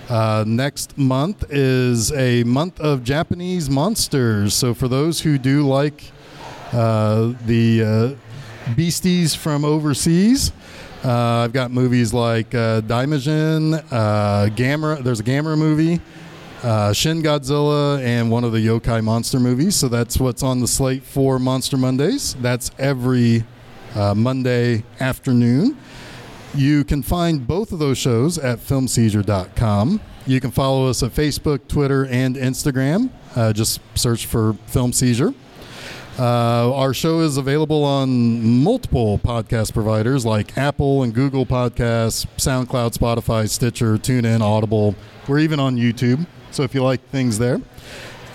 Uh, 0.08 0.42
next 0.44 0.98
month 0.98 1.44
is 1.50 2.10
a 2.10 2.42
month 2.42 2.80
of 2.80 3.04
Japanese 3.04 3.70
monsters. 3.70 4.54
So, 4.54 4.74
for 4.74 4.88
those 4.88 5.20
who 5.20 5.38
do 5.38 5.64
like 5.64 6.10
uh, 6.72 7.32
the 7.46 8.16
uh, 8.18 8.72
beasties 8.74 9.36
from 9.36 9.64
overseas, 9.64 10.50
uh, 11.04 11.44
I've 11.44 11.52
got 11.52 11.70
movies 11.70 12.12
like 12.12 12.52
uh, 12.56 12.80
uh, 12.80 14.48
Gamera. 14.48 15.00
There's 15.00 15.20
a 15.20 15.24
Gamera 15.24 15.56
movie 15.56 16.00
uh, 16.62 16.92
Shin 16.92 17.22
Godzilla 17.22 18.02
and 18.02 18.30
one 18.30 18.44
of 18.44 18.52
the 18.52 18.58
yokai 18.58 19.02
monster 19.02 19.40
movies. 19.40 19.76
So 19.76 19.88
that's 19.88 20.18
what's 20.18 20.42
on 20.42 20.60
the 20.60 20.68
slate 20.68 21.02
for 21.02 21.38
Monster 21.38 21.76
Mondays. 21.76 22.34
That's 22.34 22.70
every 22.78 23.44
uh, 23.94 24.14
Monday 24.14 24.84
afternoon. 24.98 25.76
You 26.54 26.84
can 26.84 27.02
find 27.02 27.46
both 27.46 27.72
of 27.72 27.78
those 27.78 27.98
shows 27.98 28.36
at 28.36 28.58
filmseizure.com. 28.58 30.00
You 30.26 30.40
can 30.40 30.50
follow 30.50 30.88
us 30.88 31.02
at 31.02 31.12
Facebook, 31.12 31.66
Twitter, 31.68 32.06
and 32.06 32.36
Instagram. 32.36 33.10
Uh, 33.34 33.52
just 33.52 33.80
search 33.94 34.26
for 34.26 34.54
Film 34.66 34.92
Seizure. 34.92 35.32
Uh, 36.18 36.74
our 36.74 36.92
show 36.92 37.20
is 37.20 37.36
available 37.36 37.82
on 37.82 38.62
multiple 38.62 39.18
podcast 39.18 39.72
providers 39.72 40.26
like 40.26 40.58
Apple 40.58 41.02
and 41.02 41.14
Google 41.14 41.46
Podcasts, 41.46 42.26
SoundCloud, 42.36 42.98
Spotify, 42.98 43.48
Stitcher, 43.48 43.96
TuneIn, 43.96 44.40
Audible. 44.42 44.94
We're 45.26 45.38
even 45.38 45.60
on 45.60 45.76
YouTube. 45.76 46.26
So 46.50 46.62
if 46.62 46.74
you 46.74 46.82
like 46.82 47.00
things 47.10 47.38
there, 47.38 47.60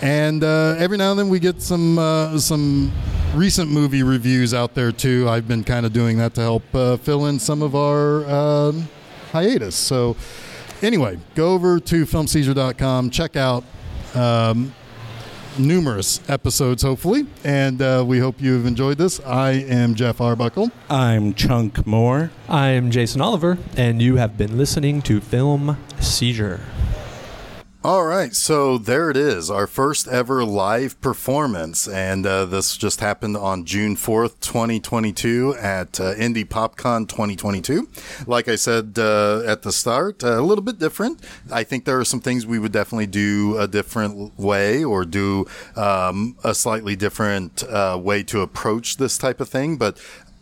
and 0.02 0.44
uh, 0.44 0.74
every 0.78 0.98
now 0.98 1.10
and 1.10 1.18
then 1.18 1.28
we 1.28 1.38
get 1.38 1.62
some 1.62 1.98
uh, 1.98 2.38
some 2.38 2.92
recent 3.34 3.70
movie 3.70 4.02
reviews 4.02 4.54
out 4.54 4.74
there 4.74 4.92
too. 4.92 5.28
I've 5.28 5.46
been 5.48 5.64
kind 5.64 5.84
of 5.86 5.92
doing 5.92 6.18
that 6.18 6.34
to 6.34 6.40
help 6.40 6.62
uh, 6.74 6.96
fill 6.96 7.26
in 7.26 7.38
some 7.38 7.62
of 7.62 7.74
our 7.74 8.24
um 8.28 8.88
hiatus. 9.32 9.74
So 9.74 10.16
anyway, 10.82 11.18
go 11.34 11.52
over 11.54 11.78
to 11.80 12.04
filmseizure.com, 12.04 13.10
check 13.10 13.36
out. 13.36 13.64
Um, 14.14 14.72
numerous 15.58 16.20
episodes, 16.28 16.82
hopefully, 16.82 17.26
and 17.44 17.80
uh, 17.80 18.04
we 18.06 18.18
hope 18.18 18.40
you've 18.40 18.66
enjoyed 18.66 18.98
this. 18.98 19.20
I 19.20 19.52
am 19.52 19.94
Jeff 19.94 20.20
Arbuckle. 20.20 20.70
I'm 20.90 21.34
Chunk 21.34 21.86
Moore. 21.86 22.30
I'm 22.48 22.90
Jason 22.90 23.20
Oliver, 23.20 23.58
and 23.76 24.00
you 24.02 24.16
have 24.16 24.36
been 24.36 24.58
listening 24.58 25.02
to 25.02 25.20
Film 25.20 25.78
Seizure. 26.00 26.60
All 27.86 28.04
right, 28.04 28.34
so 28.34 28.78
there 28.78 29.10
it 29.10 29.16
is, 29.16 29.48
our 29.48 29.68
first 29.68 30.08
ever 30.08 30.44
live 30.44 31.00
performance, 31.00 31.86
and 31.86 32.26
uh, 32.26 32.44
this 32.44 32.76
just 32.76 32.98
happened 32.98 33.36
on 33.36 33.64
June 33.64 33.94
fourth, 33.94 34.40
twenty 34.40 34.80
twenty 34.80 35.12
two, 35.12 35.54
at 35.54 36.00
uh, 36.00 36.14
Indy 36.14 36.44
PopCon 36.44 37.06
twenty 37.06 37.36
twenty 37.36 37.60
two. 37.60 37.88
Like 38.26 38.48
I 38.48 38.56
said 38.56 38.98
uh, 38.98 39.44
at 39.46 39.62
the 39.62 39.70
start, 39.70 40.24
a 40.24 40.40
little 40.40 40.64
bit 40.64 40.80
different. 40.80 41.24
I 41.52 41.62
think 41.62 41.84
there 41.84 42.00
are 42.00 42.04
some 42.04 42.18
things 42.18 42.44
we 42.44 42.58
would 42.58 42.72
definitely 42.72 43.06
do 43.06 43.56
a 43.56 43.68
different 43.68 44.36
way, 44.36 44.82
or 44.82 45.04
do 45.04 45.46
um, 45.76 46.36
a 46.42 46.56
slightly 46.56 46.96
different 46.96 47.62
uh, 47.62 48.00
way 48.02 48.24
to 48.24 48.40
approach 48.40 48.96
this 48.96 49.16
type 49.16 49.40
of 49.40 49.48
thing, 49.48 49.76
but 49.76 49.96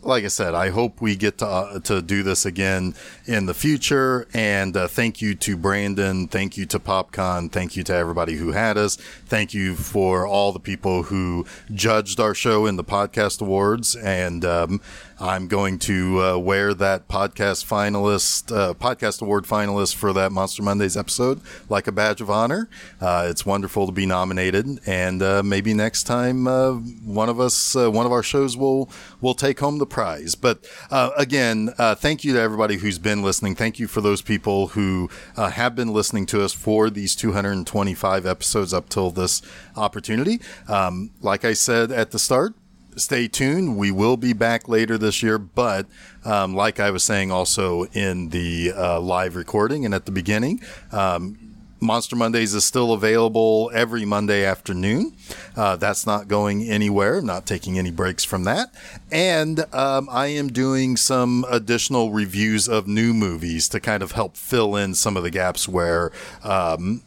like 0.05 0.23
I 0.23 0.27
said, 0.27 0.53
I 0.53 0.69
hope 0.69 1.01
we 1.01 1.15
get 1.15 1.39
to 1.39 1.47
uh, 1.47 1.79
to 1.81 2.01
do 2.01 2.21
this 2.23 2.45
again 2.45 2.93
in 3.25 3.47
the 3.47 3.53
future. 3.53 4.27
And 4.33 4.77
uh, 4.77 4.87
thank 4.87 5.21
you 5.21 5.35
to 5.35 5.57
Brandon. 5.57 6.27
Thank 6.27 6.57
you 6.57 6.65
to 6.67 6.79
PopCon. 6.79 7.51
Thank 7.51 7.75
you 7.75 7.83
to 7.83 7.93
everybody 7.93 8.35
who 8.35 8.51
had 8.51 8.77
us. 8.77 8.95
Thank 9.25 9.53
you 9.53 9.75
for 9.75 10.27
all 10.27 10.51
the 10.51 10.59
people 10.59 11.03
who 11.03 11.45
judged 11.73 12.19
our 12.19 12.35
show 12.35 12.65
in 12.67 12.75
the 12.75 12.83
podcast 12.83 13.41
awards. 13.41 13.95
And 13.95 14.45
um, 14.45 14.81
I'm 15.19 15.47
going 15.47 15.79
to 15.79 16.21
uh, 16.21 16.37
wear 16.37 16.73
that 16.73 17.07
podcast 17.07 17.65
finalist, 17.65 18.55
uh, 18.55 18.73
podcast 18.73 19.21
award 19.21 19.45
finalist 19.45 19.95
for 19.95 20.11
that 20.11 20.33
Monster 20.33 20.61
Mondays 20.61 20.97
episode 20.97 21.39
like 21.69 21.87
a 21.87 21.91
badge 21.93 22.19
of 22.19 22.29
honor. 22.29 22.69
Uh, 22.99 23.27
it's 23.29 23.45
wonderful 23.45 23.85
to 23.85 23.93
be 23.93 24.05
nominated, 24.05 24.67
and 24.85 25.21
uh, 25.21 25.41
maybe 25.41 25.73
next 25.73 26.03
time 26.03 26.47
uh, 26.47 26.73
one 26.73 27.29
of 27.29 27.39
us, 27.39 27.77
uh, 27.77 27.89
one 27.89 28.05
of 28.05 28.11
our 28.11 28.23
shows 28.23 28.57
will 28.57 28.89
will 29.21 29.33
take 29.33 29.59
home 29.59 29.77
the 29.77 29.85
prize. 29.85 30.35
But 30.35 30.65
again, 30.91 31.73
thank 31.77 32.23
you 32.25 32.33
to 32.33 32.39
everybody 32.39 32.75
who's 32.77 32.99
been 32.99 33.23
listening. 33.23 33.55
Thank 33.55 33.79
you 33.79 33.87
for 33.87 34.01
those 34.01 34.21
people 34.21 34.67
who 34.67 35.09
have 35.35 35.75
been 35.75 35.93
listening 35.93 36.25
to 36.27 36.43
us 36.43 36.51
for 36.51 36.89
these 36.89 37.15
225 37.15 38.25
episodes 38.25 38.73
up 38.73 38.89
till 38.89 39.11
this 39.11 39.41
opportunity. 39.77 40.41
Um, 40.67 41.11
like 41.21 41.45
I 41.45 41.53
said 41.53 41.91
at 41.91 42.11
the 42.11 42.19
start, 42.19 42.53
stay 42.95 43.27
tuned. 43.27 43.77
We 43.77 43.91
will 43.91 44.17
be 44.17 44.33
back 44.33 44.67
later 44.67 44.97
this 44.97 45.21
year, 45.21 45.37
but 45.37 45.85
um, 46.23 46.55
like 46.55 46.79
I 46.79 46.91
was 46.91 47.03
saying 47.03 47.31
also 47.31 47.85
in 47.85 48.29
the 48.29 48.73
uh, 48.75 48.99
live 48.99 49.35
recording 49.35 49.85
and 49.85 49.93
at 49.93 50.05
the 50.05 50.11
beginning, 50.11 50.61
um, 50.91 51.37
Monster 51.81 52.15
Mondays 52.15 52.53
is 52.53 52.65
still 52.65 52.93
available 52.93 53.69
every 53.73 54.05
Monday 54.05 54.45
afternoon. 54.45 55.13
Uh, 55.55 55.75
that's 55.75 56.05
not 56.05 56.27
going 56.27 56.63
anywhere. 56.63 57.21
Not 57.21 57.45
taking 57.45 57.77
any 57.77 57.91
breaks 57.91 58.23
from 58.23 58.43
that. 58.45 58.73
And 59.11 59.65
um, 59.73 60.07
I 60.09 60.27
am 60.27 60.47
doing 60.47 60.97
some 60.97 61.45
additional 61.49 62.11
reviews 62.11 62.67
of 62.67 62.87
new 62.87 63.13
movies 63.13 63.67
to 63.69 63.79
kind 63.79 64.01
of 64.01 64.13
help 64.13 64.37
fill 64.37 64.75
in 64.75 64.95
some 64.95 65.17
of 65.17 65.23
the 65.23 65.29
gaps 65.29 65.67
where 65.67 66.11
um, 66.43 67.03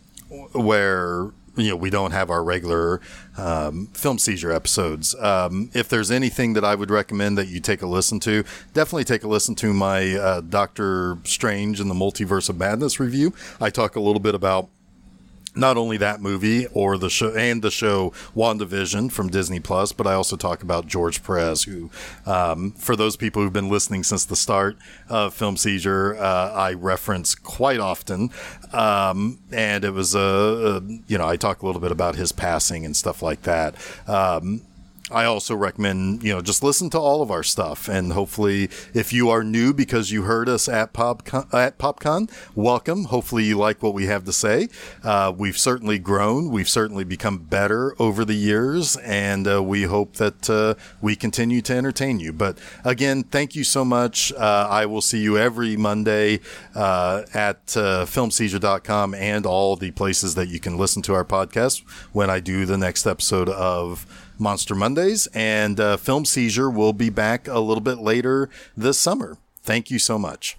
where 0.53 1.31
you 1.59 1.71
know 1.71 1.77
we 1.77 1.91
don't 1.91 2.13
have 2.13 2.31
our 2.31 2.43
regular 2.43 3.01
um, 3.37 3.89
film 3.89 4.19
seizure 4.19 4.53
episodes. 4.53 5.15
Um, 5.17 5.71
if 5.75 5.89
there's 5.89 6.11
anything 6.11 6.55
that 6.55 6.65
I 6.65 6.75
would 6.75 6.91
recommend 6.91 7.37
that 7.39 7.49
you 7.49 7.61
take 7.61 7.83
a 7.83 7.87
listen 7.87 8.21
to, 8.21 8.45
definitely 8.73 9.05
take 9.05 9.25
a 9.25 9.29
listen 9.29 9.55
to 9.57 9.73
my 9.73 10.15
uh, 10.15 10.41
Doctor 10.41 11.19
Strange 11.25 11.81
and 11.81 11.91
the 11.91 11.95
Multiverse 11.95 12.49
of 12.49 12.57
Madness 12.57 13.01
review. 13.01 13.35
I 13.61 13.71
talk 13.71 13.97
a 13.97 14.01
little 14.01 14.21
bit 14.21 14.35
about 14.35 14.69
not 15.55 15.77
only 15.77 15.97
that 15.97 16.21
movie 16.21 16.67
or 16.73 16.99
the 16.99 17.11
show 17.11 17.35
and 17.35 17.63
the 17.63 17.71
show 17.71 18.11
WandaVision 18.37 19.11
from 19.13 19.29
Disney 19.29 19.61
Plus, 19.61 19.93
but 19.93 20.07
I 20.07 20.15
also 20.15 20.37
talk 20.37 20.63
about 20.63 20.87
George 20.87 21.23
Perez, 21.23 21.65
who, 21.65 21.91
um, 22.27 22.73
for 22.73 22.97
those 22.97 23.17
people 23.17 23.43
who've 23.43 23.53
been 23.53 23.71
listening 23.71 24.05
since 24.05 24.25
the 24.25 24.37
start 24.37 24.77
of 25.09 25.35
Film 25.35 25.57
Seizure, 25.57 26.17
uh, 26.17 26.53
I 26.53 26.75
reference 26.75 27.35
quite 27.35 27.81
often. 27.81 28.31
Um, 28.73 29.39
and 29.51 29.85
it 29.85 29.93
was 29.93 30.15
a, 30.15 30.83
you 31.07 31.19
know, 31.19 31.27
I 31.27 31.37
talk 31.37 31.63
a 31.63 31.67
little 31.67 31.81
bit 31.81 31.93
about 31.93 32.17
his 32.17 32.33
passing 32.33 32.85
and 32.85 32.97
stuff 32.97 33.23
like 33.23 33.43
that. 33.43 33.75
Um, 34.07 34.63
I 35.11 35.25
also 35.25 35.55
recommend, 35.55 36.23
you 36.23 36.35
know, 36.35 36.43
just 36.43 36.63
listen 36.63 36.91
to 36.91 36.99
all 36.99 37.23
of 37.23 37.31
our 37.31 37.43
stuff. 37.43 37.89
And 37.89 38.13
hopefully, 38.13 38.65
if 38.93 39.13
you 39.13 39.31
are 39.31 39.43
new 39.43 39.73
because 39.73 40.11
you 40.11 40.23
heard 40.23 40.49
us 40.49 40.69
at 40.69 40.93
PopCon, 40.93 41.53
at 41.55 41.79
PopCon 41.79 42.31
welcome. 42.55 43.05
Hopefully, 43.05 43.45
you 43.45 43.57
like 43.57 43.83
what 43.83 43.95
we 43.95 44.07
have 44.07 44.25
to 44.25 44.33
say. 44.33 44.69
Uh, 45.03 45.33
we've 45.37 45.57
certainly 45.57 45.99
grown. 45.99 46.51
We've 46.51 46.69
certainly 46.69 47.05
become 47.05 47.39
better 47.39 47.95
over 47.99 48.25
the 48.25 48.35
years. 48.35 48.97
And 48.99 49.49
uh, 49.49 49.63
we 49.63 49.85
hope 49.85 50.15
that 50.15 50.51
uh, 50.51 50.75
we 51.01 51.17
continue 51.17 51.63
to 51.63 51.75
entertain 51.75 52.21
you. 52.21 52.33
But 52.33 52.59
again, 52.85 53.23
thank 53.23 53.55
you 53.55 53.65
so 53.65 53.85
much. 53.85 54.33
Uh, 54.33 54.67
I 54.71 54.87
will 54.87 55.03
see 55.03 55.21
you 55.21 55.39
every 55.39 55.77
Monday 55.77 56.41
uh, 56.75 57.23
at 57.33 57.77
uh, 57.77 58.05
filmseizure.com 58.05 59.15
and 59.15 59.47
all 59.47 59.77
the 59.77 59.91
places 59.93 60.35
that 60.35 60.49
you 60.49 60.61
can 60.61 60.77
listen 60.77 61.03
to 61.03 61.15
our 61.15 61.25
podcast 61.25 61.83
when 62.13 62.29
I 62.29 62.41
do 62.41 62.67
the 62.67 62.77
next 62.77 63.07
episode 63.07 63.49
of 63.49 64.07
Monster 64.39 64.75
Mondays, 64.75 65.27
and 65.29 65.79
uh, 65.81 65.97
Film 65.97 66.25
Seizure 66.25 66.71
will 66.71 66.93
be 66.93 67.11
back 67.11 67.49
a 67.49 67.61
little 67.61 67.83
bit 67.83 67.99
later 67.99 68.49
this 68.77 68.99
summer. 68.99 69.39
Thank 69.63 69.91
you 69.91 69.99
so 69.99 70.19
much. 70.19 70.57